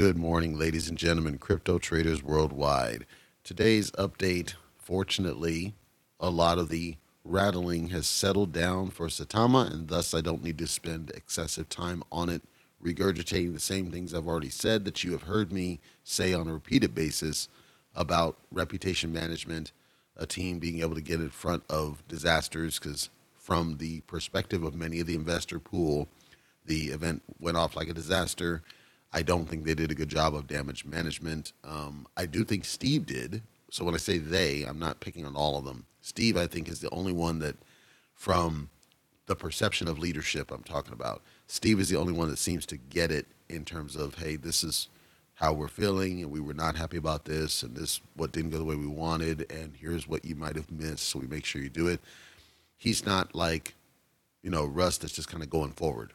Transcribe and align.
Good 0.00 0.16
morning, 0.16 0.58
ladies 0.58 0.88
and 0.88 0.96
gentlemen, 0.96 1.36
crypto 1.36 1.78
traders 1.78 2.22
worldwide. 2.22 3.04
Today's 3.44 3.90
update, 3.90 4.54
fortunately, 4.78 5.74
a 6.18 6.30
lot 6.30 6.56
of 6.56 6.70
the 6.70 6.96
rattling 7.22 7.88
has 7.88 8.06
settled 8.06 8.50
down 8.50 8.88
for 8.88 9.08
Saitama, 9.08 9.70
and 9.70 9.88
thus 9.88 10.14
I 10.14 10.22
don't 10.22 10.42
need 10.42 10.56
to 10.56 10.66
spend 10.66 11.10
excessive 11.10 11.68
time 11.68 12.02
on 12.10 12.30
it, 12.30 12.40
regurgitating 12.82 13.52
the 13.52 13.60
same 13.60 13.90
things 13.90 14.14
I've 14.14 14.26
already 14.26 14.48
said 14.48 14.86
that 14.86 15.04
you 15.04 15.12
have 15.12 15.24
heard 15.24 15.52
me 15.52 15.80
say 16.02 16.32
on 16.32 16.48
a 16.48 16.54
repeated 16.54 16.94
basis 16.94 17.48
about 17.94 18.38
reputation 18.50 19.12
management, 19.12 19.70
a 20.16 20.24
team 20.24 20.58
being 20.58 20.80
able 20.80 20.94
to 20.94 21.02
get 21.02 21.20
in 21.20 21.28
front 21.28 21.62
of 21.68 22.02
disasters, 22.08 22.78
because 22.78 23.10
from 23.36 23.76
the 23.76 24.00
perspective 24.06 24.62
of 24.62 24.74
many 24.74 25.00
of 25.00 25.06
the 25.06 25.14
investor 25.14 25.58
pool, 25.58 26.08
the 26.64 26.86
event 26.86 27.22
went 27.38 27.58
off 27.58 27.76
like 27.76 27.90
a 27.90 27.92
disaster. 27.92 28.62
I 29.12 29.22
don't 29.22 29.46
think 29.48 29.64
they 29.64 29.74
did 29.74 29.90
a 29.90 29.94
good 29.94 30.08
job 30.08 30.34
of 30.34 30.46
damage 30.46 30.84
management. 30.84 31.52
Um, 31.64 32.06
I 32.16 32.26
do 32.26 32.44
think 32.44 32.64
Steve 32.64 33.06
did. 33.06 33.42
So 33.70 33.84
when 33.84 33.94
I 33.94 33.98
say 33.98 34.18
they, 34.18 34.64
I'm 34.64 34.78
not 34.78 35.00
picking 35.00 35.26
on 35.26 35.36
all 35.36 35.56
of 35.56 35.64
them. 35.64 35.86
Steve, 36.00 36.36
I 36.36 36.46
think, 36.46 36.68
is 36.68 36.80
the 36.80 36.90
only 36.90 37.12
one 37.12 37.38
that, 37.40 37.56
from 38.14 38.70
the 39.26 39.36
perception 39.36 39.88
of 39.88 39.98
leadership 39.98 40.50
I'm 40.50 40.62
talking 40.62 40.92
about, 40.92 41.22
Steve 41.46 41.80
is 41.80 41.88
the 41.88 41.96
only 41.96 42.12
one 42.12 42.28
that 42.30 42.38
seems 42.38 42.66
to 42.66 42.76
get 42.76 43.10
it 43.10 43.26
in 43.48 43.64
terms 43.64 43.96
of, 43.96 44.14
hey, 44.16 44.36
this 44.36 44.62
is 44.64 44.88
how 45.34 45.52
we're 45.52 45.68
feeling, 45.68 46.22
and 46.22 46.30
we 46.30 46.40
were 46.40 46.54
not 46.54 46.76
happy 46.76 46.96
about 46.96 47.24
this, 47.24 47.62
and 47.62 47.74
this 47.74 48.00
what 48.14 48.30
didn't 48.30 48.50
go 48.50 48.58
the 48.58 48.64
way 48.64 48.76
we 48.76 48.86
wanted, 48.86 49.50
and 49.50 49.72
here's 49.80 50.06
what 50.06 50.24
you 50.24 50.34
might 50.34 50.54
have 50.54 50.70
missed, 50.70 51.08
so 51.08 51.18
we 51.18 51.26
make 51.26 51.44
sure 51.44 51.62
you 51.62 51.70
do 51.70 51.88
it. 51.88 52.00
He's 52.76 53.06
not 53.06 53.34
like, 53.34 53.74
you 54.42 54.50
know, 54.50 54.66
Russ 54.66 54.98
that's 54.98 55.14
just 55.14 55.28
kind 55.28 55.42
of 55.42 55.48
going 55.48 55.72
forward. 55.72 56.12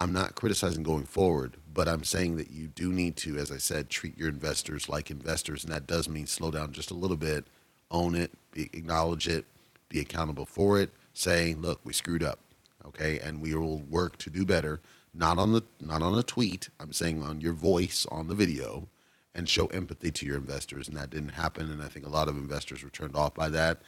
I'm 0.00 0.14
not 0.14 0.34
criticizing 0.34 0.82
going 0.82 1.04
forward, 1.04 1.58
but 1.74 1.86
I'm 1.86 2.04
saying 2.04 2.38
that 2.38 2.50
you 2.50 2.68
do 2.68 2.90
need 2.90 3.16
to, 3.18 3.36
as 3.36 3.50
I 3.50 3.58
said, 3.58 3.90
treat 3.90 4.16
your 4.16 4.30
investors 4.30 4.88
like 4.88 5.10
investors, 5.10 5.62
and 5.62 5.70
that 5.74 5.86
does 5.86 6.08
mean 6.08 6.26
slow 6.26 6.50
down 6.50 6.72
just 6.72 6.90
a 6.90 6.94
little 6.94 7.18
bit, 7.18 7.44
own 7.90 8.14
it, 8.14 8.32
be, 8.50 8.70
acknowledge 8.72 9.28
it, 9.28 9.44
be 9.90 10.00
accountable 10.00 10.46
for 10.46 10.80
it, 10.80 10.90
say, 11.12 11.52
look, 11.52 11.80
we 11.84 11.92
screwed 11.92 12.22
up, 12.22 12.38
okay, 12.86 13.18
and 13.18 13.42
we 13.42 13.54
will 13.54 13.80
work 13.80 14.16
to 14.18 14.30
do 14.30 14.46
better. 14.46 14.80
Not 15.12 15.38
on 15.38 15.52
the 15.52 15.62
not 15.80 16.02
on 16.02 16.16
a 16.16 16.22
tweet. 16.22 16.70
I'm 16.78 16.92
saying 16.92 17.22
on 17.22 17.40
your 17.40 17.52
voice 17.52 18.06
on 18.10 18.28
the 18.28 18.34
video, 18.34 18.88
and 19.34 19.48
show 19.48 19.66
empathy 19.66 20.10
to 20.12 20.24
your 20.24 20.36
investors, 20.36 20.88
and 20.88 20.96
that 20.96 21.10
didn't 21.10 21.30
happen. 21.30 21.70
And 21.70 21.82
I 21.82 21.88
think 21.88 22.06
a 22.06 22.10
lot 22.10 22.28
of 22.28 22.36
investors 22.36 22.82
were 22.82 22.90
turned 22.90 23.16
off 23.16 23.34
by 23.34 23.48
that. 23.50 23.82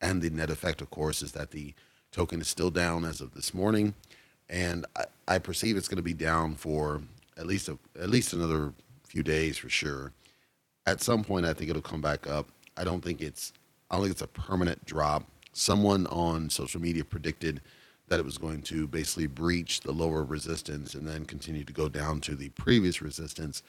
And 0.00 0.22
the 0.22 0.30
net 0.30 0.50
effect, 0.50 0.80
of 0.80 0.90
course, 0.90 1.22
is 1.22 1.32
that 1.32 1.50
the 1.50 1.74
token 2.12 2.40
is 2.40 2.48
still 2.48 2.70
down 2.70 3.04
as 3.04 3.20
of 3.20 3.34
this 3.34 3.52
morning 3.52 3.94
and 4.48 4.86
I, 4.96 5.04
I 5.26 5.38
perceive 5.38 5.76
it's 5.76 5.88
going 5.88 5.96
to 5.96 6.02
be 6.02 6.14
down 6.14 6.54
for 6.54 7.02
at 7.36 7.46
least 7.46 7.68
a, 7.68 7.78
at 8.00 8.10
least 8.10 8.32
another 8.32 8.72
few 9.04 9.22
days 9.22 9.58
for 9.58 9.68
sure. 9.68 10.12
At 10.86 11.00
some 11.00 11.24
point, 11.24 11.46
I 11.46 11.54
think 11.54 11.70
it'll 11.70 11.82
come 11.82 12.00
back 12.00 12.26
up. 12.26 12.48
I 12.76 12.84
don't 12.84 13.02
think 13.02 13.20
it's 13.20 13.52
I 13.90 13.96
don't 13.96 14.04
think 14.04 14.12
it's 14.12 14.22
a 14.22 14.26
permanent 14.26 14.84
drop. 14.84 15.24
Someone 15.52 16.06
on 16.08 16.50
social 16.50 16.80
media 16.80 17.04
predicted 17.04 17.60
that 18.08 18.18
it 18.18 18.24
was 18.24 18.38
going 18.38 18.60
to 18.62 18.86
basically 18.86 19.26
breach 19.26 19.80
the 19.80 19.92
lower 19.92 20.24
resistance 20.24 20.94
and 20.94 21.06
then 21.06 21.24
continue 21.24 21.64
to 21.64 21.72
go 21.72 21.88
down 21.88 22.20
to 22.20 22.34
the 22.34 22.50
previous 22.50 23.00
resistance. 23.00 23.62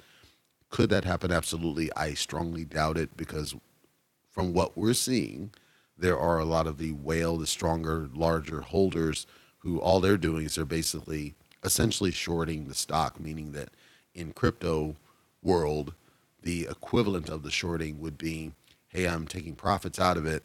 Could 0.70 0.90
that 0.90 1.06
happen? 1.06 1.32
Absolutely. 1.32 1.94
I 1.96 2.16
strongly 2.16 2.66
doubt 2.66 2.98
it 2.98 3.16
because 3.16 3.56
from 4.32 4.52
what 4.52 4.78
we're 4.78 4.94
seeing, 4.94 5.52
there 5.98 6.20
are 6.20 6.40
a 6.40 6.46
lot 6.46 6.68
of 6.68 6.78
the 6.78 6.92
whale, 6.92 7.38
the 7.38 7.48
stronger, 7.48 8.10
larger 8.14 8.62
holders 8.62 9.26
who 9.66 9.80
all 9.80 10.00
they're 10.00 10.16
doing 10.16 10.46
is 10.46 10.56
they're 10.56 10.64
basically 10.64 11.34
essentially 11.64 12.12
shorting 12.12 12.68
the 12.68 12.76
stock, 12.76 13.20
meaning 13.20 13.52
that 13.54 13.70
in 14.14 14.32
crypto 14.32 14.96
world, 15.42 15.94
the 16.44 16.68
equivalent 16.70 17.30
of 17.30 17.42
the 17.42 17.50
shorting 17.50 18.00
would 18.00 18.16
be, 18.18 18.52
hey, 18.90 19.08
I'm 19.08 19.26
taking 19.26 19.56
profits 19.56 20.00
out 20.00 20.18
of 20.18 20.26
it 20.28 20.44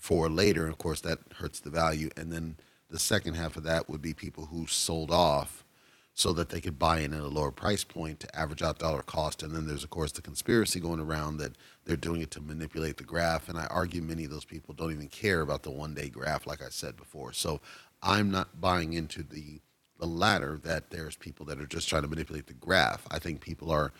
for 0.00 0.28
later. 0.28 0.64
And 0.64 0.72
of 0.72 0.78
course, 0.78 1.00
that 1.02 1.20
hurts 1.36 1.60
the 1.60 1.70
value. 1.70 2.10
And 2.16 2.32
then 2.32 2.56
the 2.90 2.98
second 2.98 3.34
half 3.34 3.56
of 3.56 3.62
that 3.62 3.88
would 3.88 4.02
be 4.02 4.12
people 4.12 4.46
who 4.46 4.66
sold 4.66 5.12
off 5.12 5.64
so 6.12 6.32
that 6.32 6.48
they 6.48 6.60
could 6.60 6.78
buy 6.78 6.98
in 6.98 7.14
at 7.14 7.20
a 7.20 7.28
lower 7.28 7.52
price 7.52 7.84
point 7.84 8.18
to 8.20 8.36
average 8.36 8.62
out 8.62 8.80
dollar 8.80 9.02
cost. 9.02 9.44
And 9.44 9.54
then 9.54 9.68
there's, 9.68 9.84
of 9.84 9.90
course, 9.90 10.10
the 10.10 10.20
conspiracy 10.20 10.80
going 10.80 11.00
around 11.00 11.36
that 11.36 11.52
they're 11.84 11.96
doing 11.96 12.20
it 12.20 12.32
to 12.32 12.40
manipulate 12.40 12.96
the 12.96 13.04
graph. 13.04 13.48
And 13.48 13.56
I 13.56 13.66
argue 13.66 14.02
many 14.02 14.24
of 14.24 14.30
those 14.30 14.44
people 14.44 14.74
don't 14.74 14.90
even 14.90 15.08
care 15.08 15.40
about 15.40 15.62
the 15.62 15.70
one 15.70 15.94
day 15.94 16.08
graph, 16.08 16.46
like 16.46 16.62
I 16.62 16.68
said 16.68 16.96
before. 16.96 17.32
So 17.32 17.60
I'm 18.02 18.30
not 18.30 18.60
buying 18.60 18.92
into 18.92 19.22
the 19.22 19.60
the 19.98 20.06
latter 20.06 20.58
that 20.64 20.90
there's 20.90 21.14
people 21.16 21.44
that 21.46 21.60
are 21.60 21.66
just 21.66 21.88
trying 21.88 22.02
to 22.02 22.08
manipulate 22.08 22.46
the 22.46 22.54
graph. 22.54 23.06
I 23.10 23.18
think 23.18 23.42
people 23.42 23.70
are 23.70 23.92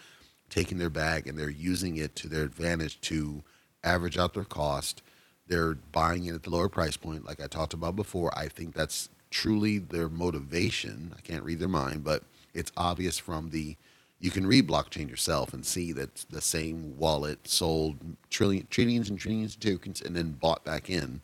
taking 0.49 0.78
their 0.78 0.91
bag 0.91 1.27
and 1.27 1.38
they're 1.38 1.50
using 1.50 1.97
it 1.97 2.16
to 2.16 2.28
their 2.28 2.43
advantage 2.44 3.00
to 3.03 3.43
average 3.84 4.16
out 4.16 4.33
their 4.33 4.44
cost. 4.44 5.03
They're 5.47 5.75
buying 5.75 6.25
it 6.25 6.34
at 6.34 6.43
the 6.43 6.50
lower 6.50 6.71
price 6.71 6.97
point, 6.97 7.27
like 7.27 7.43
I 7.43 7.47
talked 7.47 7.75
about 7.75 7.97
before. 7.97 8.37
I 8.37 8.49
think 8.49 8.75
that's 8.75 9.11
truly 9.31 9.78
their 9.78 10.09
motivation. 10.09 11.15
I 11.17 11.21
can't 11.21 11.44
read 11.44 11.59
their 11.59 11.69
mind, 11.69 12.03
but 12.03 12.25
it's 12.55 12.72
obvious 12.77 13.19
from 13.19 13.50
the 13.50 13.77
you 14.22 14.31
can 14.31 14.47
read 14.47 14.69
blockchain 14.69 15.09
yourself 15.09 15.55
and 15.55 15.65
see 15.65 15.93
that 15.93 16.27
the 16.31 16.43
same 16.43 16.97
wallet 16.99 17.49
sold 17.49 17.97
trillion 18.28 18.67
trillions 18.71 19.09
and 19.09 19.19
trillions 19.19 19.55
of 19.55 19.61
tokens 19.61 20.03
and 20.03 20.15
then 20.15 20.32
bought 20.32 20.65
back 20.65 20.91
in 20.91 21.22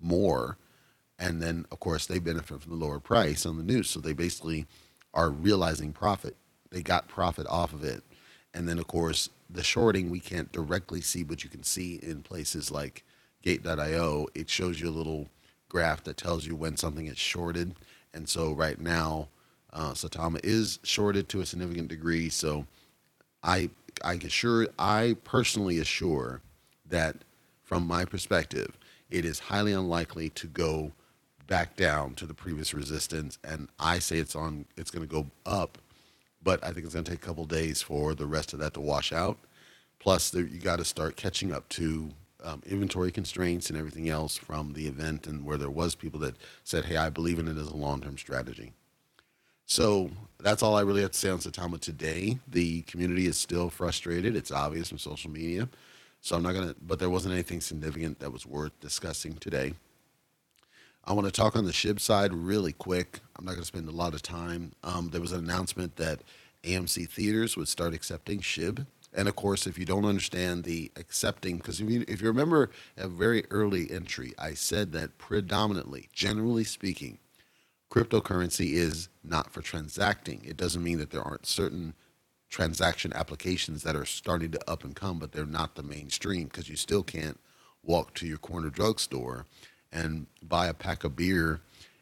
more 0.00 0.56
and 1.20 1.40
then 1.40 1.66
of 1.70 1.78
course 1.78 2.06
they 2.06 2.18
benefit 2.18 2.62
from 2.62 2.72
the 2.72 2.84
lower 2.84 2.98
price 2.98 3.44
on 3.44 3.58
the 3.58 3.62
news. 3.62 3.90
So 3.90 4.00
they 4.00 4.14
basically 4.14 4.66
are 5.12 5.30
realizing 5.30 5.92
profit. 5.92 6.34
They 6.70 6.82
got 6.82 7.08
profit 7.08 7.46
off 7.48 7.72
of 7.72 7.84
it. 7.84 8.02
And 8.54 8.68
then 8.68 8.78
of 8.78 8.88
course 8.88 9.28
the 9.48 9.62
shorting 9.62 10.10
we 10.10 10.18
can't 10.18 10.50
directly 10.50 11.00
see 11.02 11.22
but 11.22 11.44
you 11.44 11.50
can 11.50 11.62
see 11.62 12.00
in 12.02 12.22
places 12.22 12.70
like 12.70 13.04
gate.io 13.42 14.26
it 14.34 14.48
shows 14.48 14.80
you 14.80 14.88
a 14.88 14.90
little 14.90 15.28
graph 15.68 16.02
that 16.04 16.16
tells 16.16 16.46
you 16.46 16.56
when 16.56 16.76
something 16.76 17.06
is 17.06 17.18
shorted. 17.18 17.74
And 18.14 18.28
so 18.28 18.52
right 18.52 18.80
now 18.80 19.28
uh, 19.72 19.92
Saitama 19.92 20.40
is 20.42 20.80
shorted 20.82 21.28
to 21.28 21.40
a 21.40 21.46
significant 21.46 21.88
degree. 21.88 22.30
So 22.30 22.66
I 23.42 23.70
I 24.02 24.14
assure 24.14 24.68
I 24.78 25.16
personally 25.22 25.78
assure 25.78 26.40
that 26.88 27.16
from 27.62 27.86
my 27.86 28.06
perspective 28.06 28.78
it 29.10 29.24
is 29.24 29.38
highly 29.38 29.72
unlikely 29.72 30.30
to 30.30 30.46
go 30.46 30.92
back 31.50 31.74
down 31.74 32.14
to 32.14 32.26
the 32.26 32.32
previous 32.32 32.72
resistance, 32.72 33.36
and 33.42 33.68
I 33.80 33.98
say 33.98 34.18
it's 34.18 34.36
on. 34.36 34.64
It's 34.76 34.90
going 34.90 35.06
to 35.06 35.12
go 35.12 35.26
up, 35.44 35.78
but 36.42 36.62
I 36.64 36.72
think 36.72 36.86
it's 36.86 36.94
going 36.94 37.04
to 37.04 37.10
take 37.10 37.22
a 37.22 37.26
couple 37.26 37.44
days 37.44 37.82
for 37.82 38.14
the 38.14 38.24
rest 38.24 38.54
of 38.54 38.60
that 38.60 38.72
to 38.74 38.80
wash 38.80 39.12
out. 39.12 39.36
Plus, 39.98 40.30
there, 40.30 40.44
you 40.44 40.60
got 40.60 40.76
to 40.76 40.84
start 40.84 41.16
catching 41.16 41.52
up 41.52 41.68
to 41.70 42.10
um, 42.44 42.62
inventory 42.64 43.10
constraints 43.10 43.68
and 43.68 43.76
everything 43.76 44.08
else 44.08 44.36
from 44.36 44.74
the 44.74 44.86
event, 44.86 45.26
and 45.26 45.44
where 45.44 45.58
there 45.58 45.68
was 45.68 45.96
people 45.96 46.20
that 46.20 46.36
said, 46.62 46.84
"Hey, 46.84 46.96
I 46.96 47.10
believe 47.10 47.40
in 47.40 47.48
it 47.48 47.58
as 47.58 47.66
a 47.66 47.76
long-term 47.76 48.16
strategy." 48.16 48.72
So 49.66 50.10
that's 50.38 50.62
all 50.62 50.76
I 50.76 50.82
really 50.82 51.02
have 51.02 51.12
to 51.12 51.18
say 51.18 51.30
on 51.30 51.38
Saitama 51.38 51.80
today. 51.80 52.38
The 52.46 52.82
community 52.82 53.26
is 53.26 53.36
still 53.36 53.70
frustrated. 53.70 54.36
It's 54.36 54.52
obvious 54.52 54.88
from 54.88 54.98
social 54.98 55.30
media. 55.32 55.68
So 56.20 56.36
I'm 56.36 56.44
not 56.44 56.54
gonna, 56.54 56.76
but 56.80 57.00
there 57.00 57.10
wasn't 57.10 57.34
anything 57.34 57.60
significant 57.60 58.20
that 58.20 58.32
was 58.32 58.46
worth 58.46 58.78
discussing 58.78 59.34
today. 59.34 59.74
I 61.10 61.12
want 61.12 61.26
to 61.26 61.32
talk 61.32 61.56
on 61.56 61.64
the 61.64 61.72
SHIB 61.72 61.98
side 61.98 62.32
really 62.32 62.72
quick. 62.72 63.18
I'm 63.36 63.44
not 63.44 63.54
going 63.54 63.62
to 63.62 63.66
spend 63.66 63.88
a 63.88 63.90
lot 63.90 64.14
of 64.14 64.22
time. 64.22 64.70
Um, 64.84 65.08
there 65.10 65.20
was 65.20 65.32
an 65.32 65.40
announcement 65.40 65.96
that 65.96 66.20
AMC 66.62 67.08
theaters 67.08 67.56
would 67.56 67.66
start 67.66 67.94
accepting 67.94 68.38
SHIB. 68.38 68.86
And 69.12 69.26
of 69.26 69.34
course, 69.34 69.66
if 69.66 69.76
you 69.76 69.84
don't 69.84 70.04
understand 70.04 70.62
the 70.62 70.92
accepting, 70.94 71.56
because 71.56 71.80
if 71.80 71.90
you, 71.90 72.04
if 72.06 72.22
you 72.22 72.28
remember 72.28 72.70
a 72.96 73.08
very 73.08 73.44
early 73.50 73.90
entry, 73.90 74.34
I 74.38 74.54
said 74.54 74.92
that 74.92 75.18
predominantly, 75.18 76.08
generally 76.12 76.62
speaking, 76.62 77.18
cryptocurrency 77.90 78.74
is 78.74 79.08
not 79.24 79.50
for 79.50 79.62
transacting. 79.62 80.44
It 80.44 80.56
doesn't 80.56 80.84
mean 80.84 80.98
that 80.98 81.10
there 81.10 81.24
aren't 81.24 81.44
certain 81.44 81.94
transaction 82.50 83.12
applications 83.14 83.82
that 83.82 83.96
are 83.96 84.04
starting 84.04 84.52
to 84.52 84.70
up 84.70 84.84
and 84.84 84.94
come, 84.94 85.18
but 85.18 85.32
they're 85.32 85.44
not 85.44 85.74
the 85.74 85.82
mainstream 85.82 86.44
because 86.44 86.68
you 86.68 86.76
still 86.76 87.02
can't 87.02 87.40
walk 87.82 88.14
to 88.14 88.28
your 88.28 88.38
corner 88.38 88.70
drugstore 88.70 89.46
and 89.92 90.26
buy 90.42 90.66
a 90.66 90.74
pack 90.74 91.04
of 91.04 91.16
beer 91.16 91.60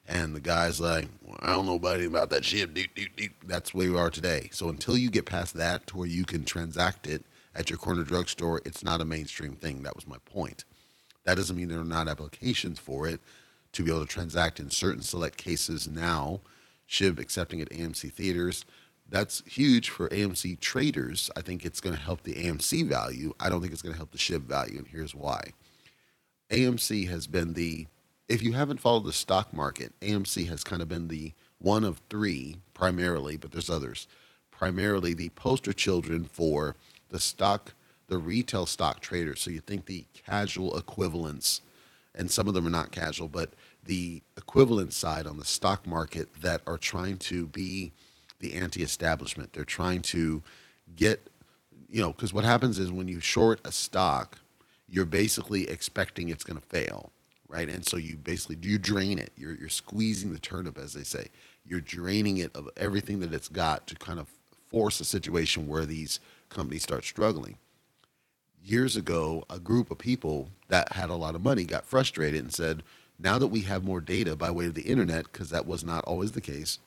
and 0.08 0.34
the 0.34 0.40
guy's 0.40 0.80
like, 0.80 1.06
well, 1.22 1.36
I 1.40 1.52
don't 1.52 1.66
know 1.66 1.74
about 1.74 2.30
that 2.30 2.44
shit. 2.44 2.70
That's 3.46 3.74
where 3.74 3.90
we 3.90 3.98
are 3.98 4.08
today. 4.08 4.48
So 4.52 4.70
until 4.70 4.96
you 4.96 5.10
get 5.10 5.26
past 5.26 5.54
that 5.54 5.86
to 5.88 5.98
where 5.98 6.08
you 6.08 6.24
can 6.24 6.44
transact 6.44 7.06
it 7.06 7.24
at 7.54 7.68
your 7.68 7.78
corner 7.78 8.04
drugstore, 8.04 8.62
it's 8.64 8.82
not 8.82 9.02
a 9.02 9.04
mainstream 9.04 9.54
thing. 9.54 9.82
That 9.82 9.94
was 9.94 10.06
my 10.06 10.16
point. 10.24 10.64
That 11.24 11.36
doesn't 11.36 11.56
mean 11.56 11.68
there 11.68 11.80
are 11.80 11.84
not 11.84 12.08
applications 12.08 12.78
for 12.78 13.06
it 13.06 13.20
to 13.72 13.84
be 13.84 13.90
able 13.90 14.00
to 14.00 14.06
transact 14.06 14.58
in 14.58 14.70
certain 14.70 15.02
select 15.02 15.36
cases 15.36 15.86
now. 15.86 16.40
SHIB 16.88 17.18
accepting 17.18 17.60
at 17.60 17.68
AMC 17.68 18.10
theaters. 18.10 18.64
That's 19.10 19.42
huge 19.46 19.90
for 19.90 20.08
AMC 20.08 20.58
traders. 20.60 21.30
I 21.36 21.42
think 21.42 21.66
it's 21.66 21.80
going 21.80 21.94
to 21.94 22.00
help 22.00 22.22
the 22.22 22.34
AMC 22.34 22.88
value. 22.88 23.34
I 23.38 23.50
don't 23.50 23.60
think 23.60 23.74
it's 23.74 23.82
going 23.82 23.92
to 23.92 23.98
help 23.98 24.12
the 24.12 24.18
SHIB 24.18 24.44
value, 24.44 24.78
and 24.78 24.86
here's 24.86 25.14
why. 25.14 25.52
AMC 26.50 27.08
has 27.08 27.26
been 27.26 27.54
the, 27.54 27.86
if 28.28 28.42
you 28.42 28.52
haven't 28.52 28.80
followed 28.80 29.04
the 29.04 29.12
stock 29.12 29.52
market, 29.52 29.92
AMC 30.00 30.48
has 30.48 30.64
kind 30.64 30.82
of 30.82 30.88
been 30.88 31.08
the 31.08 31.32
one 31.58 31.84
of 31.84 32.00
three 32.08 32.56
primarily, 32.74 33.36
but 33.36 33.52
there's 33.52 33.70
others, 33.70 34.06
primarily 34.50 35.14
the 35.14 35.28
poster 35.30 35.72
children 35.72 36.24
for 36.24 36.74
the 37.10 37.20
stock, 37.20 37.74
the 38.06 38.18
retail 38.18 38.66
stock 38.66 39.00
traders. 39.00 39.40
So 39.40 39.50
you 39.50 39.60
think 39.60 39.86
the 39.86 40.04
casual 40.26 40.76
equivalents, 40.76 41.60
and 42.14 42.30
some 42.30 42.48
of 42.48 42.54
them 42.54 42.66
are 42.66 42.70
not 42.70 42.92
casual, 42.92 43.28
but 43.28 43.50
the 43.84 44.22
equivalent 44.36 44.92
side 44.92 45.26
on 45.26 45.38
the 45.38 45.44
stock 45.44 45.86
market 45.86 46.28
that 46.40 46.60
are 46.66 46.78
trying 46.78 47.18
to 47.18 47.46
be 47.46 47.92
the 48.40 48.54
anti-establishment. 48.54 49.52
They're 49.52 49.64
trying 49.64 50.02
to 50.02 50.42
get, 50.96 51.28
you 51.90 52.00
know, 52.00 52.12
because 52.12 52.32
what 52.32 52.44
happens 52.44 52.78
is 52.78 52.92
when 52.92 53.08
you 53.08 53.20
short 53.20 53.60
a 53.64 53.72
stock, 53.72 54.38
you're 54.88 55.04
basically 55.04 55.68
expecting 55.68 56.28
it's 56.28 56.44
going 56.44 56.58
to 56.58 56.66
fail, 56.66 57.12
right? 57.48 57.68
And 57.68 57.84
so 57.84 57.96
you 57.96 58.16
basically 58.16 58.58
you 58.62 58.78
drain 58.78 59.18
it. 59.18 59.32
You're 59.36 59.54
you're 59.54 59.68
squeezing 59.68 60.32
the 60.32 60.38
turnip, 60.38 60.78
as 60.78 60.94
they 60.94 61.04
say. 61.04 61.28
You're 61.66 61.80
draining 61.80 62.38
it 62.38 62.54
of 62.56 62.68
everything 62.76 63.20
that 63.20 63.34
it's 63.34 63.48
got 63.48 63.86
to 63.88 63.94
kind 63.96 64.18
of 64.18 64.28
force 64.68 65.00
a 65.00 65.04
situation 65.04 65.68
where 65.68 65.84
these 65.84 66.20
companies 66.48 66.82
start 66.82 67.04
struggling. 67.04 67.58
Years 68.64 68.96
ago, 68.96 69.44
a 69.48 69.58
group 69.58 69.90
of 69.90 69.98
people 69.98 70.48
that 70.68 70.92
had 70.92 71.10
a 71.10 71.14
lot 71.14 71.34
of 71.34 71.42
money 71.42 71.64
got 71.64 71.84
frustrated 71.84 72.42
and 72.42 72.52
said, 72.52 72.82
now 73.18 73.38
that 73.38 73.46
we 73.48 73.62
have 73.62 73.84
more 73.84 74.00
data 74.00 74.36
by 74.36 74.50
way 74.50 74.66
of 74.66 74.74
the 74.74 74.82
internet, 74.82 75.24
because 75.24 75.50
that 75.50 75.66
was 75.66 75.84
not 75.84 76.04
always 76.04 76.32
the 76.32 76.40
case, 76.40 76.78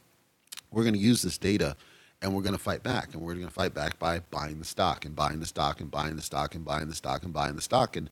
we're 0.71 0.83
going 0.83 0.93
to 0.93 0.99
use 0.99 1.21
this 1.21 1.37
data 1.37 1.75
and 2.21 2.33
we're 2.33 2.41
going 2.41 2.55
to 2.55 2.61
fight 2.61 2.83
back. 2.83 3.13
And 3.13 3.21
we're 3.21 3.33
going 3.33 3.47
to 3.47 3.53
fight 3.53 3.73
back 3.73 3.97
by 3.99 4.19
buying 4.31 4.59
the 4.59 4.65
stock 4.65 5.05
and 5.05 5.15
buying 5.15 5.39
the 5.39 5.45
stock 5.45 5.81
and 5.81 5.89
buying 5.89 6.15
the 6.15 6.21
stock 6.21 6.55
and 6.55 6.63
buying 6.63 6.87
the 6.87 6.95
stock 6.95 7.23
and 7.23 7.33
buying 7.33 7.55
the 7.55 7.61
stock. 7.61 7.95
And 7.95 8.09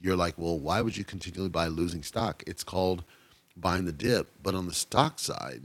you're 0.00 0.16
like, 0.16 0.34
well, 0.36 0.58
why 0.58 0.80
would 0.80 0.96
you 0.96 1.04
continually 1.04 1.48
buy 1.48 1.68
losing 1.68 2.02
stock? 2.02 2.42
It's 2.46 2.64
called 2.64 3.02
buying 3.56 3.86
the 3.86 3.92
dip. 3.92 4.28
But 4.42 4.54
on 4.54 4.66
the 4.66 4.74
stock 4.74 5.18
side, 5.18 5.62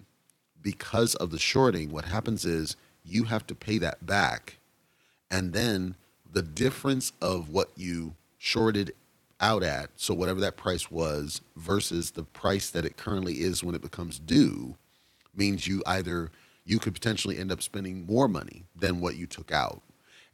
because 0.61 1.15
of 1.15 1.31
the 1.31 1.39
shorting, 1.39 1.91
what 1.91 2.05
happens 2.05 2.45
is 2.45 2.75
you 3.03 3.25
have 3.25 3.45
to 3.47 3.55
pay 3.55 3.77
that 3.79 4.05
back. 4.05 4.57
And 5.29 5.53
then 5.53 5.95
the 6.31 6.41
difference 6.41 7.11
of 7.21 7.49
what 7.49 7.71
you 7.75 8.15
shorted 8.37 8.93
out 9.41 9.63
at, 9.63 9.89
so 9.95 10.13
whatever 10.13 10.39
that 10.39 10.55
price 10.55 10.91
was 10.91 11.41
versus 11.55 12.11
the 12.11 12.23
price 12.23 12.69
that 12.69 12.85
it 12.85 12.95
currently 12.95 13.41
is 13.41 13.63
when 13.63 13.75
it 13.75 13.81
becomes 13.81 14.19
due, 14.19 14.75
means 15.35 15.67
you 15.67 15.81
either 15.85 16.29
you 16.65 16.79
could 16.79 16.93
potentially 16.93 17.37
end 17.37 17.51
up 17.51 17.61
spending 17.61 18.05
more 18.05 18.27
money 18.27 18.65
than 18.75 19.01
what 19.01 19.15
you 19.15 19.25
took 19.25 19.51
out. 19.51 19.81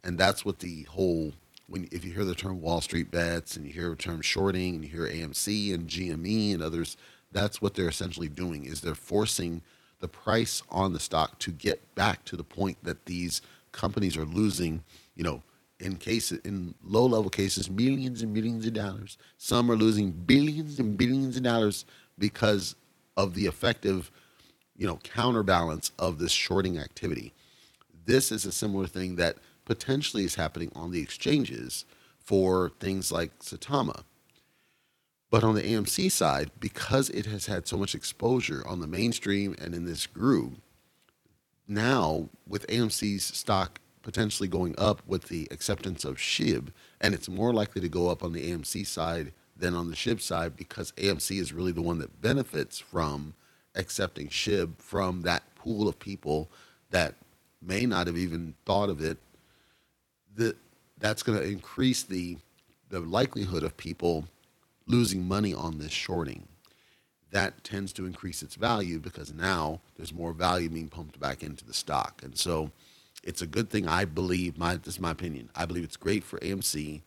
And 0.04 0.18
that's 0.18 0.44
what 0.44 0.60
the 0.60 0.84
whole 0.84 1.32
when 1.68 1.86
if 1.92 2.04
you 2.04 2.12
hear 2.12 2.24
the 2.24 2.34
term 2.34 2.60
Wall 2.62 2.80
Street 2.80 3.10
bets 3.10 3.56
and 3.56 3.66
you 3.66 3.72
hear 3.72 3.90
the 3.90 3.96
term 3.96 4.22
shorting 4.22 4.76
and 4.76 4.84
you 4.84 4.90
hear 4.90 5.06
AMC 5.06 5.74
and 5.74 5.86
GME 5.86 6.54
and 6.54 6.62
others, 6.62 6.96
that's 7.30 7.60
what 7.60 7.74
they're 7.74 7.88
essentially 7.88 8.28
doing 8.28 8.64
is 8.64 8.80
they're 8.80 8.94
forcing 8.94 9.60
the 10.00 10.08
price 10.08 10.62
on 10.70 10.92
the 10.92 11.00
stock 11.00 11.38
to 11.40 11.50
get 11.50 11.94
back 11.94 12.24
to 12.24 12.36
the 12.36 12.44
point 12.44 12.78
that 12.84 13.04
these 13.06 13.42
companies 13.72 14.16
are 14.16 14.24
losing, 14.24 14.82
you 15.14 15.24
know, 15.24 15.42
in 15.80 15.96
cases 15.96 16.40
in 16.44 16.74
low 16.82 17.06
level 17.06 17.30
cases, 17.30 17.70
millions 17.70 18.22
and 18.22 18.32
millions 18.32 18.66
of 18.66 18.72
dollars. 18.72 19.18
Some 19.36 19.70
are 19.70 19.76
losing 19.76 20.10
billions 20.10 20.78
and 20.78 20.96
billions 20.96 21.36
of 21.36 21.42
dollars 21.42 21.84
because 22.18 22.74
of 23.16 23.34
the 23.34 23.46
effective, 23.46 24.10
you 24.78 24.86
know, 24.86 25.00
counterbalance 25.02 25.90
of 25.98 26.18
this 26.18 26.32
shorting 26.32 26.78
activity. 26.78 27.34
This 28.06 28.32
is 28.32 28.46
a 28.46 28.52
similar 28.52 28.86
thing 28.86 29.16
that 29.16 29.36
potentially 29.66 30.24
is 30.24 30.36
happening 30.36 30.72
on 30.74 30.92
the 30.92 31.02
exchanges 31.02 31.84
for 32.24 32.70
things 32.80 33.12
like 33.12 33.38
Saitama. 33.40 34.04
But 35.30 35.44
on 35.44 35.54
the 35.54 35.62
AMC 35.62 36.10
side, 36.10 36.52
because 36.58 37.10
it 37.10 37.26
has 37.26 37.46
had 37.46 37.68
so 37.68 37.76
much 37.76 37.94
exposure 37.94 38.62
on 38.66 38.80
the 38.80 38.86
mainstream 38.86 39.54
and 39.60 39.74
in 39.74 39.84
this 39.84 40.06
group, 40.06 40.54
now 41.66 42.30
with 42.46 42.66
AMC's 42.68 43.24
stock 43.24 43.80
potentially 44.00 44.48
going 44.48 44.74
up 44.78 45.02
with 45.06 45.24
the 45.24 45.48
acceptance 45.50 46.04
of 46.04 46.16
SHIB, 46.16 46.68
and 47.00 47.12
it's 47.12 47.28
more 47.28 47.52
likely 47.52 47.82
to 47.82 47.90
go 47.90 48.08
up 48.08 48.22
on 48.22 48.32
the 48.32 48.50
AMC 48.50 48.86
side 48.86 49.32
than 49.54 49.74
on 49.74 49.90
the 49.90 49.96
SHIB 49.96 50.20
side 50.22 50.56
because 50.56 50.92
AMC 50.92 51.38
is 51.38 51.52
really 51.52 51.72
the 51.72 51.82
one 51.82 51.98
that 51.98 52.22
benefits 52.22 52.78
from 52.78 53.34
accepting 53.78 54.28
SHIB 54.28 54.76
from 54.78 55.22
that 55.22 55.42
pool 55.54 55.88
of 55.88 55.98
people 55.98 56.50
that 56.90 57.14
may 57.62 57.86
not 57.86 58.06
have 58.06 58.18
even 58.18 58.54
thought 58.66 58.90
of 58.90 59.00
it. 59.02 59.18
That 60.36 60.56
that's 60.98 61.22
going 61.22 61.38
to 61.38 61.44
increase 61.44 62.02
the 62.02 62.36
the 62.90 63.00
likelihood 63.00 63.62
of 63.62 63.76
people 63.76 64.24
losing 64.86 65.26
money 65.26 65.54
on 65.54 65.78
this 65.78 65.92
shorting. 65.92 66.46
That 67.30 67.62
tends 67.62 67.92
to 67.94 68.06
increase 68.06 68.42
its 68.42 68.54
value 68.54 68.98
because 68.98 69.32
now 69.34 69.80
there's 69.96 70.14
more 70.14 70.32
value 70.32 70.70
being 70.70 70.88
pumped 70.88 71.20
back 71.20 71.42
into 71.42 71.64
the 71.64 71.74
stock. 71.74 72.22
And 72.24 72.36
so 72.38 72.70
it's 73.22 73.42
a 73.42 73.46
good 73.46 73.68
thing. 73.68 73.86
I 73.86 74.06
believe 74.06 74.58
my 74.58 74.76
this 74.76 74.94
is 74.94 75.00
my 75.00 75.10
opinion. 75.10 75.50
I 75.54 75.66
believe 75.66 75.84
it's 75.84 75.96
great 75.96 76.24
for 76.24 76.38
AMC. 76.40 77.02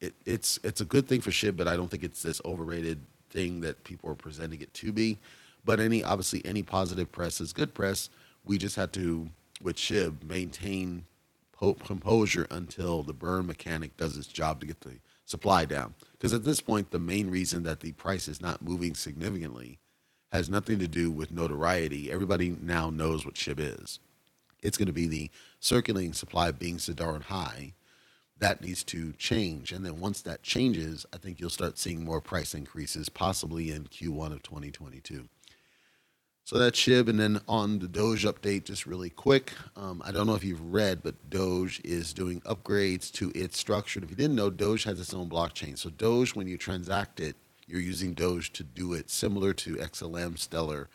It, 0.00 0.14
it's 0.24 0.58
it's 0.62 0.80
a 0.80 0.84
good 0.84 1.06
thing 1.06 1.20
for 1.20 1.30
SHIB, 1.30 1.56
but 1.56 1.68
I 1.68 1.76
don't 1.76 1.90
think 1.90 2.04
it's 2.04 2.22
this 2.22 2.40
overrated 2.44 3.00
thing 3.30 3.60
that 3.60 3.84
people 3.84 4.10
are 4.10 4.14
presenting 4.14 4.60
it 4.62 4.72
to 4.74 4.92
be. 4.92 5.18
But 5.66 5.80
any 5.80 6.02
obviously 6.02 6.40
any 6.46 6.62
positive 6.62 7.12
press 7.12 7.40
is 7.42 7.52
good 7.52 7.74
press. 7.74 8.08
We 8.44 8.56
just 8.56 8.76
had 8.76 8.94
to 8.94 9.28
with 9.60 9.76
SHIB 9.76 10.22
maintain 10.22 11.04
composure 11.58 12.46
until 12.50 13.02
the 13.02 13.12
burn 13.12 13.46
mechanic 13.46 13.96
does 13.96 14.16
its 14.16 14.26
job 14.26 14.60
to 14.60 14.66
get 14.66 14.80
the 14.80 14.98
supply 15.24 15.64
down. 15.64 15.94
Because 16.12 16.32
at 16.32 16.44
this 16.44 16.60
point, 16.60 16.90
the 16.90 16.98
main 16.98 17.30
reason 17.30 17.64
that 17.64 17.80
the 17.80 17.92
price 17.92 18.28
is 18.28 18.40
not 18.40 18.62
moving 18.62 18.94
significantly 18.94 19.78
has 20.32 20.48
nothing 20.48 20.78
to 20.78 20.88
do 20.88 21.10
with 21.10 21.32
notoriety. 21.32 22.12
Everybody 22.12 22.56
now 22.60 22.90
knows 22.90 23.24
what 23.24 23.34
SHIB 23.34 23.58
is. 23.82 23.98
It's 24.62 24.76
going 24.76 24.86
to 24.86 24.92
be 24.92 25.06
the 25.06 25.30
circulating 25.60 26.12
supply 26.12 26.50
being 26.50 26.78
so 26.78 26.92
darn 26.92 27.22
high. 27.22 27.72
That 28.38 28.60
needs 28.60 28.84
to 28.84 29.12
change. 29.14 29.72
And 29.72 29.84
then 29.84 29.98
once 29.98 30.20
that 30.22 30.42
changes, 30.42 31.06
I 31.12 31.16
think 31.16 31.40
you'll 31.40 31.48
start 31.48 31.78
seeing 31.78 32.04
more 32.04 32.20
price 32.20 32.54
increases, 32.54 33.08
possibly 33.08 33.70
in 33.70 33.84
Q1 33.84 34.32
of 34.32 34.42
2022. 34.42 35.28
So 36.46 36.58
that's 36.58 36.78
SHIB. 36.78 37.08
And 37.08 37.18
then 37.18 37.40
on 37.48 37.80
the 37.80 37.88
Doge 37.88 38.24
update, 38.24 38.66
just 38.66 38.86
really 38.86 39.10
quick. 39.10 39.52
Um, 39.74 40.00
I 40.04 40.12
don't 40.12 40.28
know 40.28 40.36
if 40.36 40.44
you've 40.44 40.72
read, 40.72 41.02
but 41.02 41.28
Doge 41.28 41.80
is 41.82 42.12
doing 42.12 42.40
upgrades 42.42 43.10
to 43.14 43.32
its 43.34 43.58
structure. 43.58 43.98
And 43.98 44.04
if 44.04 44.10
you 44.10 44.16
didn't 44.16 44.36
know, 44.36 44.48
Doge 44.48 44.84
has 44.84 45.00
its 45.00 45.12
own 45.12 45.28
blockchain. 45.28 45.76
So 45.76 45.90
Doge, 45.90 46.36
when 46.36 46.46
you 46.46 46.56
transact 46.56 47.18
it, 47.18 47.34
you're 47.66 47.80
using 47.80 48.14
Doge 48.14 48.52
to 48.52 48.62
do 48.62 48.92
it, 48.92 49.10
similar 49.10 49.52
to 49.54 49.74
XLM, 49.74 50.38
Stellar, 50.38 50.88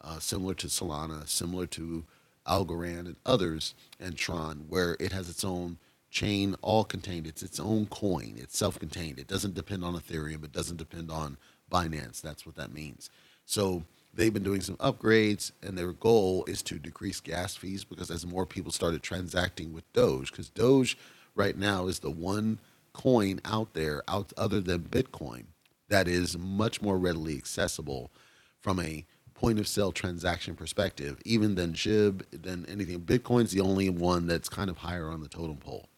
uh, 0.00 0.20
similar 0.20 0.54
to 0.54 0.68
Solana, 0.68 1.28
similar 1.28 1.66
to 1.66 2.04
Algorand 2.48 3.00
and 3.00 3.16
others, 3.26 3.74
and 4.00 4.16
Tron, 4.16 4.64
where 4.70 4.96
it 4.98 5.12
has 5.12 5.28
its 5.28 5.44
own 5.44 5.76
chain, 6.10 6.56
all 6.62 6.82
contained. 6.82 7.26
It's 7.26 7.42
its 7.42 7.60
own 7.60 7.84
coin. 7.86 8.36
It's 8.38 8.56
self-contained. 8.56 9.18
It 9.18 9.28
doesn't 9.28 9.54
depend 9.54 9.84
on 9.84 10.00
Ethereum. 10.00 10.44
It 10.44 10.52
doesn't 10.52 10.78
depend 10.78 11.10
on 11.10 11.36
Binance. 11.70 12.22
That's 12.22 12.46
what 12.46 12.54
that 12.54 12.72
means. 12.72 13.10
So 13.44 13.84
they've 14.14 14.32
been 14.32 14.42
doing 14.42 14.60
some 14.60 14.76
upgrades, 14.76 15.52
and 15.62 15.76
their 15.76 15.92
goal 15.92 16.44
is 16.46 16.62
to 16.62 16.78
decrease 16.78 17.20
gas 17.20 17.56
fees 17.56 17.84
because 17.84 18.10
as 18.10 18.26
more 18.26 18.46
people 18.46 18.72
started 18.72 19.02
transacting 19.02 19.72
with 19.72 19.90
Doge, 19.92 20.30
because 20.30 20.48
Doge 20.48 20.96
right 21.34 21.56
now 21.56 21.86
is 21.86 22.00
the 22.00 22.10
one 22.10 22.58
coin 22.92 23.40
out 23.44 23.74
there, 23.74 24.02
out 24.08 24.32
other 24.36 24.60
than 24.60 24.82
Bitcoin, 24.82 25.44
that 25.88 26.08
is 26.08 26.38
much 26.38 26.80
more 26.80 26.98
readily 26.98 27.36
accessible 27.36 28.10
from 28.60 28.80
a 28.80 29.04
point 29.34 29.58
of 29.58 29.68
sale 29.68 29.92
transaction 29.92 30.54
perspective, 30.54 31.20
even 31.24 31.56
than 31.56 31.74
SHIB, 31.74 32.22
than 32.30 32.64
anything. 32.66 33.00
Bitcoin's 33.00 33.50
the 33.50 33.60
only 33.60 33.90
one 33.90 34.26
that's 34.26 34.48
kind 34.48 34.70
of 34.70 34.78
higher 34.78 35.10
on 35.10 35.20
the 35.20 35.28
totem 35.28 35.56
pole. 35.56 35.88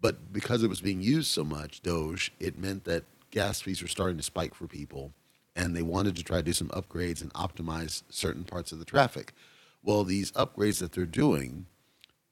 But 0.00 0.32
because 0.32 0.62
it 0.62 0.70
was 0.70 0.80
being 0.80 1.02
used 1.02 1.30
so 1.30 1.44
much, 1.44 1.82
Doge, 1.82 2.32
it 2.40 2.58
meant 2.58 2.84
that 2.84 3.04
gas 3.30 3.60
fees 3.60 3.82
were 3.82 3.88
starting 3.88 4.16
to 4.16 4.22
spike 4.22 4.54
for 4.54 4.66
people, 4.66 5.12
and 5.60 5.76
they 5.76 5.82
wanted 5.82 6.16
to 6.16 6.24
try 6.24 6.38
to 6.38 6.42
do 6.42 6.52
some 6.52 6.68
upgrades 6.68 7.20
and 7.20 7.32
optimize 7.34 8.02
certain 8.08 8.44
parts 8.44 8.72
of 8.72 8.78
the 8.78 8.84
traffic. 8.84 9.32
Well, 9.82 10.04
these 10.04 10.32
upgrades 10.32 10.78
that 10.80 10.92
they're 10.92 11.06
doing 11.06 11.66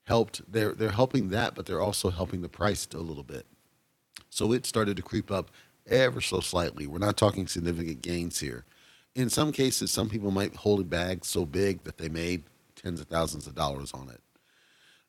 helped. 0.04 0.42
They're 0.50 0.72
they're 0.72 0.90
helping 0.90 1.28
that, 1.30 1.54
but 1.54 1.66
they're 1.66 1.80
also 1.80 2.10
helping 2.10 2.42
the 2.42 2.48
price 2.48 2.88
a 2.94 2.98
little 2.98 3.22
bit. 3.22 3.46
So 4.30 4.52
it 4.52 4.66
started 4.66 4.96
to 4.96 5.02
creep 5.02 5.30
up 5.30 5.50
ever 5.86 6.20
so 6.20 6.40
slightly. 6.40 6.86
We're 6.86 6.98
not 6.98 7.16
talking 7.16 7.46
significant 7.46 8.02
gains 8.02 8.40
here 8.40 8.64
in 9.18 9.30
some 9.30 9.50
cases, 9.50 9.90
some 9.90 10.08
people 10.08 10.30
might 10.30 10.54
hold 10.54 10.80
a 10.80 10.84
bag 10.84 11.24
so 11.24 11.44
big 11.44 11.82
that 11.82 11.98
they 11.98 12.08
made 12.08 12.44
tens 12.76 13.00
of 13.00 13.08
thousands 13.08 13.48
of 13.48 13.54
dollars 13.56 13.92
on 13.92 14.08
it. 14.08 14.20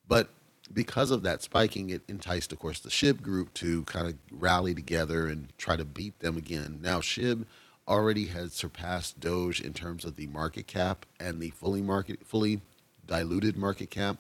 But 0.08 0.30
because 0.74 1.12
of 1.12 1.22
that 1.24 1.44
spiking, 1.44 1.92
it 1.92 2.02
enticed, 2.08 2.52
of 2.52 2.58
course, 2.58 2.80
the 2.80 2.90
SHIB 2.90 3.22
group 3.22 3.54
to 3.56 3.84
kind 3.84 4.08
of 4.08 4.16
rally 4.32 4.74
together 4.74 5.28
and 5.28 5.56
try 5.60 5.76
to 5.76 5.86
beat 5.86 6.20
them 6.22 6.38
again. 6.38 6.80
Now, 6.82 7.02
SHIB 7.02 7.46
already 7.90 8.28
has 8.28 8.54
surpassed 8.54 9.20
Doge 9.20 9.60
in 9.62 9.74
terms 9.74 10.06
of 10.06 10.16
the 10.16 10.28
market 10.28 10.68
cap 10.68 11.06
and 11.20 11.42
the 11.42 11.50
fully 11.50 11.82
market, 11.82 12.26
fully 12.26 12.62
diluted 13.08 13.58
market 13.58 13.90
cap. 13.90 14.18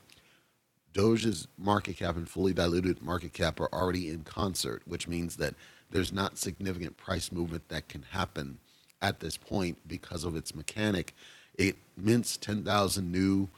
Doge's 0.94 1.48
market 1.58 1.98
cap 1.98 2.16
and 2.18 2.28
fully 2.28 2.54
diluted 2.54 3.02
market 3.02 3.34
cap 3.34 3.60
are 3.60 3.74
already 3.74 4.10
in 4.10 4.24
concert, 4.24 4.82
which 4.86 5.08
means 5.08 5.38
that 5.38 5.54
there's 5.92 6.12
not 6.12 6.38
significant 6.38 6.98
price 6.98 7.32
movement 7.32 7.70
that 7.70 7.88
can 7.88 8.04
happen 8.12 8.58
at 9.02 9.20
this 9.20 9.38
point 9.38 9.78
because 9.88 10.24
of 10.24 10.36
its 10.36 10.56
mechanic. 10.56 11.16
It 11.56 11.78
mints 11.96 12.38
10,000 12.38 13.12
new 13.12 13.50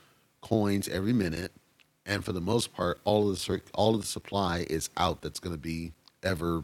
coins 0.42 0.90
every 0.90 1.14
minute. 1.14 1.52
and 2.06 2.26
for 2.26 2.34
the 2.34 2.42
most 2.42 2.74
part, 2.74 3.00
all 3.06 3.30
of 3.30 3.38
the 3.46 3.62
all 3.74 3.96
of 3.96 4.02
the 4.02 4.08
supply 4.08 4.66
is 4.70 4.90
out 4.98 5.22
that's 5.22 5.40
going 5.40 5.56
to 5.56 5.62
be 5.62 5.94
ever 6.24 6.64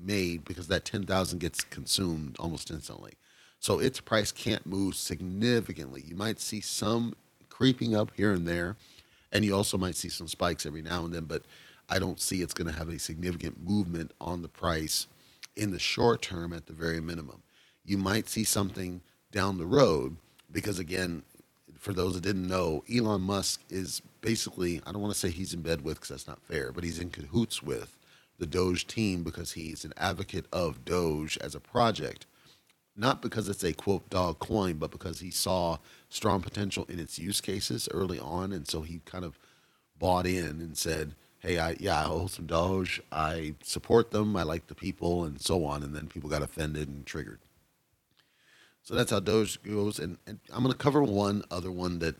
made 0.00 0.44
because 0.44 0.68
that 0.68 0.84
ten 0.84 1.04
thousand 1.04 1.40
gets 1.40 1.62
consumed 1.62 2.36
almost 2.38 2.70
instantly. 2.70 3.14
So 3.60 3.78
its 3.78 4.00
price 4.00 4.32
can't 4.32 4.66
move 4.66 4.94
significantly. 4.94 6.02
You 6.06 6.14
might 6.16 6.40
see 6.40 6.60
some 6.60 7.14
creeping 7.48 7.96
up 7.96 8.12
here 8.14 8.32
and 8.32 8.46
there, 8.46 8.76
and 9.32 9.44
you 9.44 9.54
also 9.54 9.78
might 9.78 9.96
see 9.96 10.08
some 10.08 10.28
spikes 10.28 10.66
every 10.66 10.82
now 10.82 11.04
and 11.04 11.14
then. 11.14 11.24
But 11.24 11.42
I 11.88 11.98
don't 11.98 12.20
see 12.20 12.42
it's 12.42 12.54
going 12.54 12.70
to 12.70 12.78
have 12.78 12.88
a 12.88 12.98
significant 12.98 13.66
movement 13.66 14.12
on 14.20 14.42
the 14.42 14.48
price 14.48 15.06
in 15.56 15.70
the 15.70 15.78
short 15.78 16.22
term 16.22 16.52
at 16.52 16.66
the 16.66 16.72
very 16.72 17.00
minimum. 17.00 17.42
You 17.84 17.98
might 17.98 18.28
see 18.28 18.44
something 18.44 19.00
down 19.32 19.58
the 19.58 19.66
road 19.66 20.16
because 20.52 20.78
again, 20.78 21.22
for 21.78 21.92
those 21.92 22.14
that 22.14 22.22
didn't 22.22 22.48
know, 22.48 22.82
Elon 22.92 23.22
Musk 23.22 23.60
is 23.70 24.02
basically, 24.20 24.82
I 24.86 24.92
don't 24.92 25.02
want 25.02 25.14
to 25.14 25.18
say 25.18 25.30
he's 25.30 25.54
in 25.54 25.62
bed 25.62 25.82
with 25.82 25.96
because 25.96 26.08
that's 26.08 26.26
not 26.26 26.42
fair, 26.42 26.72
but 26.72 26.84
he's 26.84 26.98
in 26.98 27.10
cahoots 27.10 27.62
with 27.62 27.96
the 28.38 28.46
Doge 28.46 28.86
team 28.86 29.22
because 29.22 29.52
he's 29.52 29.84
an 29.84 29.92
advocate 29.96 30.46
of 30.52 30.84
Doge 30.84 31.38
as 31.38 31.54
a 31.54 31.60
project. 31.60 32.26
Not 32.96 33.20
because 33.20 33.48
it's 33.48 33.64
a 33.64 33.72
quote 33.72 34.08
dog 34.08 34.38
coin, 34.38 34.74
but 34.76 34.90
because 34.90 35.20
he 35.20 35.30
saw 35.30 35.78
strong 36.08 36.40
potential 36.40 36.86
in 36.88 36.98
its 36.98 37.18
use 37.18 37.40
cases 37.40 37.88
early 37.92 38.18
on. 38.18 38.52
And 38.52 38.66
so 38.66 38.82
he 38.82 39.00
kind 39.04 39.24
of 39.24 39.38
bought 39.98 40.26
in 40.26 40.60
and 40.60 40.76
said, 40.76 41.14
Hey, 41.40 41.58
I, 41.58 41.76
yeah, 41.78 42.00
I 42.00 42.04
hold 42.04 42.30
some 42.30 42.46
Doge. 42.46 43.00
I 43.12 43.54
support 43.62 44.10
them. 44.10 44.34
I 44.34 44.42
like 44.42 44.66
the 44.66 44.74
people 44.74 45.24
and 45.24 45.40
so 45.40 45.64
on. 45.66 45.82
And 45.82 45.94
then 45.94 46.06
people 46.06 46.30
got 46.30 46.42
offended 46.42 46.88
and 46.88 47.04
triggered. 47.04 47.40
So 48.82 48.94
that's 48.94 49.10
how 49.10 49.20
Doge 49.20 49.62
goes. 49.62 49.98
And, 49.98 50.16
and 50.26 50.38
I'm 50.52 50.62
going 50.62 50.72
to 50.72 50.78
cover 50.78 51.02
one 51.02 51.42
other 51.50 51.70
one 51.70 51.98
that 51.98 52.16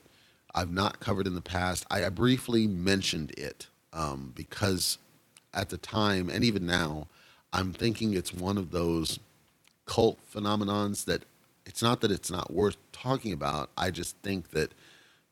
I've 0.54 0.70
not 0.70 1.00
covered 1.00 1.26
in 1.26 1.35
the 1.35 1.40
past. 1.40 1.87
I, 1.90 2.04
I 2.04 2.08
briefly 2.11 2.66
mentioned 2.66 3.30
it 3.38 3.68
um, 3.92 4.32
because 4.35 4.99
at 5.56 5.70
the 5.70 5.78
time, 5.78 6.28
and 6.28 6.44
even 6.44 6.66
now, 6.66 7.08
I'm 7.52 7.72
thinking 7.72 8.14
it's 8.14 8.32
one 8.32 8.58
of 8.58 8.70
those 8.70 9.18
cult 9.86 10.18
phenomenons 10.32 11.04
that 11.06 11.25
it's 11.64 11.82
not 11.82 12.00
that 12.02 12.10
it's 12.10 12.30
not 12.30 12.52
worth 12.52 12.76
talking 12.92 13.32
about. 13.32 13.70
I 13.76 13.90
just 13.90 14.16
think 14.18 14.50
that 14.50 14.72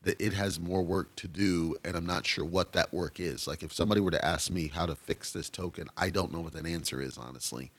that 0.03 0.21
it 0.21 0.35
has 0.35 0.61
more 0.61 0.83
work 0.83 1.17
to 1.17 1.27
do, 1.27 1.77
and 1.83 1.97
I'm 1.97 2.07
not 2.07 2.27
sure 2.27 2.45
what 2.45 2.73
that 2.73 2.93
work 2.93 3.19
is. 3.19 3.47
Like 3.47 3.63
if 3.63 3.73
somebody 3.73 4.01
were 4.01 4.11
to 4.11 4.25
ask 4.25 4.51
me 4.51 4.69
how 4.69 4.85
to 4.87 4.95
fix 4.95 5.33
this 5.33 5.49
token, 5.49 5.89
I 5.97 6.11
don't 6.11 6.33
know 6.33 6.41
what 6.41 6.53
that 6.53 6.67
answer 6.67 7.01
is, 7.01 7.17
honestly. 7.17 7.71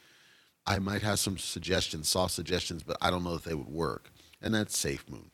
I 0.66 0.80
might 0.80 1.04
have 1.04 1.20
some 1.20 1.38
suggestions, 1.38 2.10
soft 2.10 2.34
suggestions, 2.34 2.82
but 2.82 2.98
I 3.00 3.12
don't 3.12 3.24
know 3.24 3.36
if 3.36 3.44
they 3.44 3.54
would 3.54 3.70
work. 3.70 4.10
And 4.42 4.56
that's 4.56 4.76
SafeMoon. 4.76 5.30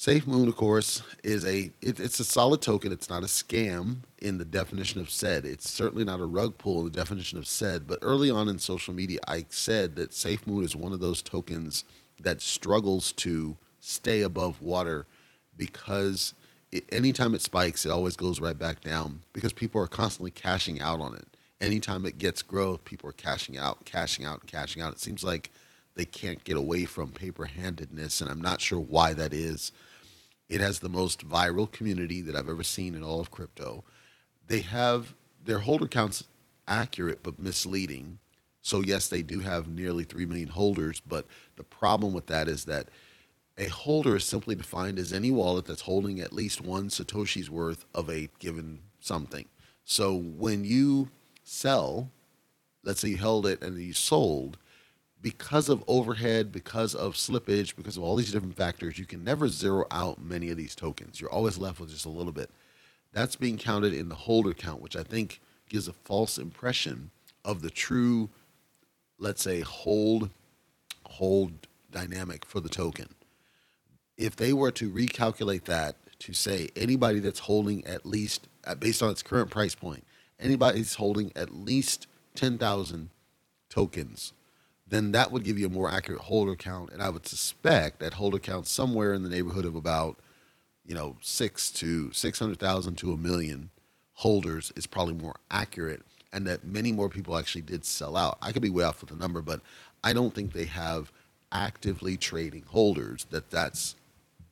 SafeMoon, 0.00 0.48
of 0.48 0.56
course, 0.56 1.02
is 1.22 1.44
a 1.44 1.70
it, 1.82 2.00
it's 2.00 2.18
a 2.20 2.24
solid 2.24 2.62
token. 2.62 2.90
It's 2.90 3.10
not 3.10 3.22
a 3.22 3.26
scam 3.26 3.96
in 4.22 4.38
the 4.38 4.46
definition 4.46 4.98
of 4.98 5.10
said. 5.10 5.44
It's 5.44 5.68
certainly 5.68 6.04
not 6.04 6.20
a 6.20 6.24
rug 6.24 6.56
pull 6.56 6.78
in 6.78 6.84
the 6.86 6.90
definition 6.90 7.36
of 7.36 7.46
said. 7.46 7.86
But 7.86 7.98
early 8.00 8.30
on 8.30 8.48
in 8.48 8.58
social 8.58 8.94
media, 8.94 9.18
I 9.28 9.44
said 9.50 9.96
that 9.96 10.12
SafeMoon 10.12 10.64
is 10.64 10.74
one 10.74 10.94
of 10.94 11.00
those 11.00 11.20
tokens 11.20 11.84
that 12.18 12.40
struggles 12.40 13.12
to 13.12 13.58
stay 13.78 14.22
above 14.22 14.62
water 14.62 15.04
because 15.58 16.32
it, 16.72 16.84
anytime 16.90 17.34
it 17.34 17.42
spikes, 17.42 17.84
it 17.84 17.92
always 17.92 18.16
goes 18.16 18.40
right 18.40 18.58
back 18.58 18.80
down 18.80 19.20
because 19.34 19.52
people 19.52 19.82
are 19.82 19.86
constantly 19.86 20.30
cashing 20.30 20.80
out 20.80 21.02
on 21.02 21.14
it 21.14 21.26
anytime 21.60 22.06
it 22.06 22.16
gets 22.16 22.40
growth, 22.40 22.86
people 22.86 23.10
are 23.10 23.12
cashing 23.12 23.58
out, 23.58 23.84
cashing 23.84 24.24
out, 24.24 24.46
cashing 24.46 24.80
out. 24.80 24.94
It 24.94 25.00
seems 25.00 25.22
like 25.22 25.50
they 25.94 26.04
can't 26.06 26.42
get 26.44 26.56
away 26.56 26.86
from 26.86 27.10
paper 27.10 27.44
handedness, 27.44 28.22
and 28.22 28.30
I'm 28.30 28.40
not 28.40 28.60
sure 28.62 28.80
why 28.80 29.12
that 29.12 29.34
is. 29.34 29.72
It 30.50 30.60
has 30.60 30.80
the 30.80 30.88
most 30.88 31.26
viral 31.26 31.70
community 31.70 32.20
that 32.22 32.34
I've 32.34 32.48
ever 32.48 32.64
seen 32.64 32.96
in 32.96 33.04
all 33.04 33.20
of 33.20 33.30
crypto. 33.30 33.84
They 34.48 34.60
have 34.60 35.14
their 35.44 35.60
holder 35.60 35.86
counts 35.86 36.24
accurate 36.66 37.22
but 37.22 37.38
misleading. 37.38 38.18
So, 38.60 38.80
yes, 38.80 39.06
they 39.08 39.22
do 39.22 39.40
have 39.40 39.68
nearly 39.68 40.02
3 40.02 40.26
million 40.26 40.48
holders, 40.48 41.00
but 41.00 41.24
the 41.56 41.62
problem 41.62 42.12
with 42.12 42.26
that 42.26 42.48
is 42.48 42.64
that 42.64 42.88
a 43.56 43.68
holder 43.68 44.16
is 44.16 44.24
simply 44.24 44.56
defined 44.56 44.98
as 44.98 45.12
any 45.12 45.30
wallet 45.30 45.66
that's 45.66 45.82
holding 45.82 46.18
at 46.20 46.32
least 46.32 46.60
one 46.60 46.88
Satoshi's 46.88 47.48
worth 47.48 47.84
of 47.94 48.10
a 48.10 48.28
given 48.40 48.80
something. 48.98 49.46
So, 49.84 50.16
when 50.16 50.64
you 50.64 51.10
sell, 51.44 52.10
let's 52.82 53.00
say 53.00 53.10
you 53.10 53.18
held 53.18 53.46
it 53.46 53.62
and 53.62 53.78
you 53.80 53.92
sold, 53.92 54.58
because 55.22 55.68
of 55.68 55.84
overhead, 55.86 56.50
because 56.50 56.94
of 56.94 57.14
slippage, 57.14 57.76
because 57.76 57.96
of 57.96 58.02
all 58.02 58.16
these 58.16 58.32
different 58.32 58.56
factors, 58.56 58.98
you 58.98 59.06
can 59.06 59.22
never 59.22 59.48
zero 59.48 59.84
out 59.90 60.20
many 60.20 60.50
of 60.50 60.56
these 60.56 60.74
tokens. 60.74 61.20
You're 61.20 61.32
always 61.32 61.58
left 61.58 61.80
with 61.80 61.90
just 61.90 62.06
a 62.06 62.10
little 62.10 62.32
bit. 62.32 62.50
That's 63.12 63.36
being 63.36 63.58
counted 63.58 63.92
in 63.92 64.08
the 64.08 64.14
holder 64.14 64.54
count, 64.54 64.80
which 64.80 64.96
I 64.96 65.02
think 65.02 65.40
gives 65.68 65.88
a 65.88 65.92
false 65.92 66.38
impression 66.38 67.10
of 67.44 67.62
the 67.62 67.70
true, 67.70 68.30
let's 69.18 69.42
say, 69.42 69.60
hold 69.60 70.30
hold 71.06 71.52
dynamic 71.90 72.44
for 72.44 72.60
the 72.60 72.68
token. 72.68 73.08
If 74.16 74.36
they 74.36 74.52
were 74.52 74.70
to 74.72 74.90
recalculate 74.90 75.64
that 75.64 75.96
to 76.20 76.32
say 76.32 76.68
anybody 76.76 77.18
that's 77.18 77.40
holding 77.40 77.84
at 77.84 78.06
least 78.06 78.46
uh, 78.64 78.74
based 78.74 79.02
on 79.02 79.10
its 79.10 79.22
current 79.22 79.50
price 79.50 79.74
point, 79.74 80.04
anybody's 80.38 80.94
holding 80.94 81.32
at 81.34 81.54
least 81.54 82.06
10,000 82.36 83.10
tokens, 83.68 84.32
then 84.90 85.12
that 85.12 85.30
would 85.32 85.44
give 85.44 85.58
you 85.58 85.66
a 85.66 85.70
more 85.70 85.90
accurate 85.90 86.20
holder 86.22 86.56
count. 86.56 86.90
And 86.92 87.02
I 87.02 87.08
would 87.08 87.26
suspect 87.26 88.00
that 88.00 88.14
holder 88.14 88.38
count 88.38 88.66
somewhere 88.66 89.14
in 89.14 89.22
the 89.22 89.28
neighborhood 89.28 89.64
of 89.64 89.76
about, 89.76 90.18
you 90.84 90.94
know, 90.94 91.16
six 91.20 91.70
to 91.72 92.12
600,000 92.12 92.96
to 92.96 93.12
a 93.12 93.16
million 93.16 93.70
holders 94.14 94.72
is 94.76 94.86
probably 94.86 95.14
more 95.14 95.36
accurate. 95.50 96.02
And 96.32 96.46
that 96.46 96.64
many 96.64 96.92
more 96.92 97.08
people 97.08 97.36
actually 97.38 97.62
did 97.62 97.84
sell 97.84 98.16
out. 98.16 98.38
I 98.42 98.52
could 98.52 98.62
be 98.62 98.70
way 98.70 98.84
off 98.84 99.00
with 99.00 99.10
the 99.10 99.16
number, 99.16 99.42
but 99.42 99.60
I 100.04 100.12
don't 100.12 100.34
think 100.34 100.52
they 100.52 100.66
have 100.66 101.12
actively 101.52 102.16
trading 102.16 102.64
holders 102.68 103.26
that 103.30 103.50
that's 103.50 103.96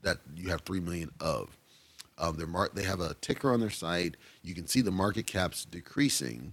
that 0.03 0.19
you 0.37 0.49
have 0.51 0.61
3 0.63 0.81
million 0.81 1.11
of. 1.21 1.57
Um, 2.19 2.43
mar- 2.51 2.71
they 2.73 2.85
have 2.85 3.01
a 3.01 3.15
ticker 3.21 3.53
on 3.53 3.61
their 3.61 3.71
site. 3.71 4.17
You 4.43 4.55
can 4.55 4.67
see 4.67 4.81
the 4.81 4.91
market 4.91 5.27
caps 5.27 5.65
decreasing, 5.65 6.53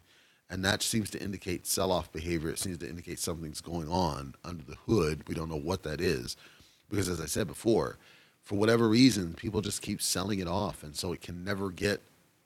and 0.49 0.63
that 0.63 0.83
seems 0.83 1.09
to 1.11 1.21
indicate 1.21 1.65
sell-off 1.65 2.11
behavior. 2.11 2.49
It 2.49 2.59
seems 2.59 2.77
to 2.79 2.89
indicate 2.89 3.19
something's 3.19 3.61
going 3.61 3.89
on 3.89 4.35
under 4.43 4.63
the 4.63 4.75
hood. 4.85 5.23
We 5.27 5.35
don't 5.35 5.49
know 5.49 5.55
what 5.55 5.83
that 5.83 6.01
is, 6.01 6.37
because 6.89 7.09
as 7.09 7.19
I 7.19 7.25
said 7.25 7.47
before, 7.47 7.97
for 8.41 8.55
whatever 8.55 8.87
reason, 8.87 9.33
people 9.33 9.61
just 9.61 9.81
keep 9.81 10.01
selling 10.01 10.39
it 10.39 10.47
off, 10.47 10.83
and 10.83 10.95
so 10.95 11.13
it 11.13 11.21
can 11.21 11.43
never 11.43 11.71
get 11.71 12.01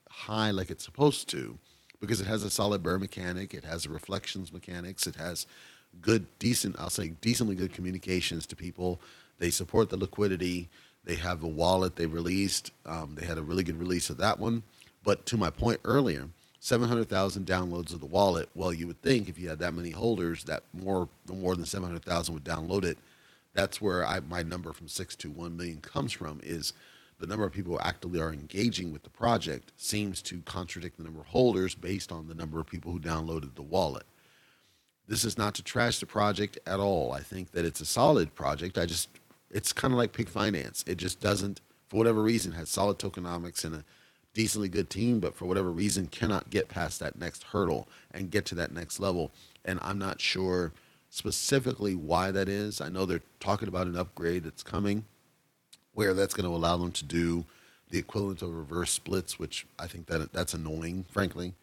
high 0.10 0.51
like 0.51 0.70
it's 0.70 0.86
supposed 0.86 1.29
to, 1.29 1.58
because 2.00 2.22
it 2.22 2.27
has 2.27 2.44
a 2.44 2.50
solid 2.50 2.82
burn 2.82 3.01
mechanic, 3.01 3.53
it 3.53 3.65
has 3.65 3.86
a 3.86 3.89
reflections 3.89 4.53
mechanics, 4.53 5.08
it 5.08 5.15
has 5.15 5.46
good, 6.01 6.25
decent, 6.39 6.75
I'll 6.79 6.89
say 6.89 7.10
decently 7.22 7.56
good 7.56 7.74
communications 7.74 8.46
to 8.48 8.56
people. 8.56 9.01
They 9.39 9.50
support 9.50 9.89
the 9.89 9.98
liquidity 9.98 10.70
they 11.03 11.15
have 11.15 11.44
a 11.44 11.48
wallet 11.48 11.96
they 11.96 12.06
released. 12.06 12.72
Um, 12.86 13.15
they 13.15 13.25
had 13.25 13.38
a 13.38 13.41
really 13.41 13.63
good 13.63 13.79
release 13.79 14.10
of 14.10 14.18
that 14.18 14.39
one. 14.39 14.63
But 15.03 15.25
to 15.27 15.38
my 15.38 15.50
point 15.50 15.79
earlier, 15.84 16.27
700,000 16.60 17.46
downloads 17.46 17.94
of 17.94 18.00
the 18.00 18.06
wallet. 18.06 18.50
Well, 18.54 18.74
you 18.74 18.88
would 18.88 19.01
think 19.01 19.30
if 19.30 19.39
you 19.39 19.50
had 19.50 19.60
that 19.60 19.74
many 19.74 19.92
holders, 19.92 20.44
that 20.46 20.63
more 20.74 21.08
more 21.32 21.56
than 21.56 21.66
700,000 21.66 22.34
would 22.34 22.44
download 22.44 22.84
it. 22.84 22.98
That's 23.54 23.82
where 23.82 24.06
I, 24.06 24.20
my 24.20 24.44
number 24.44 24.74
from 24.74 24.88
six 24.88 25.16
to 25.18 25.30
one 25.30 25.56
million 25.58 25.82
comes 25.82 26.12
from. 26.12 26.39
Is 26.44 26.74
the 27.20 27.28
number 27.28 27.46
of 27.46 27.51
people 27.51 27.74
who 27.74 27.80
actively 27.80 28.20
are 28.22 28.32
engaging 28.32 28.92
with 28.92 29.04
the 29.04 29.10
project 29.10 29.72
seems 29.78 30.22
to 30.24 30.42
contradict 30.42 30.98
the 30.98 31.04
number 31.04 31.20
of 31.20 31.28
holders 31.28 31.75
based 31.75 32.12
on 32.12 32.28
the 32.28 32.36
number 32.36 32.60
of 32.60 32.68
people 32.68 32.92
who 32.92 33.00
downloaded 33.00 33.56
the 33.56 33.62
wallet. 33.62 34.06
This 35.08 35.25
is 35.25 35.38
not 35.38 35.56
to 35.56 35.63
trash 35.63 36.00
the 36.00 36.06
project 36.06 36.60
at 36.68 36.80
all. 36.80 37.12
I 37.12 37.22
think 37.22 37.51
that 37.51 37.66
it's 37.66 37.82
a 37.82 37.86
solid 37.86 38.36
project. 38.36 38.78
I 38.78 38.86
just 38.86 39.10
it's 39.51 39.74
kind 39.74 39.94
of 39.94 39.98
like 39.98 40.13
Pig 40.13 40.30
Finance. 40.30 40.84
It 40.88 40.98
just 40.98 41.20
doesn't, 41.20 41.62
for 41.88 41.98
whatever 41.98 42.22
reason, 42.22 42.51
has 42.51 42.70
solid 42.70 43.00
tokenomics 43.00 43.63
and 43.66 43.75
a 43.75 43.84
decently 44.39 44.69
good 44.69 44.89
team, 44.89 45.19
but 45.19 45.36
for 45.36 45.43
whatever 45.43 45.69
reason, 45.69 46.08
cannot 46.08 46.50
get 46.50 46.69
past 46.69 46.98
that 47.01 47.19
next 47.19 47.43
hurdle 47.43 47.89
and 48.10 48.31
get 48.31 48.46
to 48.46 48.55
that 48.55 48.72
next 48.72 48.98
level. 48.98 49.31
And 49.65 49.77
I'm 49.81 50.00
not 50.00 50.22
sure 50.22 50.72
specifically 51.10 51.93
why 51.93 52.31
that 52.31 52.48
is. 52.48 52.79
I 52.79 52.88
know 52.88 53.05
they're 53.05 53.19
talking 53.41 53.67
about 53.67 53.88
an 53.88 53.98
upgrade 53.98 54.46
that's 54.46 54.63
coming 54.63 55.03
where 55.93 56.13
that's 56.13 56.34
going 56.34 56.50
to 56.50 56.55
allow 56.55 56.77
them 56.77 56.93
to 56.93 57.03
do 57.03 57.43
the 57.89 58.00
equivalent 58.00 58.41
of 58.41 58.55
reverse 58.55 58.91
splits, 58.91 59.38
which 59.38 59.65
I 59.77 59.88
think 59.88 60.05
that 60.05 60.31
that's 60.31 60.53
annoying, 60.53 61.03
frankly. 61.12 61.53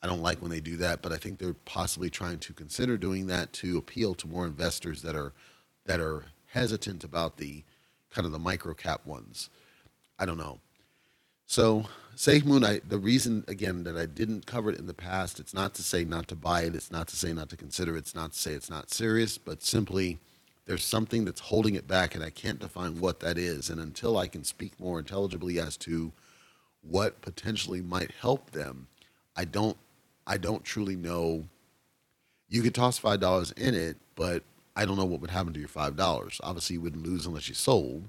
I 0.00 0.06
don't 0.06 0.22
like 0.22 0.40
when 0.40 0.52
they 0.52 0.60
do 0.60 0.76
that, 0.76 1.02
but 1.02 1.10
I 1.10 1.16
think 1.16 1.40
they're 1.40 1.54
possibly 1.64 2.10
trying 2.10 2.38
to 2.38 2.52
consider 2.52 2.96
doing 2.96 3.26
that 3.26 3.52
to 3.54 3.76
appeal 3.76 4.14
to 4.14 4.28
more 4.28 4.46
investors 4.46 5.02
that 5.02 5.16
are 5.16 5.32
that 5.84 5.98
are 5.98 6.26
hesitant 6.46 7.02
about 7.02 7.38
the 7.38 7.64
kind 8.08 8.24
of 8.24 8.30
the 8.30 8.38
micro 8.38 8.72
cap 8.72 9.04
ones. 9.04 9.50
I 10.16 10.26
don't 10.26 10.38
know. 10.38 10.60
So 11.50 11.86
SafeMoon, 12.14 12.64
I 12.64 12.80
the 12.86 12.96
reason 12.96 13.44
again 13.48 13.82
that 13.82 13.96
I 13.96 14.06
didn't 14.06 14.46
cover 14.46 14.70
it 14.70 14.78
in 14.78 14.86
the 14.86 14.94
past, 14.94 15.40
it's 15.40 15.52
not 15.52 15.74
to 15.74 15.82
say 15.82 16.04
not 16.04 16.28
to 16.28 16.36
buy 16.36 16.62
it, 16.62 16.76
it's 16.76 16.92
not 16.92 17.08
to 17.08 17.16
say 17.16 17.32
not 17.32 17.48
to 17.48 17.56
consider 17.56 17.96
it, 17.96 17.98
it's 17.98 18.14
not 18.14 18.34
to 18.34 18.38
say 18.38 18.52
it's 18.52 18.70
not 18.70 18.92
serious, 18.92 19.36
but 19.36 19.60
simply 19.60 20.20
there's 20.66 20.84
something 20.84 21.24
that's 21.24 21.40
holding 21.40 21.74
it 21.74 21.88
back 21.88 22.14
and 22.14 22.22
I 22.22 22.30
can't 22.30 22.60
define 22.60 23.00
what 23.00 23.18
that 23.18 23.36
is. 23.36 23.68
And 23.68 23.80
until 23.80 24.16
I 24.16 24.28
can 24.28 24.44
speak 24.44 24.78
more 24.78 25.00
intelligibly 25.00 25.58
as 25.58 25.76
to 25.78 26.12
what 26.82 27.20
potentially 27.20 27.80
might 27.80 28.12
help 28.12 28.52
them, 28.52 28.86
I 29.34 29.44
don't 29.44 29.76
I 30.28 30.36
don't 30.36 30.62
truly 30.62 30.94
know. 30.94 31.46
You 32.48 32.62
could 32.62 32.76
toss 32.76 32.96
five 32.96 33.18
dollars 33.18 33.50
in 33.56 33.74
it, 33.74 33.96
but 34.14 34.44
I 34.76 34.84
don't 34.84 34.96
know 34.96 35.04
what 35.04 35.20
would 35.20 35.32
happen 35.32 35.52
to 35.54 35.58
your 35.58 35.68
five 35.68 35.96
dollars. 35.96 36.40
Obviously, 36.44 36.74
you 36.74 36.80
wouldn't 36.80 37.04
lose 37.04 37.26
unless 37.26 37.48
you 37.48 37.56
sold, 37.56 38.08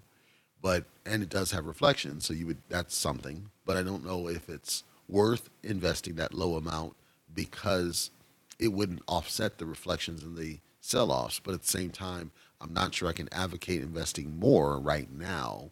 but 0.61 0.85
and 1.05 1.23
it 1.23 1.29
does 1.29 1.51
have 1.51 1.65
reflection, 1.65 2.21
so 2.21 2.33
you 2.33 2.47
would 2.47 2.61
that's 2.69 2.95
something. 2.95 3.49
But 3.65 3.77
I 3.77 3.83
don't 3.83 4.05
know 4.05 4.27
if 4.27 4.49
it's 4.49 4.83
worth 5.09 5.49
investing 5.63 6.15
that 6.15 6.33
low 6.33 6.55
amount 6.55 6.95
because 7.33 8.11
it 8.59 8.69
wouldn't 8.69 9.01
offset 9.07 9.57
the 9.57 9.65
reflections 9.65 10.23
and 10.23 10.37
the 10.37 10.59
sell-offs. 10.79 11.39
But 11.39 11.53
at 11.53 11.61
the 11.61 11.67
same 11.67 11.89
time, 11.89 12.31
I'm 12.59 12.73
not 12.73 12.93
sure 12.93 13.09
I 13.09 13.13
can 13.13 13.29
advocate 13.31 13.81
investing 13.81 14.39
more 14.39 14.79
right 14.79 15.11
now, 15.11 15.71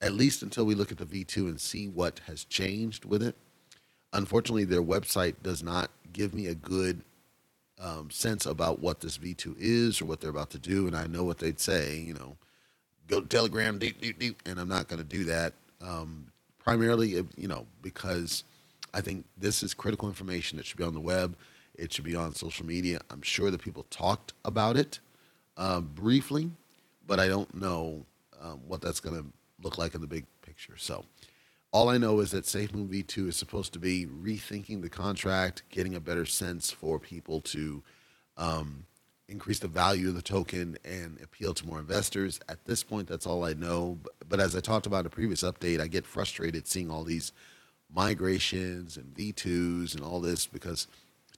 at 0.00 0.14
least 0.14 0.42
until 0.42 0.64
we 0.64 0.74
look 0.74 0.90
at 0.90 0.98
the 0.98 1.06
V2 1.06 1.36
and 1.48 1.60
see 1.60 1.88
what 1.88 2.20
has 2.26 2.44
changed 2.44 3.04
with 3.04 3.22
it. 3.22 3.36
Unfortunately, 4.12 4.64
their 4.64 4.82
website 4.82 5.34
does 5.42 5.62
not 5.62 5.90
give 6.12 6.32
me 6.32 6.46
a 6.46 6.54
good 6.54 7.02
um, 7.78 8.10
sense 8.10 8.46
about 8.46 8.80
what 8.80 9.00
this 9.00 9.18
V2 9.18 9.56
is 9.58 10.00
or 10.00 10.06
what 10.06 10.20
they're 10.20 10.30
about 10.30 10.50
to 10.50 10.58
do. 10.58 10.86
And 10.86 10.96
I 10.96 11.06
know 11.06 11.24
what 11.24 11.38
they'd 11.38 11.60
say, 11.60 11.98
you 11.98 12.14
know, 12.14 12.36
go 13.08 13.20
to 13.20 13.26
Telegram, 13.26 13.78
deep, 13.78 14.00
deep, 14.00 14.18
deep, 14.18 14.42
and 14.46 14.58
I'm 14.58 14.68
not 14.68 14.88
going 14.88 14.98
to 14.98 15.04
do 15.04 15.24
that. 15.24 15.54
Um, 15.80 16.26
primarily, 16.58 17.24
you 17.36 17.48
know, 17.48 17.66
because 17.82 18.44
I 18.92 19.00
think 19.00 19.24
this 19.36 19.62
is 19.62 19.74
critical 19.74 20.08
information 20.08 20.56
that 20.56 20.66
should 20.66 20.78
be 20.78 20.84
on 20.84 20.94
the 20.94 21.00
web. 21.00 21.36
It 21.74 21.92
should 21.92 22.04
be 22.04 22.16
on 22.16 22.34
social 22.34 22.66
media. 22.66 23.00
I'm 23.10 23.22
sure 23.22 23.50
that 23.50 23.60
people 23.60 23.86
talked 23.90 24.32
about 24.44 24.76
it 24.76 24.98
uh, 25.56 25.80
briefly, 25.80 26.50
but 27.06 27.20
I 27.20 27.28
don't 27.28 27.54
know 27.54 28.04
um, 28.42 28.60
what 28.66 28.80
that's 28.80 29.00
going 29.00 29.16
to 29.16 29.26
look 29.62 29.78
like 29.78 29.94
in 29.94 30.00
the 30.00 30.06
big 30.06 30.24
picture. 30.42 30.74
So, 30.76 31.04
all 31.72 31.90
I 31.90 31.98
know 31.98 32.20
is 32.20 32.30
that 32.30 32.44
SafeMoon 32.44 32.88
V2 32.88 33.28
is 33.28 33.36
supposed 33.36 33.74
to 33.74 33.78
be 33.78 34.06
rethinking 34.06 34.80
the 34.80 34.88
contract, 34.88 35.62
getting 35.68 35.94
a 35.94 36.00
better 36.00 36.24
sense 36.24 36.70
for 36.70 36.98
people 36.98 37.40
to 37.42 37.82
um, 38.38 38.86
increase 39.28 39.58
the 39.58 39.68
value 39.68 40.08
of 40.08 40.14
the 40.14 40.22
token 40.22 40.78
and 40.84 41.18
appeal 41.22 41.52
to 41.54 41.66
more 41.66 41.80
investors. 41.80 42.38
At 42.48 42.64
this 42.64 42.82
point, 42.82 43.08
that's 43.08 43.26
all 43.26 43.44
I 43.44 43.54
know. 43.54 43.98
But, 44.02 44.12
but 44.28 44.40
as 44.40 44.54
I 44.54 44.60
talked 44.60 44.86
about 44.86 45.00
in 45.00 45.06
a 45.06 45.10
previous 45.10 45.42
update, 45.42 45.80
I 45.80 45.88
get 45.88 46.06
frustrated 46.06 46.68
seeing 46.68 46.90
all 46.90 47.02
these 47.02 47.32
migrations 47.92 48.96
and 48.96 49.14
V2s 49.14 49.94
and 49.94 50.04
all 50.04 50.20
this 50.20 50.46
because 50.46 50.86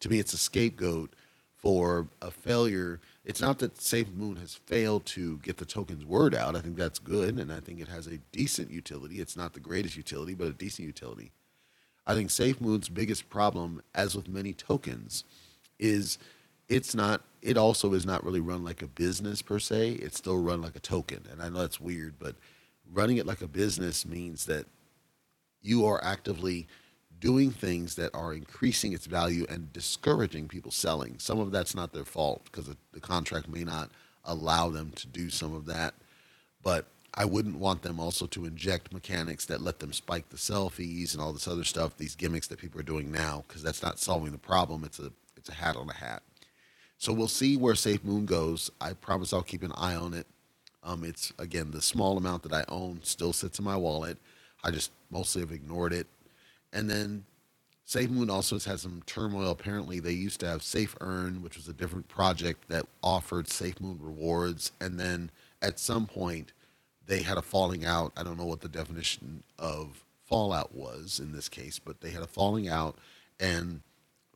to 0.00 0.08
me, 0.08 0.18
it's 0.18 0.32
a 0.32 0.38
scapegoat 0.38 1.14
for 1.56 2.08
a 2.22 2.30
failure. 2.30 3.00
It's 3.24 3.40
not 3.40 3.58
that 3.58 3.76
SafeMoon 3.76 4.38
has 4.38 4.54
failed 4.54 5.04
to 5.06 5.38
get 5.38 5.56
the 5.56 5.64
token's 5.64 6.04
word 6.04 6.34
out. 6.34 6.54
I 6.54 6.60
think 6.60 6.76
that's 6.76 6.98
good, 6.98 7.38
and 7.38 7.52
I 7.52 7.60
think 7.60 7.80
it 7.80 7.88
has 7.88 8.06
a 8.06 8.18
decent 8.32 8.70
utility. 8.70 9.16
It's 9.20 9.36
not 9.36 9.54
the 9.54 9.60
greatest 9.60 9.96
utility, 9.96 10.34
but 10.34 10.46
a 10.46 10.52
decent 10.52 10.86
utility. 10.86 11.32
I 12.06 12.14
think 12.14 12.30
SafeMoon's 12.30 12.88
biggest 12.88 13.28
problem, 13.28 13.82
as 13.94 14.14
with 14.14 14.28
many 14.28 14.52
tokens, 14.52 15.24
is 15.78 16.18
it's 16.68 16.94
not. 16.94 17.22
It 17.40 17.56
also 17.56 17.94
is 17.94 18.04
not 18.04 18.24
really 18.24 18.40
run 18.40 18.64
like 18.64 18.82
a 18.82 18.86
business 18.88 19.42
per 19.42 19.58
se. 19.58 19.92
It's 19.92 20.18
still 20.18 20.38
run 20.38 20.62
like 20.62 20.76
a 20.76 20.80
token, 20.80 21.24
and 21.30 21.42
I 21.42 21.48
know 21.48 21.60
that's 21.60 21.80
weird, 21.80 22.14
but 22.18 22.36
running 22.92 23.18
it 23.18 23.26
like 23.26 23.42
a 23.42 23.48
business 23.48 24.06
means 24.06 24.46
that 24.46 24.66
you 25.62 25.86
are 25.86 26.02
actively 26.02 26.66
doing 27.20 27.50
things 27.50 27.96
that 27.96 28.14
are 28.14 28.32
increasing 28.32 28.92
its 28.92 29.06
value 29.06 29.46
and 29.48 29.72
discouraging 29.72 30.48
people 30.48 30.70
selling. 30.70 31.18
Some 31.18 31.40
of 31.40 31.50
that's 31.50 31.74
not 31.74 31.92
their 31.92 32.04
fault 32.04 32.44
because 32.44 32.66
the, 32.66 33.00
contract 33.00 33.48
may 33.48 33.64
not 33.64 33.90
allow 34.24 34.68
them 34.68 34.92
to 34.96 35.06
do 35.06 35.30
some 35.30 35.54
of 35.54 35.66
that. 35.66 35.94
But 36.62 36.86
I 37.14 37.24
wouldn't 37.24 37.58
want 37.58 37.82
them 37.82 37.98
also 37.98 38.26
to 38.26 38.44
inject 38.44 38.92
mechanics 38.92 39.46
that 39.46 39.60
let 39.60 39.78
them 39.80 39.92
spike 39.92 40.28
the 40.28 40.38
sell 40.38 40.68
fees 40.68 41.14
and 41.14 41.22
all 41.22 41.32
this 41.32 41.48
other 41.48 41.64
stuff, 41.64 41.96
these 41.96 42.14
gimmicks 42.14 42.46
that 42.48 42.58
people 42.58 42.80
are 42.80 42.84
doing 42.84 43.10
now, 43.10 43.44
because 43.46 43.62
that's 43.62 43.82
not 43.82 43.98
solving 43.98 44.32
the 44.32 44.38
problem. 44.38 44.84
It's 44.84 44.98
a 44.98 45.12
it's 45.36 45.48
a 45.48 45.54
hat 45.54 45.76
on 45.76 45.88
a 45.88 45.94
hat. 45.94 46.22
So 46.98 47.12
we'll 47.12 47.28
see 47.28 47.56
where 47.56 47.74
SafeMoon 47.74 48.26
goes. 48.26 48.70
I 48.80 48.92
promise 48.92 49.32
I'll 49.32 49.42
keep 49.42 49.62
an 49.62 49.72
eye 49.76 49.94
on 49.94 50.14
it. 50.14 50.26
Um, 50.82 51.04
it's 51.04 51.32
again 51.38 51.70
the 51.70 51.82
small 51.82 52.16
amount 52.16 52.42
that 52.44 52.52
I 52.52 52.64
own 52.68 53.00
still 53.02 53.32
sits 53.32 53.58
in 53.58 53.64
my 53.64 53.76
wallet. 53.76 54.18
I 54.62 54.70
just 54.70 54.90
mostly 55.10 55.40
have 55.40 55.52
ignored 55.52 55.92
it 55.92 56.06
and 56.72 56.88
then 56.88 57.24
SafeMoon 57.86 58.30
also 58.30 58.56
has 58.56 58.66
had 58.66 58.80
some 58.80 59.02
turmoil. 59.06 59.50
Apparently, 59.50 59.98
they 59.98 60.12
used 60.12 60.40
to 60.40 60.46
have 60.46 60.62
Safe 60.62 60.94
Earn, 61.00 61.42
which 61.42 61.56
was 61.56 61.68
a 61.68 61.72
different 61.72 62.08
project 62.08 62.68
that 62.68 62.86
offered 63.02 63.46
SafeMoon 63.46 63.96
rewards. 64.00 64.72
And 64.80 65.00
then 65.00 65.30
at 65.62 65.78
some 65.78 66.06
point, 66.06 66.52
they 67.06 67.22
had 67.22 67.38
a 67.38 67.42
falling 67.42 67.86
out. 67.86 68.12
I 68.16 68.22
don't 68.22 68.36
know 68.36 68.44
what 68.44 68.60
the 68.60 68.68
definition 68.68 69.42
of 69.58 70.04
fallout 70.26 70.74
was 70.74 71.18
in 71.18 71.32
this 71.32 71.48
case, 71.48 71.78
but 71.78 72.02
they 72.02 72.10
had 72.10 72.22
a 72.22 72.26
falling 72.26 72.68
out. 72.68 72.98
And 73.40 73.80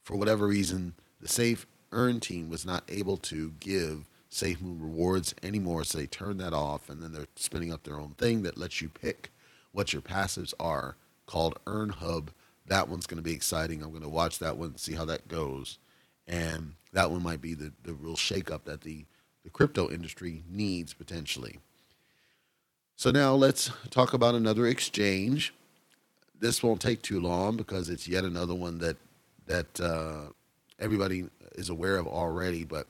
for 0.03 0.17
whatever 0.17 0.47
reason, 0.47 0.95
the 1.21 1.29
Safe 1.29 1.67
Earn 1.93 2.21
team 2.21 2.49
was 2.49 2.67
not 2.67 2.85
able 2.89 3.17
to 3.19 3.53
give 3.61 4.09
safe 4.29 4.61
SafeMoon 4.61 4.81
rewards 4.81 5.35
anymore. 5.43 5.85
So 5.85 5.99
they 5.99 6.07
turned 6.07 6.41
that 6.41 6.53
off. 6.53 6.89
And 6.89 7.03
then 7.03 7.13
they're 7.13 7.27
spinning 7.37 7.73
up 7.73 7.85
their 7.85 8.01
own 8.01 8.15
thing 8.19 8.43
that 8.43 8.57
lets 8.59 8.81
you 8.81 8.89
pick 8.89 9.31
what 9.73 9.93
your 9.93 10.03
passives 10.03 10.55
are 10.59 10.97
called 11.27 11.59
EarnHub. 11.67 12.29
That 12.67 12.89
one's 12.89 13.07
going 13.07 13.17
to 13.17 13.23
be 13.23 13.35
exciting. 13.35 13.83
I'm 13.83 13.91
going 13.91 14.03
to 14.03 14.09
watch 14.09 14.39
that 14.39 14.57
one, 14.57 14.69
and 14.69 14.81
see 14.81 14.95
how 14.95 15.05
that 15.07 15.29
goes, 15.29 15.79
and 16.27 16.75
that 16.93 17.11
one 17.11 17.23
might 17.23 17.41
be 17.41 17.55
the, 17.55 17.73
the 17.83 17.95
real 17.95 18.15
shakeup 18.15 18.65
that 18.65 18.83
the, 18.83 19.05
the 19.45 19.51
crypto 19.51 19.91
industry 19.91 20.45
needs 20.49 20.95
potentially. 20.95 21.59
So 22.97 23.11
now 23.11 23.35
let's 23.35 23.71
talk 23.91 24.13
about 24.13 24.35
another 24.35 24.67
exchange. 24.67 25.53
This 26.39 26.63
won't 26.63 26.81
take 26.81 27.03
too 27.03 27.21
long 27.21 27.57
because 27.57 27.89
it's 27.89 28.07
yet 28.07 28.25
another 28.25 28.55
one 28.55 28.79
that 28.79 28.97
that 29.47 29.81
uh, 29.81 30.33
everybody 30.83 31.25
is 31.55 31.69
aware 31.69 31.97
of 31.97 32.07
already. 32.07 32.65
But 32.65 32.87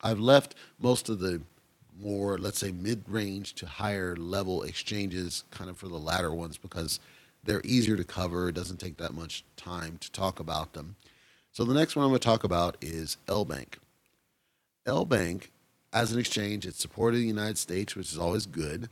I've 0.00 0.18
left 0.18 0.54
most 0.80 1.08
of 1.08 1.20
the 1.20 1.42
more, 2.00 2.38
let's 2.38 2.58
say, 2.58 2.72
mid-range 2.72 3.54
to 3.54 3.66
higher 3.66 4.16
level 4.16 4.62
exchanges 4.62 5.44
kind 5.50 5.70
of 5.70 5.76
for 5.76 5.88
the 5.88 5.98
latter 5.98 6.34
ones 6.34 6.56
because 6.56 6.98
they're 7.44 7.62
easier 7.64 7.96
to 7.96 8.04
cover. 8.04 8.48
It 8.48 8.54
doesn't 8.54 8.80
take 8.80 8.96
that 8.96 9.14
much 9.14 9.44
time 9.56 9.98
to 10.00 10.10
talk 10.10 10.40
about 10.40 10.72
them. 10.72 10.96
So 11.52 11.64
the 11.64 11.74
next 11.74 11.94
one 11.94 12.04
I'm 12.04 12.10
going 12.10 12.20
to 12.20 12.24
talk 12.24 12.44
about 12.44 12.76
is 12.80 13.18
LBank. 13.26 13.74
L 14.86 15.04
Bank, 15.04 15.52
as 15.92 16.12
an 16.12 16.18
exchange, 16.18 16.66
it's 16.66 16.80
supported 16.80 17.18
in 17.18 17.22
the 17.22 17.28
United 17.28 17.58
States, 17.58 17.94
which 17.94 18.10
is 18.10 18.18
always 18.18 18.46
good. 18.46 18.88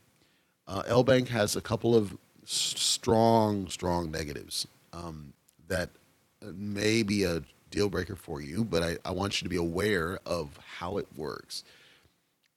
Uh, 0.68 0.82
LBank 0.82 1.28
has 1.28 1.56
a 1.56 1.60
couple 1.60 1.96
of 1.96 2.16
strong, 2.44 3.66
strong 3.68 4.10
negatives 4.10 4.68
um, 4.92 5.32
that 5.68 5.90
may 6.54 7.02
be 7.02 7.24
a 7.24 7.42
deal 7.70 7.88
breaker 7.88 8.16
for 8.16 8.40
you, 8.40 8.64
but 8.64 8.82
I, 8.82 8.98
I 9.04 9.12
want 9.12 9.40
you 9.40 9.46
to 9.46 9.50
be 9.50 9.56
aware 9.56 10.18
of 10.26 10.58
how 10.78 10.98
it 10.98 11.06
works. 11.16 11.64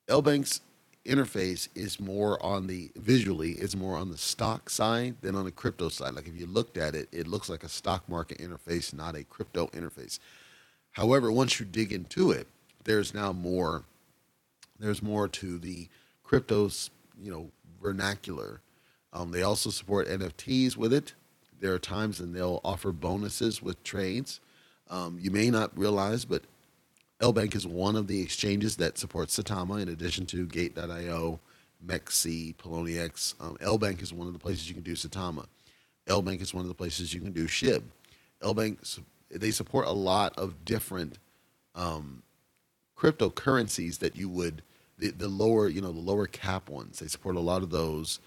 LBank's 0.07 0.61
interface 1.05 1.67
is 1.75 1.99
more 1.99 2.43
on 2.43 2.67
the 2.67 2.89
visually 2.95 3.51
is 3.51 3.75
more 3.75 3.97
on 3.97 4.09
the 4.09 4.17
stock 4.17 4.69
side 4.69 5.15
than 5.21 5.35
on 5.35 5.45
the 5.45 5.51
crypto 5.51 5.89
side. 5.89 6.13
Like 6.13 6.27
if 6.27 6.39
you 6.39 6.45
looked 6.45 6.77
at 6.77 6.95
it, 6.95 7.09
it 7.11 7.27
looks 7.27 7.49
like 7.49 7.63
a 7.63 7.69
stock 7.69 8.07
market 8.07 8.37
interface, 8.37 8.93
not 8.93 9.15
a 9.15 9.23
crypto 9.23 9.67
interface. 9.67 10.19
However, 10.91 11.31
once 11.31 11.59
you 11.59 11.65
dig 11.65 11.91
into 11.91 12.31
it, 12.31 12.47
there's 12.83 13.13
now 13.13 13.33
more. 13.33 13.83
There's 14.79 15.01
more 15.01 15.27
to 15.27 15.57
the 15.57 15.87
cryptos, 16.25 16.89
you 17.21 17.31
know, 17.31 17.49
vernacular. 17.81 18.61
Um, 19.11 19.31
they 19.31 19.43
also 19.43 19.69
support 19.69 20.07
NFTs 20.07 20.77
with 20.77 20.93
it. 20.93 21.13
There 21.59 21.73
are 21.73 21.79
times 21.79 22.19
and 22.19 22.35
they'll 22.35 22.61
offer 22.63 22.91
bonuses 22.91 23.61
with 23.61 23.83
trades. 23.83 24.39
Um, 24.89 25.17
you 25.21 25.31
may 25.31 25.49
not 25.49 25.77
realize, 25.77 26.25
but 26.25 26.43
LBank 27.21 27.55
is 27.55 27.65
one 27.65 27.95
of 27.95 28.07
the 28.07 28.21
exchanges 28.21 28.77
that 28.77 28.97
supports 28.97 29.37
Saitama 29.37 29.81
in 29.81 29.89
addition 29.89 30.25
to 30.27 30.45
Gate.io, 30.45 31.39
MEXC, 31.85 32.55
Poloniex. 32.55 33.35
Um, 33.39 33.57
LBank 33.57 34.01
is 34.01 34.13
one 34.13 34.27
of 34.27 34.33
the 34.33 34.39
places 34.39 34.67
you 34.67 34.73
can 34.75 34.83
do 34.83 34.93
Saitama. 34.93 35.45
L 36.07 36.21
Bank 36.21 36.41
is 36.41 36.53
one 36.53 36.63
of 36.63 36.67
the 36.67 36.75
places 36.75 37.13
you 37.13 37.21
can 37.21 37.31
do 37.31 37.47
SHIB. 37.47 37.83
LBank, 38.41 38.99
they 39.31 39.51
support 39.51 39.87
a 39.87 39.91
lot 39.91 40.37
of 40.37 40.65
different 40.65 41.17
um, 41.75 42.23
cryptocurrencies 42.97 43.99
that 43.99 44.17
you 44.17 44.27
would, 44.27 44.63
the, 44.97 45.11
the 45.11 45.29
lower, 45.29 45.69
you 45.69 45.81
know, 45.81 45.93
the 45.93 45.99
lower 45.99 46.27
cap 46.27 46.69
ones. 46.69 46.99
They 46.99 47.07
support 47.07 47.37
a 47.37 47.39
lot 47.39 47.63
of 47.63 47.69
those 47.69 48.19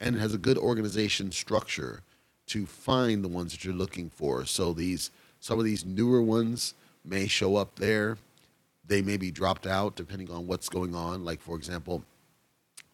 and 0.00 0.16
it 0.16 0.18
has 0.18 0.34
a 0.34 0.38
good 0.38 0.58
organization 0.58 1.30
structure 1.30 2.02
to 2.46 2.66
find 2.66 3.22
the 3.22 3.28
ones 3.28 3.52
that 3.52 3.64
you're 3.64 3.74
looking 3.74 4.10
for. 4.10 4.44
So 4.46 4.72
these, 4.72 5.10
some 5.40 5.58
of 5.58 5.64
these 5.64 5.84
newer 5.84 6.22
ones 6.22 6.74
may 7.04 7.26
show 7.26 7.56
up 7.56 7.76
there 7.76 8.16
they 8.90 9.00
may 9.02 9.16
be 9.16 9.30
dropped 9.30 9.68
out 9.68 9.94
depending 9.94 10.30
on 10.32 10.48
what's 10.48 10.68
going 10.68 10.96
on. 10.96 11.24
Like, 11.24 11.40
for 11.40 11.54
example, 11.56 12.02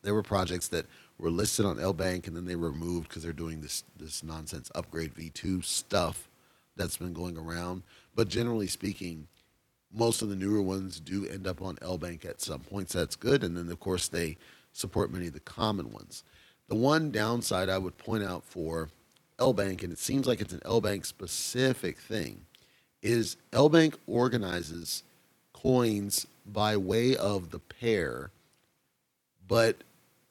there 0.03 0.13
were 0.13 0.23
projects 0.23 0.69
that 0.69 0.85
were 1.19 1.31
listed 1.31 1.65
on 1.65 1.79
LBank 1.79 2.27
and 2.27 2.37
then 2.37 2.45
they 2.45 2.55
were 2.55 2.71
removed 2.71 3.09
because 3.09 3.23
they're 3.23 3.33
doing 3.33 3.63
this, 3.63 3.83
this 3.99 4.23
nonsense 4.23 4.71
upgrade 4.75 5.15
V2 5.15 5.65
stuff 5.65 6.29
that's 6.77 6.99
been 6.99 7.15
going 7.15 7.39
around. 7.39 7.83
But 8.15 8.29
generally 8.29 8.67
speaking, 8.67 9.27
most 9.91 10.21
of 10.21 10.29
the 10.29 10.37
newer 10.37 10.61
ones 10.61 11.01
do 11.01 11.27
end 11.27 11.47
up 11.47 11.63
on 11.63 11.77
LBank 11.77 12.27
at 12.27 12.43
some 12.43 12.61
points. 12.61 12.93
That's 12.93 13.17
good. 13.17 13.43
And 13.43 13.57
then, 13.57 13.71
of 13.71 13.81
course, 13.81 14.07
they 14.09 14.37
support 14.75 15.11
many 15.11 15.29
of 15.29 15.33
the 15.33 15.41
common 15.41 15.91
ones. 15.93 16.25
The 16.69 16.75
one 16.75 17.11
downside 17.11 17.71
I 17.71 17.79
would 17.79 17.97
point 17.97 18.23
out 18.23 18.45
for 18.45 18.91
LBank, 19.39 19.83
and 19.83 19.93
it 19.93 19.99
seems 19.99 20.27
like 20.27 20.41
it's 20.41 20.53
an 20.53 20.61
LBank 20.61 21.05
specific 21.07 21.99
thing, 21.99 22.47
is 23.03 23.37
LBank 23.53 23.95
organizes 24.07 25.03
coins 25.53 26.27
by 26.47 26.77
way 26.77 27.17
of 27.17 27.51
the 27.51 27.59
pair, 27.59 28.31
but 29.47 29.77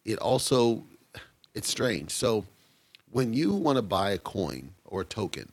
it 0.04 0.18
also 0.20 0.84
it's 1.54 1.70
strange. 1.70 2.12
So 2.12 2.46
when 3.12 3.34
you 3.34 3.54
want 3.54 3.78
to 3.78 3.82
buy 3.82 4.12
a 4.12 4.18
coin 4.18 4.72
or 4.86 5.02
a 5.02 5.06
token, 5.06 5.52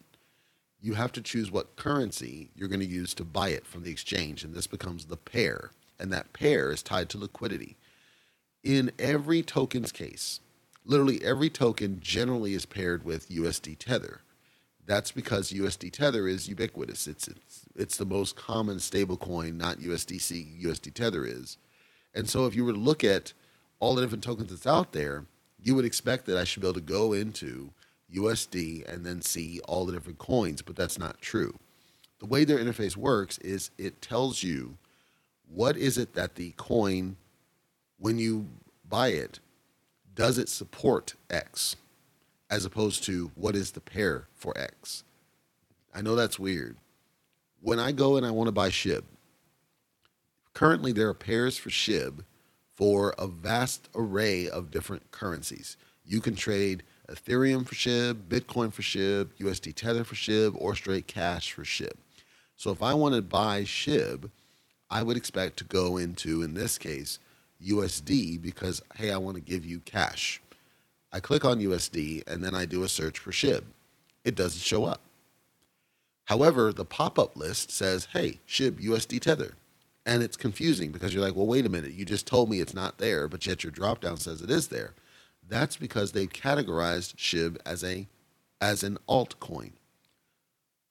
you 0.80 0.94
have 0.94 1.12
to 1.12 1.22
choose 1.22 1.50
what 1.50 1.76
currency 1.76 2.48
you're 2.56 2.68
going 2.68 2.80
to 2.80 2.86
use 2.86 3.14
to 3.14 3.24
buy 3.24 3.50
it 3.50 3.66
from 3.66 3.84
the 3.84 3.90
exchange, 3.90 4.42
and 4.42 4.52
this 4.52 4.66
becomes 4.66 5.04
the 5.04 5.16
pair, 5.16 5.70
and 5.98 6.12
that 6.12 6.32
pair 6.32 6.72
is 6.72 6.82
tied 6.82 7.08
to 7.10 7.18
liquidity. 7.18 7.76
In 8.64 8.90
every 8.98 9.42
token's 9.42 9.92
case, 9.92 10.40
literally 10.84 11.22
every 11.24 11.50
token 11.50 12.00
generally 12.00 12.54
is 12.54 12.66
paired 12.66 13.04
with 13.04 13.28
USD 13.28 13.76
Tether. 13.78 14.20
That's 14.84 15.12
because 15.12 15.52
USD 15.52 15.92
Tether 15.92 16.26
is 16.26 16.48
ubiquitous. 16.48 17.06
It's 17.06 17.28
it's 17.28 17.60
it's 17.76 17.96
the 17.96 18.04
most 18.04 18.36
common 18.36 18.78
stablecoin, 18.78 19.56
not 19.56 19.78
USDC. 19.78 20.62
USD 20.62 20.92
Tether 20.94 21.24
is. 21.24 21.56
And 22.14 22.28
so 22.28 22.46
if 22.46 22.54
you 22.54 22.64
were 22.64 22.72
to 22.72 22.78
look 22.78 23.04
at 23.04 23.32
all 23.80 23.94
the 23.94 24.02
different 24.02 24.24
tokens 24.24 24.50
that's 24.50 24.66
out 24.66 24.92
there, 24.92 25.26
you 25.60 25.74
would 25.74 25.84
expect 25.84 26.26
that 26.26 26.36
I 26.36 26.44
should 26.44 26.62
be 26.62 26.68
able 26.68 26.74
to 26.74 26.80
go 26.80 27.12
into 27.12 27.70
USD 28.14 28.86
and 28.92 29.06
then 29.06 29.22
see 29.22 29.60
all 29.66 29.86
the 29.86 29.92
different 29.92 30.18
coins, 30.18 30.62
but 30.62 30.76
that's 30.76 30.98
not 30.98 31.20
true. 31.20 31.58
The 32.18 32.26
way 32.26 32.44
their 32.44 32.58
interface 32.58 32.96
works 32.96 33.38
is 33.38 33.70
it 33.78 34.02
tells 34.02 34.42
you 34.42 34.76
what 35.48 35.76
is 35.76 35.98
it 35.98 36.14
that 36.14 36.34
the 36.34 36.52
coin 36.56 37.16
when 37.98 38.18
you 38.18 38.46
buy 38.88 39.08
it 39.08 39.40
does 40.14 40.38
it 40.38 40.48
support 40.48 41.14
X 41.30 41.76
as 42.50 42.64
opposed 42.64 43.04
to 43.04 43.30
what 43.34 43.56
is 43.56 43.72
the 43.72 43.80
pair 43.80 44.28
for 44.34 44.56
X? 44.58 45.04
I 45.94 46.02
know 46.02 46.14
that's 46.14 46.38
weird. 46.38 46.76
When 47.60 47.78
I 47.78 47.92
go 47.92 48.16
and 48.16 48.26
I 48.26 48.30
want 48.30 48.48
to 48.48 48.52
buy 48.52 48.70
SHIB, 48.70 49.04
currently 50.54 50.92
there 50.92 51.08
are 51.08 51.14
pairs 51.14 51.56
for 51.56 51.70
SHIB 51.70 52.24
for 52.74 53.14
a 53.18 53.26
vast 53.26 53.88
array 53.94 54.48
of 54.48 54.70
different 54.70 55.10
currencies. 55.10 55.76
You 56.04 56.20
can 56.20 56.34
trade 56.34 56.82
Ethereum 57.08 57.66
for 57.66 57.74
SHIB, 57.74 58.28
Bitcoin 58.28 58.72
for 58.72 58.82
SHIB, 58.82 59.30
USD 59.38 59.74
Tether 59.74 60.04
for 60.04 60.14
SHIB, 60.14 60.56
or 60.56 60.74
straight 60.74 61.06
cash 61.06 61.52
for 61.52 61.62
SHIB. 61.62 61.96
So 62.56 62.70
if 62.70 62.82
I 62.82 62.94
want 62.94 63.14
to 63.14 63.22
buy 63.22 63.62
SHIB, 63.62 64.30
I 64.90 65.02
would 65.02 65.16
expect 65.16 65.56
to 65.58 65.64
go 65.64 65.96
into, 65.96 66.42
in 66.42 66.54
this 66.54 66.78
case, 66.78 67.18
USD 67.62 68.40
because, 68.40 68.82
hey, 68.96 69.10
I 69.10 69.16
want 69.16 69.36
to 69.36 69.42
give 69.42 69.64
you 69.64 69.80
cash. 69.80 70.40
I 71.12 71.20
click 71.20 71.44
on 71.44 71.60
USD 71.60 72.26
and 72.26 72.42
then 72.42 72.54
I 72.54 72.64
do 72.64 72.82
a 72.84 72.88
search 72.88 73.18
for 73.18 73.32
SHIB. 73.32 73.64
It 74.24 74.34
doesn't 74.34 74.62
show 74.62 74.84
up. 74.84 75.00
However, 76.26 76.72
the 76.72 76.84
pop 76.84 77.18
up 77.18 77.36
list 77.36 77.70
says, 77.70 78.08
hey, 78.12 78.40
SHIB 78.46 78.82
USD 78.82 79.20
Tether. 79.20 79.54
And 80.04 80.22
it's 80.22 80.36
confusing 80.36 80.90
because 80.90 81.14
you're 81.14 81.22
like, 81.22 81.36
well, 81.36 81.46
wait 81.46 81.66
a 81.66 81.68
minute. 81.68 81.92
You 81.92 82.04
just 82.04 82.26
told 82.26 82.50
me 82.50 82.60
it's 82.60 82.74
not 82.74 82.98
there, 82.98 83.28
but 83.28 83.46
yet 83.46 83.62
your 83.62 83.72
dropdown 83.72 84.18
says 84.18 84.40
it 84.40 84.50
is 84.50 84.68
there. 84.68 84.94
That's 85.48 85.76
because 85.76 86.12
they've 86.12 86.32
categorized 86.32 87.16
SHIB 87.16 87.58
as 87.66 87.84
a 87.84 88.06
as 88.60 88.82
an 88.82 88.98
altcoin. 89.08 89.72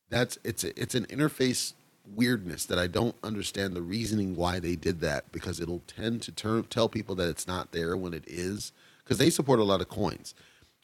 That's 0.10 0.38
it's 0.44 0.64
a, 0.64 0.80
it's 0.80 0.94
an 0.94 1.06
interface 1.06 1.74
weirdness 2.06 2.66
that 2.66 2.80
I 2.80 2.88
don't 2.88 3.16
understand 3.24 3.74
the 3.74 3.82
reasoning 3.82 4.36
why 4.36 4.60
they 4.60 4.76
did 4.76 5.02
that 5.02 5.32
because 5.32 5.60
it'll 5.60 5.84
tend 5.88 6.22
to 6.24 6.32
turn, 6.32 6.64
tell 6.64 6.90
people 6.90 7.16
that 7.16 7.30
it's 7.30 7.48
not 7.48 7.72
there 7.72 7.96
when 7.96 8.14
it 8.14 8.24
is 8.28 8.72
because 9.04 9.18
they 9.18 9.30
support 9.30 9.60
a 9.60 9.64
lot 9.64 9.82
of 9.82 9.90
coins. 9.90 10.34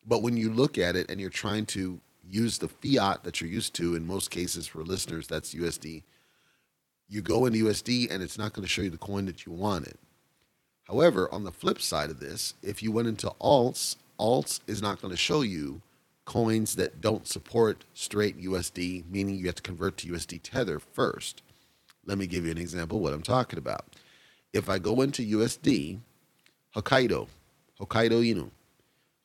But 0.05 0.21
when 0.21 0.37
you 0.37 0.51
look 0.51 0.77
at 0.77 0.95
it 0.95 1.09
and 1.09 1.19
you're 1.19 1.29
trying 1.29 1.65
to 1.67 1.99
use 2.29 2.57
the 2.57 2.67
fiat 2.67 3.23
that 3.23 3.41
you're 3.41 3.49
used 3.49 3.73
to, 3.75 3.95
in 3.95 4.07
most 4.07 4.31
cases 4.31 4.67
for 4.67 4.83
listeners, 4.83 5.27
that's 5.27 5.53
USD, 5.53 6.03
you 7.09 7.21
go 7.21 7.45
into 7.45 7.65
USD 7.65 8.11
and 8.11 8.21
it's 8.21 8.37
not 8.37 8.53
going 8.53 8.63
to 8.63 8.69
show 8.69 8.81
you 8.81 8.89
the 8.89 8.97
coin 8.97 9.25
that 9.25 9.45
you 9.45 9.51
wanted. 9.51 9.97
However, 10.83 11.33
on 11.33 11.43
the 11.43 11.51
flip 11.51 11.81
side 11.81 12.09
of 12.09 12.19
this, 12.19 12.53
if 12.63 12.81
you 12.81 12.91
went 12.91 13.07
into 13.07 13.27
alts, 13.41 13.97
alts 14.19 14.61
is 14.67 14.81
not 14.81 15.01
going 15.01 15.11
to 15.11 15.17
show 15.17 15.41
you 15.41 15.81
coins 16.27 16.75
that 16.75 16.99
don't 16.99 17.25
support 17.25 17.85
straight 17.93 18.37
USD, 18.37 19.09
meaning 19.09 19.35
you 19.35 19.45
have 19.45 19.55
to 19.55 19.61
convert 19.61 19.95
to 19.97 20.09
USD 20.09 20.41
Tether 20.43 20.77
first. 20.77 21.41
Let 22.05 22.17
me 22.17 22.27
give 22.27 22.45
you 22.45 22.51
an 22.51 22.57
example 22.57 22.99
what 22.99 23.13
I'm 23.13 23.23
talking 23.23 23.57
about. 23.57 23.95
If 24.51 24.69
I 24.69 24.77
go 24.77 25.01
into 25.01 25.23
USD, 25.23 25.99
Hokkaido, 26.75 27.27
Hokkaido 27.79 28.21
Inu. 28.21 28.51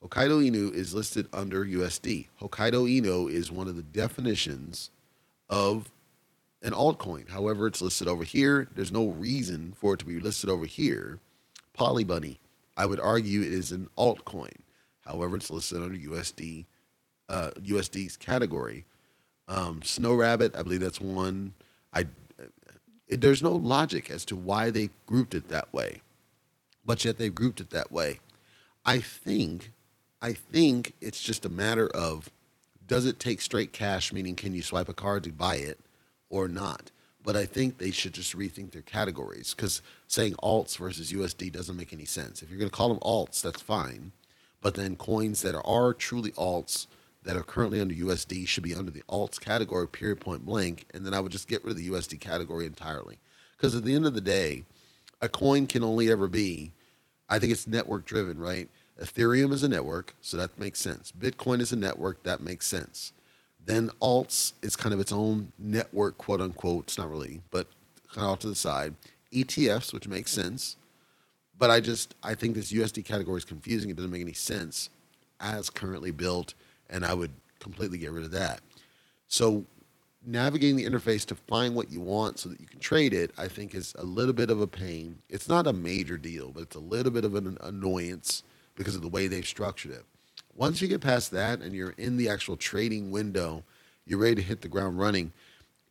Hokkaido 0.01 0.49
Inu 0.49 0.73
is 0.73 0.93
listed 0.93 1.27
under 1.33 1.65
USD. 1.65 2.27
Hokkaido 2.41 2.89
Inu 2.89 3.29
is 3.29 3.51
one 3.51 3.67
of 3.67 3.75
the 3.75 3.83
definitions 3.83 4.89
of 5.49 5.91
an 6.61 6.71
altcoin. 6.71 7.29
However, 7.29 7.67
it's 7.67 7.81
listed 7.81 8.07
over 8.07 8.23
here. 8.23 8.69
There's 8.75 8.93
no 8.93 9.07
reason 9.07 9.73
for 9.75 9.95
it 9.95 9.99
to 9.99 10.05
be 10.05 10.21
listed 10.21 10.49
over 10.49 10.65
here. 10.65 11.19
Polybunny, 11.77 12.37
I 12.77 12.85
would 12.85 13.01
argue 13.01 13.41
it 13.41 13.51
is 13.51 13.73
an 13.73 13.89
altcoin. 13.97 14.55
However, 15.05 15.35
it's 15.35 15.51
listed 15.51 15.81
under 15.81 15.97
USD 15.97 16.65
uh, 17.29 17.51
USD's 17.61 18.17
category. 18.17 18.85
Um, 19.47 19.81
Snow 19.83 20.13
Rabbit, 20.13 20.55
I 20.55 20.63
believe 20.63 20.81
that's 20.81 21.01
one. 21.01 21.53
I 21.93 22.05
it, 23.07 23.21
there's 23.21 23.43
no 23.43 23.51
logic 23.51 24.09
as 24.09 24.25
to 24.25 24.35
why 24.35 24.69
they 24.69 24.89
grouped 25.05 25.35
it 25.35 25.49
that 25.49 25.71
way, 25.73 26.01
but 26.85 27.03
yet 27.05 27.17
they 27.17 27.29
grouped 27.29 27.59
it 27.59 27.69
that 27.71 27.91
way. 27.91 28.19
I 28.85 28.99
think, 28.99 29.71
I 30.21 30.33
think 30.33 30.93
it's 31.01 31.21
just 31.21 31.45
a 31.45 31.49
matter 31.49 31.87
of 31.87 32.29
does 32.87 33.05
it 33.05 33.19
take 33.19 33.41
straight 33.41 33.71
cash, 33.71 34.11
meaning 34.11 34.35
can 34.35 34.53
you 34.53 34.61
swipe 34.61 34.89
a 34.89 34.93
card 34.93 35.23
to 35.23 35.31
buy 35.31 35.55
it, 35.55 35.79
or 36.29 36.47
not? 36.47 36.91
But 37.23 37.37
I 37.37 37.45
think 37.45 37.77
they 37.77 37.91
should 37.91 38.13
just 38.13 38.37
rethink 38.37 38.71
their 38.71 38.81
categories 38.81 39.53
because 39.53 39.81
saying 40.07 40.33
alts 40.43 40.77
versus 40.77 41.13
USD 41.13 41.51
doesn't 41.51 41.77
make 41.77 41.93
any 41.93 42.05
sense. 42.05 42.41
If 42.41 42.49
you're 42.49 42.59
going 42.59 42.69
to 42.69 42.75
call 42.75 42.89
them 42.89 42.99
alts, 42.99 43.41
that's 43.41 43.61
fine. 43.61 44.11
But 44.61 44.75
then 44.75 44.95
coins 44.97 45.41
that 45.41 45.55
are 45.55 45.93
truly 45.93 46.31
alts 46.31 46.87
that 47.23 47.37
are 47.37 47.43
currently 47.43 47.79
under 47.79 47.95
USD 47.95 48.47
should 48.47 48.63
be 48.63 48.75
under 48.75 48.91
the 48.91 49.03
alts 49.09 49.39
category, 49.39 49.87
period, 49.87 50.19
point 50.19 50.45
blank. 50.45 50.85
And 50.93 51.05
then 51.05 51.13
I 51.13 51.19
would 51.19 51.31
just 51.31 51.47
get 51.47 51.63
rid 51.63 51.71
of 51.71 51.77
the 51.77 51.89
USD 51.89 52.19
category 52.19 52.65
entirely. 52.65 53.17
Because 53.55 53.75
at 53.75 53.83
the 53.83 53.95
end 53.95 54.05
of 54.05 54.13
the 54.13 54.21
day, 54.21 54.63
a 55.21 55.29
coin 55.29 55.67
can 55.67 55.83
only 55.83 56.11
ever 56.11 56.27
be, 56.27 56.73
I 57.29 57.39
think 57.39 57.51
it's 57.51 57.65
network 57.67 58.05
driven, 58.05 58.37
right? 58.37 58.69
Ethereum 59.01 59.51
is 59.53 59.63
a 59.63 59.69
network, 59.69 60.13
so 60.21 60.37
that 60.37 60.59
makes 60.59 60.79
sense. 60.79 61.11
Bitcoin 61.17 61.61
is 61.61 61.71
a 61.71 61.75
network, 61.75 62.23
that 62.23 62.41
makes 62.41 62.67
sense. 62.67 63.13
Then 63.65 63.89
alts 64.01 64.53
is 64.61 64.75
kind 64.75 64.93
of 64.93 64.99
its 64.99 65.11
own 65.11 65.51
network, 65.57 66.17
quote 66.17 66.41
unquote. 66.41 66.85
It's 66.85 66.97
not 66.97 67.09
really, 67.09 67.41
but 67.49 67.67
kind 68.13 68.25
of 68.25 68.33
off 68.33 68.39
to 68.39 68.47
the 68.47 68.55
side. 68.55 68.95
ETFs, 69.31 69.93
which 69.93 70.07
makes 70.07 70.31
sense. 70.31 70.75
But 71.57 71.69
I 71.69 71.79
just, 71.79 72.15
I 72.21 72.35
think 72.35 72.55
this 72.55 72.73
USD 72.73 73.05
category 73.05 73.37
is 73.37 73.45
confusing. 73.45 73.89
It 73.89 73.95
doesn't 73.95 74.11
make 74.11 74.21
any 74.21 74.33
sense 74.33 74.89
as 75.39 75.69
currently 75.69 76.11
built 76.11 76.53
and 76.93 77.05
I 77.05 77.13
would 77.13 77.31
completely 77.59 77.97
get 77.97 78.11
rid 78.11 78.23
of 78.23 78.31
that. 78.31 78.61
So 79.27 79.65
navigating 80.25 80.77
the 80.77 80.85
interface 80.85 81.25
to 81.25 81.35
find 81.35 81.75
what 81.75 81.91
you 81.91 81.99
want 81.99 82.39
so 82.39 82.49
that 82.49 82.61
you 82.61 82.67
can 82.67 82.79
trade 82.79 83.13
it, 83.13 83.31
I 83.37 83.47
think 83.47 83.75
is 83.75 83.93
a 83.97 84.03
little 84.03 84.33
bit 84.33 84.49
of 84.49 84.61
a 84.61 84.67
pain. 84.67 85.17
It's 85.29 85.49
not 85.49 85.67
a 85.67 85.73
major 85.73 86.17
deal, 86.17 86.51
but 86.53 86.63
it's 86.63 86.75
a 86.75 86.79
little 86.79 87.11
bit 87.11 87.25
of 87.25 87.35
an 87.35 87.57
annoyance 87.61 88.43
because 88.75 88.95
of 88.95 89.01
the 89.01 89.09
way 89.09 89.27
they've 89.27 89.45
structured 89.45 89.91
it. 89.91 90.05
Once 90.55 90.81
you 90.81 90.87
get 90.87 91.01
past 91.01 91.31
that 91.31 91.59
and 91.59 91.73
you're 91.73 91.95
in 91.97 92.15
the 92.15 92.29
actual 92.29 92.55
trading 92.55 93.11
window, 93.11 93.63
you're 94.05 94.19
ready 94.19 94.35
to 94.35 94.41
hit 94.41 94.61
the 94.61 94.67
ground 94.67 94.99
running. 94.99 95.33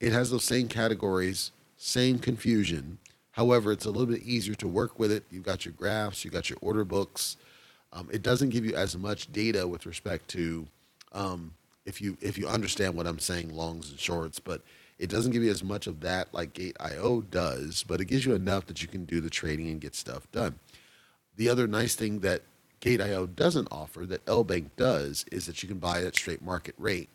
It 0.01 0.12
has 0.12 0.31
those 0.31 0.45
same 0.45 0.69
categories, 0.69 1.51
same 1.77 2.19
confusion. 2.19 2.99
However, 3.33 3.73
it's 3.73 3.87
a 3.87 3.91
little 3.91 4.07
bit 4.07 4.23
easier 4.23 4.55
to 4.57 4.69
work 4.69 4.99
with 4.99 5.11
it. 5.11 5.25
You've 5.31 5.45
got 5.45 5.65
your 5.65 5.73
graphs, 5.73 6.25
you've 6.25 6.35
got 6.35 6.49
your 6.49 6.59
order 6.62 6.85
books. 6.85 7.37
Um, 7.93 8.09
it 8.12 8.23
doesn't 8.23 8.51
give 8.51 8.65
you 8.65 8.75
as 8.75 8.97
much 8.97 9.33
data 9.33 9.67
with 9.67 9.85
respect 9.85 10.29
to 10.29 10.67
um, 11.12 11.55
if 11.85 12.01
you 12.01 12.16
if 12.20 12.38
you 12.38 12.46
understand 12.46 12.94
what 12.94 13.07
I'm 13.07 13.18
saying, 13.18 13.55
longs 13.55 13.90
and 13.90 13.98
shorts, 13.98 14.38
but 14.38 14.62
it 14.98 15.11
doesn't 15.11 15.33
give 15.33 15.42
you 15.42 15.51
as 15.51 15.64
much 15.64 15.87
of 15.87 16.01
that 16.01 16.33
like 16.33 16.53
Gate.io 16.53 17.22
does, 17.22 17.85
but 17.87 18.01
it 18.01 18.05
gives 18.05 18.25
you 18.25 18.35
enough 18.35 18.66
that 18.66 18.83
you 18.83 18.88
can 18.88 19.05
do 19.05 19.20
the 19.20 19.31
trading 19.31 19.68
and 19.68 19.81
get 19.81 19.94
stuff 19.94 20.31
done. 20.31 20.59
The 21.37 21.48
other 21.48 21.66
nice 21.66 21.94
thing 21.94 22.20
that 22.20 22.42
Gate.io 22.81 23.27
doesn't 23.27 23.68
offer 23.70 24.07
that 24.07 24.25
LBank 24.27 24.70
does 24.77 25.25
is 25.33 25.46
that 25.46 25.62
you 25.62 25.68
can 25.68 25.79
buy 25.79 26.03
at 26.03 26.14
straight 26.14 26.42
market 26.42 26.75
rate. 26.79 27.09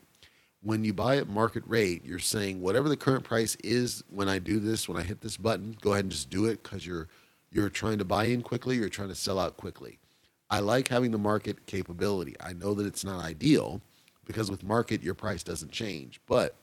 When 0.61 0.83
you 0.83 0.93
buy 0.93 1.17
at 1.17 1.29
market 1.29 1.63
rate, 1.65 2.03
you're 2.03 2.19
saying 2.19 2.61
whatever 2.61 2.89
the 2.89 2.97
current 2.97 3.23
price 3.23 3.55
is 3.63 4.03
when 4.09 4.27
I 4.27 4.39
do 4.39 4.59
this, 4.59 4.89
when 4.89 4.97
I 4.97 5.03
hit 5.03 5.21
this 5.21 5.37
button, 5.37 5.77
go 5.79 5.93
ahead 5.93 6.05
and 6.05 6.11
just 6.11 6.29
do 6.29 6.45
it 6.45 6.63
because 6.63 6.85
you're 6.85 7.07
you're 7.51 7.69
trying 7.69 7.97
to 7.99 8.05
buy 8.05 8.25
in 8.25 8.41
quickly, 8.41 8.75
you're 8.75 8.89
trying 8.89 9.07
to 9.07 9.15
sell 9.15 9.39
out 9.39 9.55
quickly. 9.55 9.99
I 10.49 10.59
like 10.59 10.87
having 10.87 11.11
the 11.11 11.17
market 11.17 11.65
capability. 11.65 12.35
I 12.39 12.53
know 12.53 12.73
that 12.73 12.87
it's 12.87 13.03
not 13.03 13.23
ideal 13.23 13.81
because 14.25 14.49
with 14.49 14.63
market, 14.63 15.03
your 15.03 15.13
price 15.13 15.43
doesn't 15.43 15.71
change, 15.71 16.21
but 16.27 16.55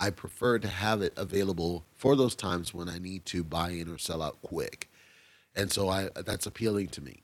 I 0.00 0.10
prefer 0.10 0.58
to 0.58 0.68
have 0.68 1.02
it 1.02 1.12
available 1.16 1.84
for 1.94 2.16
those 2.16 2.34
times 2.34 2.74
when 2.74 2.88
I 2.88 2.98
need 2.98 3.24
to 3.26 3.44
buy 3.44 3.70
in 3.70 3.88
or 3.88 3.98
sell 3.98 4.22
out 4.22 4.42
quick. 4.42 4.90
And 5.54 5.70
so 5.70 5.88
I, 5.88 6.10
that's 6.14 6.46
appealing 6.46 6.88
to 6.88 7.00
me. 7.00 7.22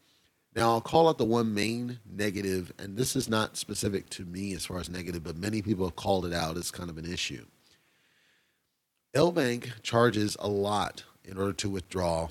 Now, 0.54 0.70
I'll 0.70 0.80
call 0.80 1.08
out 1.08 1.18
the 1.18 1.24
one 1.24 1.54
main 1.54 2.00
negative, 2.10 2.72
and 2.78 2.96
this 2.96 3.14
is 3.14 3.28
not 3.28 3.56
specific 3.56 4.10
to 4.10 4.24
me 4.24 4.52
as 4.52 4.66
far 4.66 4.78
as 4.78 4.90
negative, 4.90 5.22
but 5.22 5.36
many 5.36 5.62
people 5.62 5.86
have 5.86 5.96
called 5.96 6.26
it 6.26 6.32
out 6.32 6.56
as 6.56 6.72
kind 6.72 6.90
of 6.90 6.98
an 6.98 7.10
issue. 7.10 7.44
LBank 9.14 9.82
charges 9.82 10.36
a 10.40 10.48
lot 10.48 11.04
in 11.24 11.38
order 11.38 11.52
to 11.52 11.68
withdraw. 11.68 12.28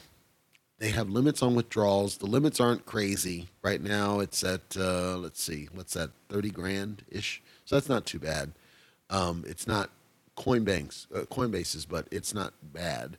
They 0.80 0.92
have 0.92 1.10
limits 1.10 1.44
on 1.44 1.56
withdrawals. 1.56 2.18
The 2.18 2.26
limits 2.26 2.62
aren't 2.62 2.86
crazy. 2.86 3.50
Right 3.62 3.82
now, 3.82 4.22
it's 4.22 4.44
at, 4.44 4.78
uh, 4.78 5.18
let's 5.18 5.44
see, 5.44 5.68
what's 5.74 5.94
that, 5.94 6.12
30 6.30 6.52
grand 6.52 7.04
ish? 7.10 7.42
So 7.66 7.76
that's 7.76 7.90
not 7.90 8.06
too 8.06 8.20
bad. 8.20 8.54
Um, 9.10 9.44
it's 9.46 9.68
not 9.68 9.90
Coinbanks, 10.38 11.06
uh, 11.14 11.26
Coinbase's, 11.26 11.86
but 11.86 12.08
it's 12.12 12.34
not 12.34 12.54
bad. 12.64 13.18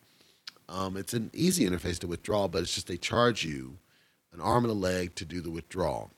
Um, 0.71 0.97
it's 0.97 1.13
an 1.13 1.31
easy 1.35 1.69
interface 1.69 1.99
to 1.99 2.07
withdraw, 2.07 2.49
but 2.49 2.63
it's 2.63 2.75
just 2.75 2.87
they 2.87 2.97
charge 2.97 3.45
you 3.45 3.77
an 4.33 4.41
arm 4.41 4.65
and 4.65 4.71
a 4.71 4.75
leg 4.75 5.15
to 5.17 5.27
do 5.27 5.43
the 5.43 5.51
withdrawal. 5.51 6.11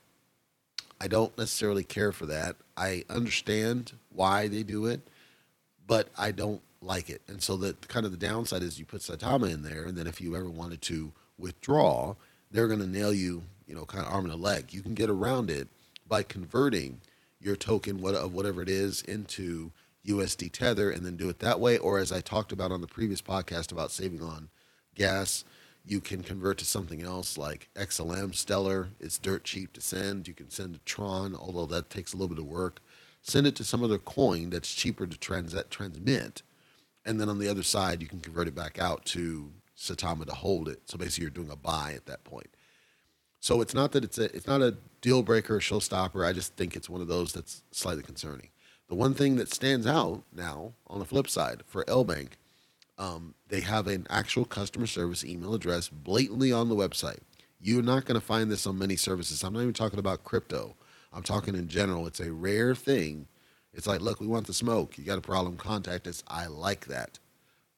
I 1.01 1.09
don't 1.09 1.37
necessarily 1.37 1.83
care 1.83 2.13
for 2.13 2.27
that. 2.27 2.55
I 2.77 3.05
understand 3.11 3.95
why 4.11 4.47
they 4.47 4.63
do 4.63 4.87
it, 4.87 5.01
but 5.89 6.09
I 6.17 6.31
don't 6.31 6.61
like 6.81 7.11
it. 7.11 7.23
And 7.27 7.43
so 7.43 7.57
the 7.57 7.75
kind 7.89 8.07
of 8.07 8.13
the 8.13 8.19
downside 8.19 8.63
is 8.63 8.79
you 8.79 8.85
put 8.85 9.01
Saitama 9.01 9.53
in 9.53 9.63
there, 9.63 9.83
and 9.85 9.97
then 9.97 10.07
if 10.07 10.21
you 10.21 10.37
ever 10.37 10.49
wanted 10.49 10.81
to 10.83 11.13
withdraw, 11.43 12.15
they're 12.51 12.69
going 12.69 12.81
to 12.81 12.87
nail 12.87 13.13
you, 13.13 13.43
you 13.67 13.75
know, 13.75 13.85
kind 13.85 14.07
of 14.07 14.13
arm 14.13 14.25
and 14.25 14.35
a 14.35 14.37
leg. 14.37 14.73
You 14.73 14.83
can 14.83 14.95
get 14.95 15.11
around 15.11 15.51
it 15.51 15.69
by 16.09 16.23
converting 16.23 17.01
your 17.41 17.57
token, 17.57 18.01
what 18.01 18.15
of 18.15 18.33
whatever 18.33 18.63
it 18.63 18.69
is, 18.69 19.03
into 19.03 19.73
USD 20.07 20.53
Tether, 20.53 20.91
and 20.91 21.05
then 21.05 21.17
do 21.17 21.29
it 21.29 21.41
that 21.41 21.61
way. 21.61 21.77
Or 21.79 21.99
as 21.99 22.13
I 22.13 22.21
talked 22.21 22.53
about 22.53 22.73
on 22.73 22.81
the 22.81 22.87
previous 22.87 23.21
podcast 23.21 23.73
about 23.73 23.91
saving 23.91 24.23
on 24.23 24.49
gas, 24.95 25.45
you 25.85 26.01
can 26.01 26.23
convert 26.23 26.59
to 26.59 26.65
something 26.65 27.03
else 27.03 27.37
like 27.37 27.69
XLM 27.75 28.35
Stellar. 28.35 28.89
It's 29.01 29.19
dirt 29.19 29.45
cheap 29.45 29.73
to 29.73 29.81
send. 29.81 30.29
You 30.29 30.35
can 30.35 30.51
send 30.51 30.75
to 30.75 30.81
Tron, 30.81 31.35
although 31.35 31.67
that 31.67 31.91
takes 31.91 32.13
a 32.13 32.17
little 32.17 32.35
bit 32.35 32.43
of 32.43 32.49
work. 32.49 32.81
Send 33.21 33.47
it 33.47 33.57
to 33.57 33.65
some 33.65 33.83
other 33.83 33.99
coin 33.99 34.51
that's 34.51 34.73
cheaper 34.73 35.07
to 35.07 35.19
trans- 35.19 35.57
transmit 35.71 36.43
and 37.05 37.21
then 37.21 37.29
on 37.29 37.39
the 37.39 37.49
other 37.49 37.63
side 37.63 38.01
you 38.01 38.09
can 38.09 38.21
convert 38.21 38.49
it 38.49 38.55
back 38.55 38.79
out 38.79 39.05
to 39.05 39.51
Saitama 39.77 40.27
to 40.27 40.35
hold 40.35 40.69
it. 40.69 40.83
So 40.87 40.99
basically, 40.99 41.23
you're 41.23 41.31
doing 41.31 41.51
a 41.51 41.57
buy 41.57 41.93
at 41.95 42.07
that 42.07 42.25
point. 42.25 42.49
So 43.41 43.61
it's 43.61 43.75
not 43.75 43.93
that 43.93 44.05
it's 44.05 44.19
a 44.19 44.25
it's 44.35 44.47
not 44.47 44.63
a 44.63 44.77
deal 45.01 45.23
breaker, 45.23 45.59
showstopper. 45.59 46.27
I 46.27 46.33
just 46.33 46.57
think 46.57 46.77
it's 46.77 46.89
one 46.89 47.01
of 47.01 47.09
those 47.09 47.33
that's 47.33 47.63
slightly 47.73 48.03
concerning. 48.03 48.49
The 48.89 48.95
one 48.95 49.15
thing 49.15 49.37
that 49.37 49.53
stands 49.53 49.87
out 49.87 50.23
now, 50.35 50.75
on 50.87 50.99
the 50.99 51.05
flip 51.05 51.29
side, 51.29 51.63
for 51.67 51.85
LBank, 51.85 52.33
um, 52.99 53.35
they 53.49 53.61
have 53.61 53.87
an 53.87 54.07
actual 54.11 54.45
customer 54.45 54.87
service 54.87 55.25
email 55.25 55.55
address 55.55 55.89
blatantly 55.89 56.53
on 56.53 56.69
the 56.69 56.77
website. 56.77 57.21
You're 57.59 57.83
not 57.83 58.05
going 58.05 58.21
to 58.21 58.27
find 58.27 58.51
this 58.51 58.67
on 58.67 58.79
many 58.79 58.97
services. 58.97 59.43
I'm 59.43 59.55
not 59.55 59.63
even 59.63 59.73
talking 59.73 59.99
about 59.99 60.25
crypto. 60.25 60.77
I'm 61.13 61.23
talking 61.23 61.55
in 61.55 61.69
general. 61.69 62.07
It's 62.07 62.21
a 62.21 62.33
rare 62.33 62.75
thing 62.75 63.29
it's 63.75 63.87
like, 63.87 64.01
look, 64.01 64.21
we 64.21 64.27
want 64.27 64.47
the 64.47 64.53
smoke. 64.53 64.99
You 64.99 65.05
got 65.05 65.19
a 65.19 65.23
problem, 65.23 65.57
contact 65.57 66.07
us. 66.07 66.23
I 66.29 66.47
like 66.47 66.87
that. 66.87 67.19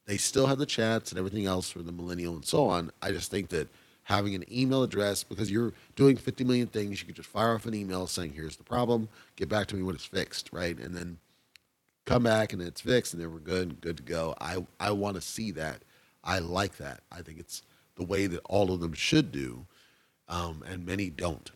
They 0.07 0.17
still 0.17 0.47
have 0.47 0.59
the 0.59 0.67
chats 0.67 1.11
and 1.11 1.19
everything 1.19 1.47
else 1.47 1.71
for 1.71 1.83
the 1.83 1.93
millennial 1.93 2.35
and 2.35 2.45
so 2.45 2.67
on. 2.67 2.91
I 3.01 3.11
just 3.11 3.31
think 3.31 3.49
that 3.51 3.69
having 4.03 4.35
an 4.35 4.45
email 4.53 4.83
address, 4.83 5.25
because 5.25 5.51
you're 5.51 5.73
doing 5.97 6.17
50 6.17 6.45
million 6.45 6.67
things, 6.67 7.01
you 7.01 7.07
could 7.07 7.17
just 7.17 7.29
fire 7.29 7.55
off 7.55 7.67
an 7.67 7.75
email 7.75 8.07
saying, 8.07 8.33
here's 8.33 8.57
the 8.57 8.65
problem, 8.65 9.09
get 9.37 9.49
back 9.49 9.67
to 9.69 9.77
me 9.77 9.83
when 9.83 9.95
it's 9.95 10.05
fixed, 10.05 10.51
right? 10.53 10.79
And 10.79 10.95
then 10.95 11.19
come 12.05 12.25
back 12.25 12.53
and 12.53 12.61
it's 12.61 12.83
fixed 12.83 13.15
and 13.15 13.23
then 13.23 13.33
we're 13.33 13.39
good, 13.39 13.81
good 13.81 13.97
to 13.97 14.03
go. 14.03 14.35
I, 14.41 14.65
I 14.79 14.91
want 14.91 15.17
to 15.17 15.23
see 15.23 15.51
that. 15.53 15.83
I 16.23 16.39
like 16.39 16.77
that. 16.77 17.01
I 17.11 17.23
think 17.23 17.39
it's 17.39 17.63
the 17.97 18.05
way 18.05 18.27
that 18.27 18.41
all 18.45 18.73
of 18.73 18.81
them 18.81 18.93
should 18.93 19.33
do, 19.33 19.67
um, 20.29 20.63
and 20.67 20.85
many 20.85 21.11
don't. 21.11 21.51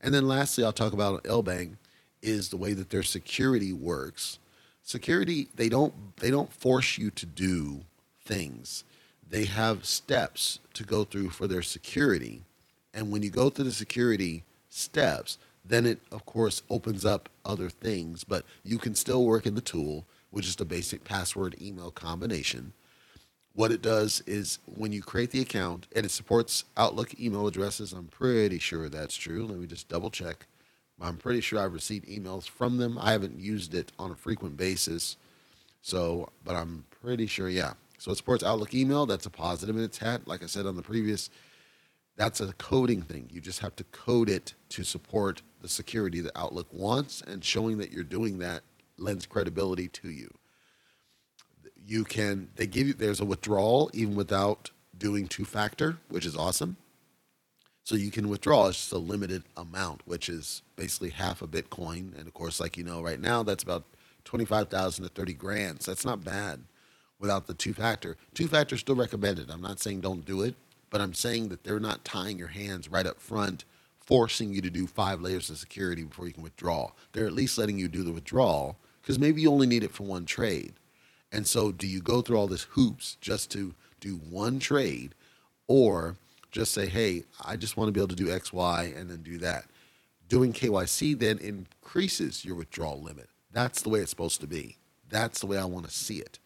And 0.00 0.14
then 0.14 0.28
lastly, 0.28 0.64
I'll 0.64 0.72
talk 0.72 0.92
about 0.92 1.24
LBank 1.24 1.76
is 2.22 2.48
the 2.48 2.56
way 2.56 2.74
that 2.74 2.90
their 2.90 3.02
security 3.02 3.72
works. 3.72 4.38
Security, 4.86 5.48
they 5.56 5.68
don't 5.68 5.92
they 6.18 6.30
don't 6.30 6.52
force 6.52 6.96
you 6.96 7.10
to 7.10 7.26
do 7.26 7.80
things. 8.24 8.84
They 9.28 9.44
have 9.46 9.84
steps 9.84 10.60
to 10.74 10.84
go 10.84 11.02
through 11.02 11.30
for 11.30 11.48
their 11.48 11.60
security. 11.60 12.44
And 12.94 13.10
when 13.10 13.24
you 13.24 13.30
go 13.30 13.50
through 13.50 13.64
the 13.64 13.72
security 13.72 14.44
steps, 14.70 15.38
then 15.64 15.86
it 15.86 15.98
of 16.12 16.24
course 16.24 16.62
opens 16.70 17.04
up 17.04 17.28
other 17.44 17.68
things, 17.68 18.22
but 18.22 18.44
you 18.62 18.78
can 18.78 18.94
still 18.94 19.24
work 19.24 19.44
in 19.44 19.56
the 19.56 19.60
tool, 19.60 20.04
which 20.30 20.46
is 20.46 20.54
the 20.54 20.64
basic 20.64 21.02
password 21.02 21.60
email 21.60 21.90
combination. 21.90 22.72
What 23.54 23.72
it 23.72 23.82
does 23.82 24.22
is 24.24 24.60
when 24.66 24.92
you 24.92 25.02
create 25.02 25.32
the 25.32 25.40
account, 25.40 25.88
and 25.96 26.06
it 26.06 26.10
supports 26.10 26.62
Outlook 26.76 27.18
email 27.18 27.48
addresses. 27.48 27.92
I'm 27.92 28.06
pretty 28.06 28.60
sure 28.60 28.88
that's 28.88 29.16
true. 29.16 29.46
Let 29.46 29.58
me 29.58 29.66
just 29.66 29.88
double 29.88 30.10
check. 30.10 30.46
I'm 31.00 31.16
pretty 31.16 31.40
sure 31.40 31.58
I've 31.58 31.74
received 31.74 32.06
emails 32.08 32.48
from 32.48 32.78
them. 32.78 32.98
I 32.98 33.12
haven't 33.12 33.38
used 33.38 33.74
it 33.74 33.92
on 33.98 34.10
a 34.10 34.16
frequent 34.16 34.56
basis. 34.56 35.16
So, 35.82 36.30
but 36.44 36.56
I'm 36.56 36.84
pretty 37.02 37.26
sure, 37.26 37.48
yeah. 37.48 37.74
So 37.98 38.10
it 38.10 38.16
supports 38.16 38.42
Outlook 38.42 38.74
email. 38.74 39.06
That's 39.06 39.26
a 39.26 39.30
positive 39.30 39.76
in 39.76 39.84
its 39.84 39.98
hat. 39.98 40.26
Like 40.26 40.42
I 40.42 40.46
said 40.46 40.66
on 40.66 40.76
the 40.76 40.82
previous, 40.82 41.30
that's 42.16 42.40
a 42.40 42.52
coding 42.54 43.02
thing. 43.02 43.28
You 43.30 43.40
just 43.40 43.60
have 43.60 43.76
to 43.76 43.84
code 43.84 44.28
it 44.28 44.54
to 44.70 44.84
support 44.84 45.42
the 45.60 45.68
security 45.68 46.20
that 46.20 46.32
Outlook 46.36 46.68
wants, 46.72 47.22
and 47.22 47.44
showing 47.44 47.78
that 47.78 47.92
you're 47.92 48.04
doing 48.04 48.38
that 48.38 48.62
lends 48.98 49.26
credibility 49.26 49.88
to 49.88 50.10
you. 50.10 50.32
You 51.86 52.04
can, 52.04 52.48
they 52.56 52.66
give 52.66 52.86
you, 52.86 52.94
there's 52.94 53.20
a 53.20 53.24
withdrawal 53.24 53.90
even 53.92 54.14
without 54.14 54.70
doing 54.96 55.28
two 55.28 55.44
factor, 55.44 55.98
which 56.08 56.26
is 56.26 56.36
awesome. 56.36 56.78
So 57.86 57.94
you 57.94 58.10
can 58.10 58.28
withdraw. 58.28 58.66
It's 58.66 58.78
just 58.78 58.92
a 58.92 58.98
limited 58.98 59.44
amount, 59.56 60.02
which 60.06 60.28
is 60.28 60.62
basically 60.74 61.10
half 61.10 61.40
a 61.40 61.46
Bitcoin. 61.46 62.18
And 62.18 62.26
of 62.26 62.34
course, 62.34 62.58
like 62.58 62.76
you 62.76 62.82
know, 62.82 63.00
right 63.00 63.20
now 63.20 63.44
that's 63.44 63.62
about 63.62 63.84
twenty-five 64.24 64.68
thousand 64.68 65.04
to 65.04 65.10
thirty 65.10 65.34
grand. 65.34 65.82
So 65.82 65.92
that's 65.92 66.04
not 66.04 66.24
bad 66.24 66.64
without 67.20 67.46
the 67.46 67.54
two-factor. 67.54 68.16
Two-factor 68.34 68.74
is 68.74 68.80
still 68.80 68.96
recommended. 68.96 69.52
I'm 69.52 69.62
not 69.62 69.78
saying 69.78 70.00
don't 70.00 70.24
do 70.24 70.42
it, 70.42 70.56
but 70.90 71.00
I'm 71.00 71.14
saying 71.14 71.48
that 71.50 71.62
they're 71.62 71.78
not 71.78 72.04
tying 72.04 72.40
your 72.40 72.48
hands 72.48 72.90
right 72.90 73.06
up 73.06 73.20
front, 73.20 73.64
forcing 74.00 74.52
you 74.52 74.60
to 74.62 74.68
do 74.68 74.88
five 74.88 75.20
layers 75.20 75.48
of 75.48 75.56
security 75.56 76.02
before 76.02 76.26
you 76.26 76.32
can 76.32 76.42
withdraw. 76.42 76.90
They're 77.12 77.26
at 77.26 77.34
least 77.34 77.56
letting 77.56 77.78
you 77.78 77.86
do 77.86 78.02
the 78.02 78.12
withdrawal 78.12 78.76
because 79.00 79.20
maybe 79.20 79.42
you 79.42 79.52
only 79.52 79.68
need 79.68 79.84
it 79.84 79.92
for 79.92 80.02
one 80.02 80.26
trade. 80.26 80.72
And 81.30 81.46
so, 81.46 81.70
do 81.70 81.86
you 81.86 82.00
go 82.00 82.20
through 82.20 82.36
all 82.36 82.48
this 82.48 82.64
hoops 82.70 83.16
just 83.20 83.48
to 83.52 83.76
do 84.00 84.16
one 84.28 84.58
trade, 84.58 85.14
or 85.68 86.16
just 86.56 86.72
say, 86.72 86.86
hey, 86.86 87.24
I 87.44 87.56
just 87.56 87.76
want 87.76 87.88
to 87.88 87.92
be 87.92 88.00
able 88.00 88.08
to 88.08 88.16
do 88.16 88.32
X, 88.32 88.52
Y, 88.52 88.92
and 88.96 89.10
then 89.10 89.22
do 89.22 89.36
that. 89.38 89.66
Doing 90.28 90.52
KYC 90.52 91.18
then 91.18 91.38
increases 91.38 92.44
your 92.44 92.56
withdrawal 92.56 93.00
limit. 93.00 93.28
That's 93.52 93.82
the 93.82 93.90
way 93.90 94.00
it's 94.00 94.10
supposed 94.10 94.40
to 94.40 94.46
be. 94.46 94.78
That's 95.08 95.40
the 95.40 95.46
way 95.46 95.58
I 95.58 95.66
want 95.66 95.86
to 95.86 95.92
see 95.92 96.16
it. 96.16 96.38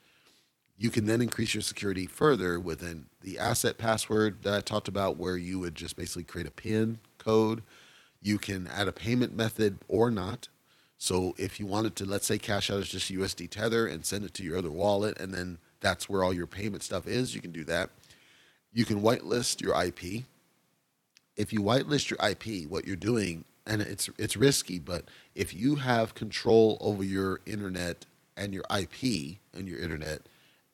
You 0.76 0.90
can 0.90 1.06
then 1.06 1.22
increase 1.22 1.54
your 1.54 1.62
security 1.62 2.06
further 2.06 2.58
within 2.58 3.06
the 3.20 3.38
asset 3.38 3.78
password 3.78 4.42
that 4.42 4.54
I 4.54 4.60
talked 4.60 4.88
about, 4.88 5.16
where 5.16 5.36
you 5.36 5.60
would 5.60 5.76
just 5.76 5.96
basically 5.96 6.24
create 6.24 6.48
a 6.48 6.50
PIN 6.50 6.98
code. 7.18 7.62
You 8.20 8.38
can 8.38 8.66
add 8.66 8.88
a 8.88 8.92
payment 8.92 9.36
method 9.36 9.78
or 9.88 10.10
not. 10.10 10.48
So 10.98 11.34
if 11.38 11.60
you 11.60 11.66
wanted 11.66 11.94
to, 11.96 12.04
let's 12.04 12.26
say, 12.26 12.38
cash 12.38 12.70
out 12.70 12.80
as 12.80 12.88
just 12.88 13.12
USD 13.12 13.48
Tether 13.50 13.86
and 13.86 14.04
send 14.04 14.24
it 14.24 14.34
to 14.34 14.42
your 14.42 14.58
other 14.58 14.70
wallet, 14.70 15.18
and 15.20 15.32
then 15.32 15.58
that's 15.80 16.08
where 16.08 16.24
all 16.24 16.32
your 16.32 16.46
payment 16.46 16.82
stuff 16.82 17.06
is, 17.06 17.34
you 17.34 17.40
can 17.40 17.52
do 17.52 17.64
that. 17.64 17.90
You 18.72 18.84
can 18.84 19.00
whitelist 19.00 19.60
your 19.60 19.80
IP. 19.82 20.24
If 21.36 21.52
you 21.52 21.60
whitelist 21.62 22.10
your 22.10 22.18
IP, 22.26 22.68
what 22.68 22.86
you're 22.86 22.96
doing, 22.96 23.44
and 23.66 23.82
it's 23.82 24.08
it's 24.18 24.36
risky, 24.36 24.78
but 24.78 25.04
if 25.34 25.54
you 25.54 25.76
have 25.76 26.14
control 26.14 26.78
over 26.80 27.04
your 27.04 27.40
internet 27.46 28.06
and 28.36 28.52
your 28.52 28.64
IP 28.76 29.38
and 29.54 29.68
your 29.68 29.78
internet, 29.78 30.22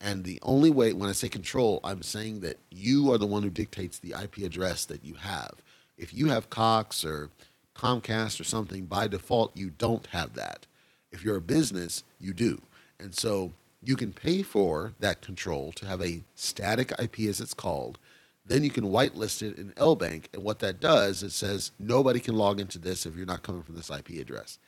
and 0.00 0.24
the 0.24 0.38
only 0.42 0.70
way 0.70 0.92
when 0.92 1.08
I 1.08 1.12
say 1.12 1.28
control, 1.28 1.80
I'm 1.82 2.02
saying 2.02 2.40
that 2.40 2.58
you 2.70 3.12
are 3.12 3.18
the 3.18 3.26
one 3.26 3.42
who 3.42 3.50
dictates 3.50 3.98
the 3.98 4.14
IP 4.22 4.38
address 4.38 4.84
that 4.86 5.04
you 5.04 5.14
have. 5.14 5.54
If 5.96 6.12
you 6.12 6.28
have 6.28 6.50
Cox 6.50 7.04
or 7.04 7.30
Comcast 7.74 8.40
or 8.40 8.44
something, 8.44 8.84
by 8.84 9.08
default, 9.08 9.56
you 9.56 9.70
don't 9.70 10.06
have 10.08 10.34
that. 10.34 10.66
If 11.10 11.24
you're 11.24 11.36
a 11.36 11.42
business, 11.42 12.02
you 12.20 12.34
do. 12.34 12.60
And 12.98 13.14
so 13.14 13.52
you 13.86 13.94
can 13.94 14.12
pay 14.12 14.42
for 14.42 14.94
that 14.98 15.22
control 15.22 15.70
to 15.72 15.86
have 15.86 16.02
a 16.02 16.24
static 16.34 16.92
IP, 16.98 17.20
as 17.20 17.40
it's 17.40 17.54
called. 17.54 17.98
Then 18.44 18.64
you 18.64 18.70
can 18.70 18.84
whitelist 18.84 19.42
it 19.42 19.58
in 19.58 19.70
LBank. 19.72 20.24
And 20.34 20.42
what 20.42 20.58
that 20.58 20.80
does, 20.80 21.22
it 21.22 21.30
says 21.30 21.70
nobody 21.78 22.18
can 22.18 22.36
log 22.36 22.58
into 22.58 22.78
this 22.78 23.06
if 23.06 23.16
you're 23.16 23.26
not 23.26 23.44
coming 23.44 23.62
from 23.62 23.76
this 23.76 23.90
IP 23.90 24.10
address. 24.20 24.58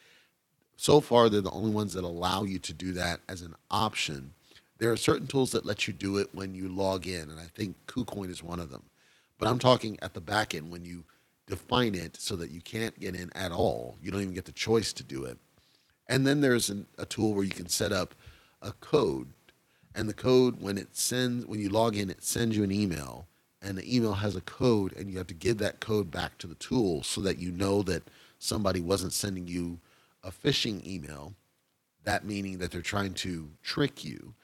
So 0.77 1.01
far, 1.01 1.29
they're 1.29 1.41
the 1.41 1.51
only 1.51 1.73
ones 1.73 1.95
that 1.95 2.05
allow 2.05 2.45
you 2.45 2.61
to 2.61 2.73
do 2.73 2.93
that 2.93 3.19
as 3.29 3.43
an 3.43 3.57
option. 3.71 4.35
There 4.79 4.93
are 4.93 4.97
certain 4.97 5.27
tools 5.27 5.51
that 5.51 5.67
let 5.67 5.89
you 5.89 5.93
do 5.93 6.19
it 6.19 6.29
when 6.33 6.55
you 6.55 6.69
log 6.69 7.09
in, 7.09 7.29
and 7.29 7.41
I 7.41 7.47
think 7.53 7.75
KuCoin 7.89 8.31
is 8.31 8.45
one 8.45 8.61
of 8.61 8.71
them. 8.71 8.85
But 9.37 9.49
I'm 9.49 9.59
talking 9.59 9.99
at 10.01 10.15
the 10.15 10.21
back 10.21 10.55
end 10.55 10.71
when 10.71 10.85
you 10.85 11.03
define 11.49 11.97
it 11.97 12.17
so 12.21 12.37
that 12.37 12.51
you 12.51 12.61
can't 12.61 12.99
get 13.01 13.17
in 13.17 13.33
at 13.35 13.51
all. 13.51 13.97
You 14.01 14.13
don't 14.13 14.23
even 14.23 14.35
get 14.35 14.45
the 14.45 14.53
choice 14.53 14.93
to 14.93 15.03
do 15.03 15.25
it. 15.25 15.39
And 16.07 16.25
then 16.25 16.41
there's 16.41 16.71
an, 16.71 16.87
a 16.97 17.05
tool 17.05 17.35
where 17.35 17.45
you 17.45 17.51
can 17.51 17.69
set 17.69 17.91
up 17.91 18.15
a 18.63 18.73
code, 18.73 19.29
and 19.95 20.09
the 20.09 20.15
code 20.15 20.61
when 20.61 20.79
it 20.79 20.97
sends 20.97 21.47
when 21.47 21.61
you 21.61 21.69
log 21.69 21.97
in, 21.97 22.11
it 22.11 22.23
sends 22.23 22.57
you 22.57 22.65
an 22.65 22.73
email, 22.73 23.27
and 23.61 23.77
the 23.77 23.97
email 23.97 24.15
has 24.15 24.37
a 24.37 24.41
code 24.41 24.95
and 24.97 25.11
you 25.11 25.19
have 25.19 25.27
to 25.27 25.35
give 25.35 25.59
that 25.59 25.81
code 25.81 26.11
back 26.11 26.39
to 26.39 26.47
the 26.47 26.55
tool 26.57 27.03
so 27.03 27.21
that 27.21 27.39
you 27.39 27.51
know 27.51 27.83
that 27.83 28.05
somebody 28.39 28.81
wasn't 28.81 29.13
sending 29.13 29.49
you 29.49 29.79
a 30.23 30.31
phishing 30.31 30.85
email 30.87 31.35
that 32.05 32.25
meaning 32.25 32.59
that 32.59 32.71
they're 32.71 32.81
trying 32.81 33.13
to 33.13 33.51
trick 33.63 34.05
you. 34.05 34.35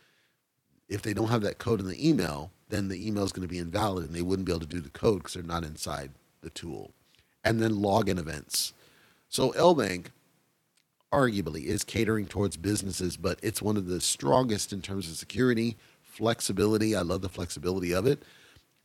If 0.88 1.02
they 1.02 1.14
don't 1.14 1.28
have 1.28 1.42
that 1.42 1.58
code 1.58 1.80
in 1.80 1.86
the 1.86 2.08
email 2.08 2.50
then 2.68 2.88
the 2.88 3.06
email 3.06 3.24
is 3.24 3.32
going 3.32 3.46
to 3.46 3.52
be 3.52 3.58
invalid 3.58 4.06
and 4.06 4.14
they 4.14 4.22
wouldn't 4.22 4.46
be 4.46 4.52
able 4.52 4.60
to 4.60 4.66
do 4.66 4.80
the 4.80 4.90
code 4.90 5.18
because 5.18 5.34
they're 5.34 5.42
not 5.42 5.64
inside 5.64 6.10
the 6.40 6.50
tool. 6.50 6.92
And 7.44 7.60
then 7.60 7.74
login 7.74 8.18
events. 8.18 8.72
So 9.28 9.50
lbank 9.52 10.06
arguably 11.14 11.64
is 11.64 11.84
catering 11.84 12.26
towards 12.26 12.56
businesses 12.56 13.16
but 13.16 13.38
it's 13.42 13.62
one 13.62 13.76
of 13.76 13.86
the 13.86 14.00
strongest 14.00 14.72
in 14.72 14.82
terms 14.82 15.08
of 15.08 15.16
security 15.16 15.76
flexibility 16.02 16.94
i 16.96 17.00
love 17.00 17.22
the 17.22 17.28
flexibility 17.28 17.92
of 17.92 18.06
it 18.06 18.22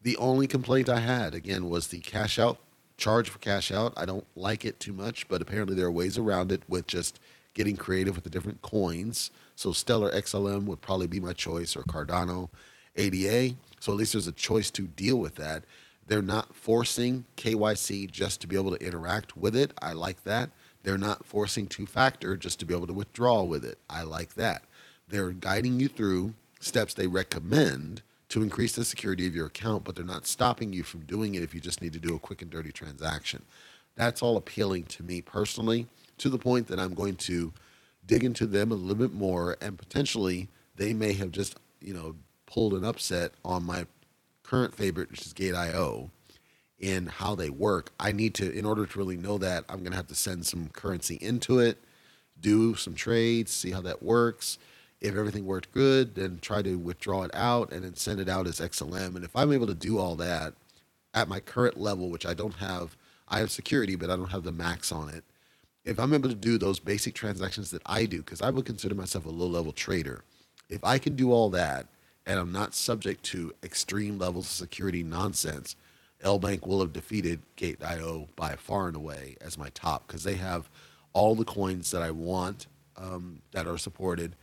the 0.02 0.18
only 0.18 0.48
complaint 0.48 0.88
I 0.88 1.00
had, 1.00 1.36
again, 1.36 1.70
was 1.70 1.88
the 1.88 2.00
cash 2.00 2.40
out 2.40 2.60
charge 2.98 3.30
for 3.30 3.40
cash 3.40 3.72
out. 3.72 3.94
I 3.98 4.06
don't 4.06 4.26
like 4.36 4.66
it 4.66 4.80
too 4.80 4.94
much, 4.94 5.28
but 5.28 5.42
apparently 5.42 5.76
there 5.76 5.88
are 5.88 5.92
ways 5.92 6.18
around 6.18 6.52
it 6.52 6.64
with 6.68 6.88
just 6.88 7.20
getting 7.54 7.76
creative 7.76 8.16
with 8.16 8.24
the 8.24 8.30
different 8.30 8.62
coins. 8.62 9.32
So 9.56 9.72
Stellar 9.72 10.12
XLM 10.12 10.66
would 10.66 10.82
probably 10.82 11.08
be 11.08 11.20
my 11.20 11.34
choice, 11.34 11.76
or 11.76 11.84
Cardano 11.84 12.50
ADA. 12.96 13.56
So 13.80 13.92
at 13.92 13.98
least 13.98 14.14
there's 14.14 14.28
a 14.28 14.34
choice 14.34 14.70
to 14.72 14.84
deal 14.84 15.18
with 15.18 15.36
that. 15.36 15.64
They're 16.08 16.22
not 16.22 16.56
forcing 16.56 17.26
KYC 17.38 18.10
just 18.10 18.42
to 18.42 18.48
be 18.48 18.56
able 18.56 18.76
to 18.76 18.86
interact 18.86 19.38
with 19.38 19.56
it. 19.56 19.72
I 19.82 19.94
like 19.94 20.24
that. 20.24 20.50
They're 20.90 20.98
not 20.98 21.24
forcing 21.24 21.68
two 21.68 21.86
factor 21.86 22.36
just 22.36 22.58
to 22.60 22.66
be 22.66 22.74
able 22.74 22.88
to 22.88 22.94
withdraw 22.94 23.44
with 23.44 23.64
it. 23.64 23.78
I 23.88 24.02
like 24.02 24.34
that. 24.34 24.64
They're 25.08 25.30
guiding 25.30 25.80
you 25.80 25.88
through 25.88 26.34
steps 26.60 26.96
they 26.96 27.06
recommend 27.06 28.02
to 28.30 28.42
increase 28.42 28.74
the 28.74 28.84
security 28.84 29.28
of 29.28 29.36
your 29.36 29.46
account, 29.46 29.84
but 29.84 29.96
they're 29.96 30.04
not 30.04 30.26
stopping 30.26 30.74
you 30.74 30.82
from 30.82 31.02
doing 31.02 31.36
it 31.36 31.44
if 31.44 31.54
you 31.54 31.62
just 31.62 31.84
need 31.84 31.94
to 31.94 32.00
do 32.00 32.16
a 32.16 32.20
quick 32.20 32.42
and 32.42 32.50
dirty 32.50 32.72
transaction. 32.72 33.44
That's 33.94 34.24
all 34.24 34.36
appealing 34.36 34.86
to 34.86 35.04
me 35.04 35.22
personally, 35.22 35.86
to 36.18 36.28
the 36.28 36.40
point 36.40 36.66
that 36.70 36.80
I'm 36.80 36.96
going 36.96 37.18
to 37.18 37.54
dig 38.08 38.24
into 38.24 38.48
them 38.48 38.72
a 38.72 38.76
little 38.76 38.96
bit 38.96 39.14
more 39.14 39.58
and 39.62 39.78
potentially 39.78 40.48
they 40.76 40.94
may 40.94 41.14
have 41.14 41.30
just, 41.30 41.60
you 41.82 41.94
know, 41.94 42.16
pulled 42.48 42.74
an 42.74 42.84
upset 42.84 43.34
on 43.46 43.64
my 43.64 43.86
current 44.42 44.74
favorite, 44.74 45.12
which 45.12 45.22
is 45.22 45.34
Gate.io, 45.34 46.10
in 46.80 47.08
how 47.08 47.36
they 47.36 47.50
work. 47.50 47.92
I 48.00 48.12
need 48.12 48.34
to, 48.36 48.52
in 48.52 48.66
order 48.66 48.86
to 48.86 48.98
really 48.98 49.18
know 49.18 49.38
that, 49.38 49.66
I'm 49.70 49.80
going 49.80 49.92
to 49.92 49.98
have 49.98 50.08
to 50.08 50.16
send 50.16 50.46
some 50.46 50.70
currency 50.70 51.16
into 51.16 51.60
it, 51.60 51.78
do 52.40 52.76
some 52.76 52.96
trades, 52.96 53.52
see 53.52 53.72
how 53.72 53.82
that 53.82 54.02
works 54.02 54.58
if 55.02 55.16
everything 55.16 55.46
worked 55.46 55.72
good, 55.72 56.16
then 56.16 56.40
try 56.42 56.62
to 56.62 56.78
withdraw 56.78 57.24
it 57.24 57.32
out 57.34 57.72
and 57.72 57.84
then 57.84 57.96
send 57.96 58.20
it 58.20 58.28
out 58.28 58.48
as 58.48 58.60
XLM. 58.60 59.16
And 59.16 59.24
if 59.24 59.36
I'm 59.36 59.54
able 59.54 59.68
to 59.68 59.74
do 59.74 59.98
all 59.98 60.16
that 60.16 60.54
at 61.14 61.30
my 61.30 61.40
current 61.40 61.80
level, 61.80 62.10
which 62.10 62.26
I 62.26 62.34
don't 62.34 62.56
have, 62.56 62.98
I 63.28 63.40
have 63.40 63.52
security, 63.52 63.96
but 63.96 64.10
I 64.10 64.16
don't 64.16 64.32
have 64.32 64.44
the 64.44 64.52
max 64.52 64.92
on 64.92 65.10
it. 65.10 65.24
If 65.86 66.00
I'm 66.00 66.14
able 66.14 66.30
to 66.30 66.36
do 66.36 66.58
those 66.58 66.80
basic 66.80 67.16
transactions 67.16 67.72
that 67.72 67.82
I 67.86 68.06
do, 68.06 68.18
because 68.18 68.42
I 68.42 68.50
would 68.50 68.66
consider 68.66 68.94
myself 68.94 69.26
a 69.26 69.30
low 69.30 69.48
level 69.48 69.72
trader, 69.72 70.24
if 70.70 70.84
I 70.84 70.98
can 70.98 71.16
do 71.16 71.32
all 71.32 71.50
that 71.52 71.88
and 72.26 72.38
I'm 72.38 72.52
not 72.52 72.76
subject 72.76 73.24
to 73.26 73.54
extreme 73.64 74.20
levels 74.20 74.46
of 74.46 74.52
security 74.52 75.02
nonsense, 75.02 75.76
LBank 76.24 76.68
will 76.68 76.82
have 76.82 76.94
defeated 76.94 77.42
Gate.io 77.56 78.28
by 78.36 78.56
far 78.56 78.88
and 78.88 78.96
away 78.96 79.38
as 79.42 79.58
my 79.58 79.70
top 79.70 80.08
because 80.08 80.24
they 80.24 80.36
have 80.36 80.70
all 81.14 81.36
the 81.36 81.46
coins 81.46 81.92
that 81.92 82.02
I 82.02 82.12
want 82.12 82.68
um, 82.98 83.42
that 83.52 83.68
are 83.68 83.78
supported 83.78 84.36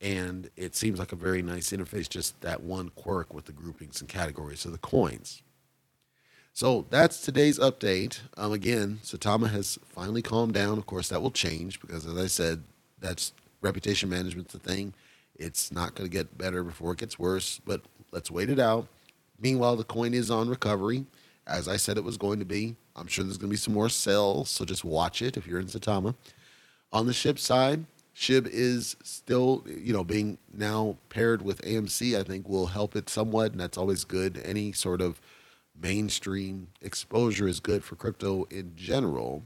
and 0.00 0.48
it 0.56 0.74
seems 0.74 0.98
like 0.98 1.12
a 1.12 1.16
very 1.16 1.42
nice 1.42 1.70
interface, 1.70 2.08
just 2.08 2.40
that 2.40 2.62
one 2.62 2.90
quirk 2.90 3.34
with 3.34 3.44
the 3.44 3.52
groupings 3.52 4.00
and 4.00 4.08
categories 4.08 4.64
of 4.64 4.72
the 4.72 4.78
coins. 4.78 5.42
So 6.52 6.86
that's 6.90 7.20
today's 7.20 7.58
update. 7.58 8.20
Um, 8.36 8.52
again, 8.52 9.00
Saitama 9.04 9.50
has 9.50 9.78
finally 9.84 10.22
calmed 10.22 10.54
down. 10.54 10.78
Of 10.78 10.86
course, 10.86 11.08
that 11.10 11.22
will 11.22 11.30
change 11.30 11.80
because, 11.80 12.06
as 12.06 12.16
I 12.16 12.26
said, 12.26 12.62
that's 12.98 13.32
reputation 13.60 14.08
management's 14.08 14.52
the 14.52 14.58
thing. 14.58 14.94
It's 15.36 15.70
not 15.70 15.94
going 15.94 16.08
to 16.08 16.12
get 16.12 16.36
better 16.36 16.64
before 16.64 16.92
it 16.92 16.98
gets 16.98 17.18
worse, 17.18 17.60
but 17.64 17.82
let's 18.10 18.30
wait 18.30 18.50
it 18.50 18.58
out. 18.58 18.88
Meanwhile, 19.40 19.76
the 19.76 19.84
coin 19.84 20.14
is 20.14 20.30
on 20.30 20.48
recovery, 20.48 21.06
as 21.46 21.66
I 21.66 21.76
said 21.76 21.96
it 21.96 22.04
was 22.04 22.16
going 22.16 22.38
to 22.40 22.44
be. 22.44 22.76
I'm 22.94 23.06
sure 23.06 23.24
there's 23.24 23.38
going 23.38 23.48
to 23.48 23.54
be 23.54 23.56
some 23.56 23.74
more 23.74 23.88
sales, 23.88 24.50
so 24.50 24.64
just 24.64 24.84
watch 24.84 25.22
it 25.22 25.36
if 25.36 25.46
you're 25.46 25.60
in 25.60 25.66
Saitama. 25.66 26.14
On 26.92 27.06
the 27.06 27.12
Shib 27.12 27.38
side, 27.38 27.86
Shib 28.14 28.46
is 28.46 28.96
still, 29.02 29.64
you 29.66 29.92
know, 29.92 30.04
being 30.04 30.36
now 30.52 30.96
paired 31.08 31.42
with 31.42 31.62
AMC, 31.62 32.18
I 32.18 32.22
think 32.22 32.48
will 32.48 32.66
help 32.66 32.94
it 32.96 33.08
somewhat, 33.08 33.52
and 33.52 33.60
that's 33.60 33.78
always 33.78 34.04
good. 34.04 34.42
Any 34.44 34.72
sort 34.72 35.00
of 35.00 35.20
mainstream 35.80 36.68
exposure 36.82 37.48
is 37.48 37.60
good 37.60 37.82
for 37.82 37.96
crypto 37.96 38.44
in 38.50 38.72
general. 38.76 39.44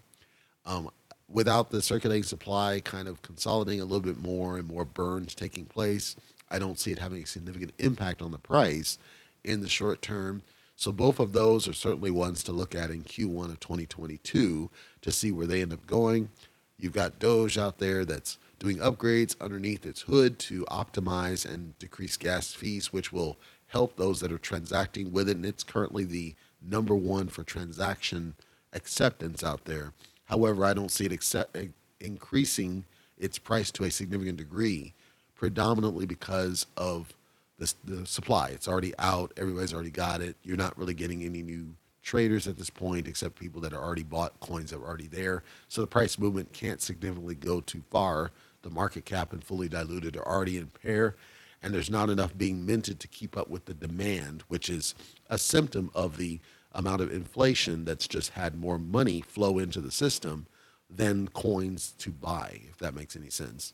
Um, 0.66 0.90
without 1.28 1.70
the 1.70 1.82
circulating 1.82 2.24
supply 2.24 2.80
kind 2.80 3.06
of 3.06 3.22
consolidating 3.22 3.80
a 3.80 3.84
little 3.84 4.00
bit 4.00 4.18
more 4.18 4.58
and 4.58 4.66
more 4.66 4.84
burns 4.84 5.34
taking 5.34 5.66
place, 5.66 6.16
I 6.50 6.58
don't 6.58 6.78
see 6.78 6.90
it 6.90 6.98
having 6.98 7.22
a 7.22 7.26
significant 7.26 7.72
impact 7.78 8.22
on 8.22 8.32
the 8.32 8.38
price 8.38 8.98
in 9.44 9.60
the 9.60 9.68
short 9.68 10.02
term. 10.02 10.42
So 10.76 10.90
both 10.90 11.20
of 11.20 11.32
those 11.32 11.68
are 11.68 11.72
certainly 11.72 12.10
ones 12.10 12.42
to 12.44 12.52
look 12.52 12.74
at 12.74 12.90
in 12.90 13.04
Q1 13.04 13.50
of 13.50 13.60
2022 13.60 14.70
to 15.02 15.12
see 15.12 15.30
where 15.30 15.46
they 15.46 15.62
end 15.62 15.72
up 15.72 15.86
going. 15.86 16.30
You've 16.78 16.92
got 16.92 17.20
Doge 17.20 17.56
out 17.56 17.78
there 17.78 18.04
that's 18.04 18.38
doing 18.58 18.78
upgrades 18.78 19.40
underneath 19.40 19.86
its 19.86 20.02
hood 20.02 20.38
to 20.40 20.64
optimize 20.64 21.44
and 21.44 21.78
decrease 21.78 22.16
gas 22.16 22.52
fees, 22.52 22.92
which 22.92 23.12
will 23.12 23.36
help 23.68 23.96
those 23.96 24.20
that 24.20 24.32
are 24.32 24.38
transacting 24.38 25.12
with 25.12 25.28
it. 25.28 25.36
And 25.36 25.46
it's 25.46 25.62
currently 25.62 26.04
the 26.04 26.34
number 26.60 26.94
one 26.94 27.28
for 27.28 27.44
transaction 27.44 28.34
acceptance 28.72 29.44
out 29.44 29.64
there. 29.66 29.92
However, 30.24 30.64
I 30.64 30.74
don't 30.74 30.90
see 30.90 31.04
it 31.06 31.12
accept, 31.12 31.56
increasing 32.00 32.84
its 33.18 33.38
price 33.38 33.70
to 33.72 33.84
a 33.84 33.90
significant 33.90 34.38
degree, 34.38 34.94
predominantly 35.34 36.06
because 36.06 36.66
of 36.76 37.14
the, 37.58 37.72
the 37.84 38.06
supply. 38.06 38.48
It's 38.48 38.68
already 38.68 38.92
out. 38.98 39.32
Everybody's 39.36 39.72
already 39.72 39.90
got 39.90 40.20
it. 40.20 40.36
You're 40.42 40.56
not 40.56 40.76
really 40.78 40.94
getting 40.94 41.22
any 41.22 41.42
new 41.42 41.74
traders 42.02 42.46
at 42.46 42.58
this 42.58 42.70
point, 42.70 43.08
except 43.08 43.38
people 43.38 43.60
that 43.62 43.72
are 43.72 43.82
already 43.82 44.02
bought 44.02 44.38
coins 44.40 44.70
that 44.70 44.80
were 44.80 44.86
already 44.86 45.06
there. 45.06 45.42
So 45.68 45.80
the 45.80 45.86
price 45.86 46.18
movement 46.18 46.52
can't 46.52 46.82
significantly 46.82 47.34
go 47.34 47.60
too 47.60 47.82
far. 47.90 48.30
The 48.62 48.70
market 48.70 49.04
cap 49.04 49.32
and 49.32 49.42
fully 49.42 49.68
diluted 49.68 50.16
are 50.16 50.26
already 50.26 50.58
in 50.58 50.66
pair, 50.66 51.16
and 51.62 51.72
there's 51.72 51.90
not 51.90 52.10
enough 52.10 52.36
being 52.36 52.64
minted 52.66 53.00
to 53.00 53.08
keep 53.08 53.36
up 53.36 53.48
with 53.48 53.64
the 53.64 53.74
demand, 53.74 54.42
which 54.48 54.68
is 54.68 54.94
a 55.28 55.38
symptom 55.38 55.90
of 55.94 56.16
the 56.16 56.40
amount 56.72 57.00
of 57.00 57.12
inflation 57.12 57.84
that's 57.84 58.08
just 58.08 58.30
had 58.30 58.58
more 58.58 58.78
money 58.78 59.20
flow 59.20 59.58
into 59.58 59.80
the 59.80 59.90
system 59.90 60.46
than 60.90 61.28
coins 61.28 61.94
to 61.98 62.10
buy, 62.10 62.62
if 62.70 62.78
that 62.78 62.94
makes 62.94 63.16
any 63.16 63.30
sense. 63.30 63.72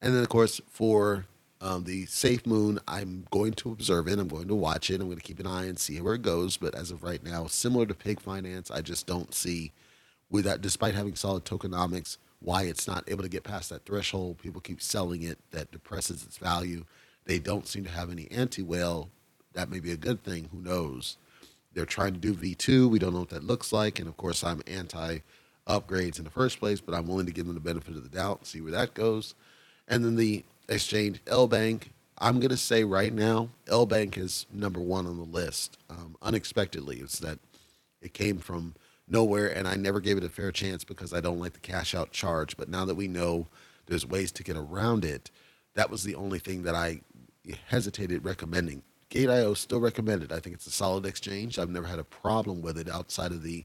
And 0.00 0.14
then, 0.14 0.22
of 0.22 0.28
course, 0.28 0.60
for 0.68 1.26
um, 1.62 1.84
the 1.84 2.06
SafeMoon, 2.06 2.80
I'm 2.88 3.24
going 3.30 3.52
to 3.54 3.70
observe 3.70 4.08
it. 4.08 4.18
I'm 4.18 4.26
going 4.26 4.48
to 4.48 4.54
watch 4.54 4.90
it. 4.90 5.00
I'm 5.00 5.06
going 5.06 5.18
to 5.18 5.22
keep 5.22 5.38
an 5.38 5.46
eye 5.46 5.66
and 5.66 5.78
see 5.78 6.00
where 6.00 6.14
it 6.14 6.22
goes. 6.22 6.56
But 6.56 6.74
as 6.74 6.90
of 6.90 7.04
right 7.04 7.22
now, 7.22 7.46
similar 7.46 7.86
to 7.86 7.94
Pig 7.94 8.20
Finance, 8.20 8.70
I 8.70 8.80
just 8.80 9.06
don't 9.06 9.32
see, 9.32 9.70
with 10.28 10.44
that, 10.44 10.60
despite 10.60 10.96
having 10.96 11.14
solid 11.14 11.44
tokenomics, 11.44 12.18
why 12.40 12.64
it's 12.64 12.88
not 12.88 13.04
able 13.06 13.22
to 13.22 13.28
get 13.28 13.44
past 13.44 13.70
that 13.70 13.86
threshold. 13.86 14.38
People 14.38 14.60
keep 14.60 14.82
selling 14.82 15.22
it. 15.22 15.38
That 15.52 15.70
depresses 15.70 16.24
its 16.24 16.36
value. 16.36 16.84
They 17.26 17.38
don't 17.38 17.68
seem 17.68 17.84
to 17.84 17.90
have 17.90 18.10
any 18.10 18.28
anti 18.32 18.62
whale. 18.62 19.10
That 19.52 19.70
may 19.70 19.78
be 19.78 19.92
a 19.92 19.96
good 19.96 20.24
thing. 20.24 20.48
Who 20.50 20.60
knows? 20.60 21.16
They're 21.74 21.86
trying 21.86 22.14
to 22.14 22.18
do 22.18 22.34
V2. 22.34 22.90
We 22.90 22.98
don't 22.98 23.12
know 23.12 23.20
what 23.20 23.28
that 23.28 23.44
looks 23.44 23.72
like. 23.72 24.00
And 24.00 24.08
of 24.08 24.16
course, 24.16 24.42
I'm 24.42 24.62
anti 24.66 25.20
upgrades 25.68 26.18
in 26.18 26.24
the 26.24 26.30
first 26.30 26.58
place, 26.58 26.80
but 26.80 26.92
I'm 26.92 27.06
willing 27.06 27.26
to 27.26 27.32
give 27.32 27.46
them 27.46 27.54
the 27.54 27.60
benefit 27.60 27.94
of 27.94 28.02
the 28.02 28.08
doubt, 28.08 28.38
and 28.38 28.46
see 28.48 28.60
where 28.60 28.72
that 28.72 28.94
goes. 28.94 29.36
And 29.86 30.04
then 30.04 30.16
the 30.16 30.44
exchange, 30.74 31.24
LBank. 31.24 31.84
I'm 32.18 32.38
going 32.38 32.50
to 32.50 32.56
say 32.56 32.84
right 32.84 33.12
now, 33.12 33.48
LBank 33.66 34.16
is 34.16 34.46
number 34.52 34.80
one 34.80 35.06
on 35.06 35.16
the 35.16 35.24
list. 35.24 35.78
Um, 35.90 36.16
unexpectedly, 36.22 36.98
it's 36.98 37.18
that 37.20 37.38
it 38.00 38.14
came 38.14 38.38
from 38.38 38.74
nowhere, 39.08 39.48
and 39.48 39.66
I 39.66 39.74
never 39.74 40.00
gave 40.00 40.16
it 40.18 40.24
a 40.24 40.28
fair 40.28 40.52
chance 40.52 40.84
because 40.84 41.12
I 41.12 41.20
don't 41.20 41.40
like 41.40 41.54
the 41.54 41.60
cash 41.60 41.94
out 41.94 42.12
charge. 42.12 42.56
But 42.56 42.68
now 42.68 42.84
that 42.84 42.94
we 42.94 43.08
know 43.08 43.48
there's 43.86 44.06
ways 44.06 44.32
to 44.32 44.44
get 44.44 44.56
around 44.56 45.04
it, 45.04 45.30
that 45.74 45.90
was 45.90 46.04
the 46.04 46.14
only 46.14 46.38
thing 46.38 46.62
that 46.62 46.74
I 46.74 47.00
hesitated 47.66 48.24
recommending. 48.24 48.82
Gate.io 49.08 49.54
still 49.54 49.80
recommended. 49.80 50.32
I 50.32 50.40
think 50.40 50.54
it's 50.54 50.66
a 50.66 50.70
solid 50.70 51.04
exchange. 51.04 51.58
I've 51.58 51.68
never 51.68 51.86
had 51.86 51.98
a 51.98 52.04
problem 52.04 52.62
with 52.62 52.78
it 52.78 52.88
outside 52.88 53.32
of 53.32 53.42
the 53.42 53.64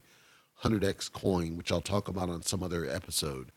100x 0.62 1.12
coin, 1.12 1.56
which 1.56 1.72
I'll 1.72 1.80
talk 1.80 2.08
about 2.08 2.28
on 2.28 2.42
some 2.42 2.62
other 2.62 2.88
episode. 2.88 3.52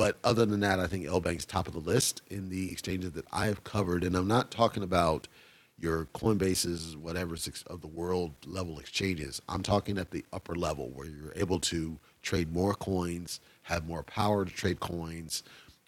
But 0.00 0.16
other 0.24 0.46
than 0.46 0.60
that, 0.60 0.80
I 0.80 0.86
think 0.86 1.04
LBank's 1.04 1.44
top 1.44 1.68
of 1.68 1.74
the 1.74 1.78
list 1.78 2.22
in 2.30 2.48
the 2.48 2.72
exchanges 2.72 3.12
that 3.12 3.26
I 3.34 3.44
have 3.48 3.64
covered. 3.64 4.02
And 4.02 4.16
I'm 4.16 4.26
not 4.26 4.50
talking 4.50 4.82
about 4.82 5.28
your 5.78 6.06
Coinbases, 6.14 6.96
whatever 6.96 7.36
of 7.66 7.82
the 7.82 7.86
world 7.86 8.32
level 8.46 8.78
exchanges. 8.78 9.42
I'm 9.46 9.62
talking 9.62 9.98
at 9.98 10.10
the 10.10 10.24
upper 10.32 10.54
level 10.54 10.88
where 10.94 11.06
you're 11.06 11.34
able 11.36 11.60
to 11.60 11.98
trade 12.22 12.50
more 12.50 12.72
coins, 12.72 13.40
have 13.64 13.86
more 13.86 14.02
power 14.02 14.46
to 14.46 14.50
trade 14.50 14.80
coins, 14.80 15.42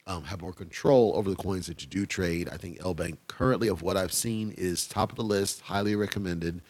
um, 0.07 0.25
have 0.25 0.43
more 0.43 0.53
control 0.53 1.15
over 1.17 1.31
the 1.31 1.37
coins 1.37 1.67
that 1.69 1.81
you 1.81 1.89
do 1.89 2.05
trade. 2.05 2.51
I 2.53 2.59
think 2.59 2.81
LBank 2.81 3.17
currently, 3.29 3.69
of 3.69 3.81
what 3.81 3.97
I've 3.97 4.13
seen, 4.13 4.53
is 4.59 4.87
top 4.87 5.09
of 5.09 5.17
the 5.17 5.25
list, 5.25 5.63
highly 5.63 5.97
recommended. 5.97 6.61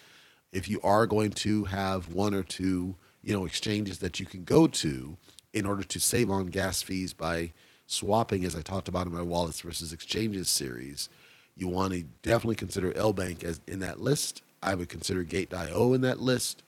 if 0.53 0.69
you 0.69 0.81
are 0.83 1.09
going 1.09 1.33
to 1.33 1.65
have 1.65 2.15
one 2.15 2.35
or 2.35 2.45
two, 2.45 2.95
you 3.21 3.35
know, 3.35 3.47
exchanges 3.47 3.99
that 3.99 4.21
you 4.21 4.27
can 4.27 4.45
go 4.45 4.69
to 4.69 5.17
in 5.53 5.67
order 5.67 5.83
to 5.83 6.01
save 6.01 6.31
on 6.31 6.47
gas 6.47 6.83
fees 6.83 7.13
by 7.13 7.53
swapping, 7.87 8.45
as 8.45 8.57
I 8.57 8.63
talked 8.63 8.89
about 8.89 9.07
in 9.07 9.13
my 9.13 9.23
wallets 9.23 9.61
versus 9.61 9.93
exchanges 9.93 10.49
series, 10.49 11.09
you 11.57 11.69
want 11.69 11.93
to 11.93 12.05
definitely 12.23 12.57
consider 12.57 12.93
LBank 12.93 13.45
as 13.45 13.61
in 13.67 13.81
that 13.81 14.01
list. 14.01 14.43
I 14.63 14.75
would 14.75 14.89
consider 14.89 15.23
Gate.io 15.25 15.93
in 15.93 16.01
that 16.03 16.21
list, 16.21 16.63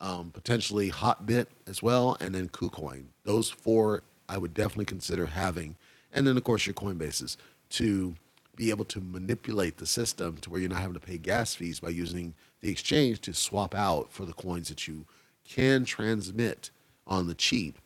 um, 0.00 0.30
potentially 0.30 0.90
Hotbit 0.90 1.46
as 1.66 1.82
well, 1.82 2.16
and 2.20 2.34
then 2.34 2.48
KuCoin. 2.48 3.04
Those 3.24 3.48
four 3.48 4.02
I 4.28 4.38
would 4.38 4.54
definitely 4.54 4.86
consider 4.86 5.26
having, 5.26 5.76
and 6.12 6.26
then 6.26 6.36
of 6.36 6.44
course 6.44 6.66
your 6.66 6.74
Coinbases 6.74 7.36
to 7.70 8.14
be 8.56 8.70
able 8.70 8.84
to 8.86 9.00
manipulate 9.00 9.76
the 9.76 9.86
system 9.86 10.38
to 10.38 10.50
where 10.50 10.60
you're 10.60 10.70
not 10.70 10.80
having 10.80 10.94
to 10.94 11.00
pay 11.00 11.18
gas 11.18 11.54
fees 11.54 11.78
by 11.78 11.90
using 11.90 12.34
the 12.60 12.70
exchange 12.70 13.20
to 13.20 13.34
swap 13.34 13.74
out 13.74 14.10
for 14.10 14.24
the 14.24 14.32
coins 14.32 14.68
that 14.68 14.88
you 14.88 15.04
can 15.46 15.84
transmit 15.84 16.70
on 17.06 17.26
the 17.26 17.34
cheap. 17.34 17.78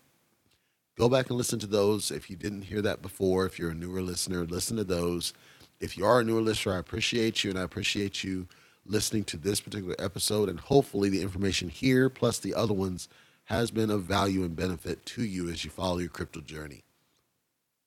Go 0.98 1.08
back 1.08 1.28
and 1.28 1.38
listen 1.38 1.58
to 1.60 1.66
those. 1.66 2.10
If 2.10 2.28
you 2.28 2.36
didn't 2.36 2.62
hear 2.62 2.82
that 2.82 3.00
before, 3.00 3.46
if 3.46 3.58
you're 3.58 3.70
a 3.70 3.74
newer 3.74 4.02
listener, 4.02 4.44
listen 4.44 4.76
to 4.76 4.84
those. 4.84 5.32
If 5.80 5.96
you 5.96 6.04
are 6.04 6.20
a 6.20 6.24
newer 6.24 6.42
listener, 6.42 6.74
I 6.74 6.78
appreciate 6.78 7.42
you 7.42 7.50
and 7.50 7.58
I 7.58 7.62
appreciate 7.62 8.22
you 8.22 8.46
listening 8.84 9.24
to 9.24 9.36
this 9.36 9.60
particular 9.60 9.96
episode. 9.98 10.48
And 10.48 10.60
hopefully, 10.60 11.08
the 11.08 11.22
information 11.22 11.68
here 11.68 12.10
plus 12.10 12.38
the 12.38 12.54
other 12.54 12.74
ones 12.74 13.08
has 13.44 13.70
been 13.70 13.90
of 13.90 14.02
value 14.02 14.44
and 14.44 14.54
benefit 14.54 15.04
to 15.06 15.24
you 15.24 15.48
as 15.48 15.64
you 15.64 15.70
follow 15.70 15.98
your 15.98 16.10
crypto 16.10 16.40
journey. 16.40 16.84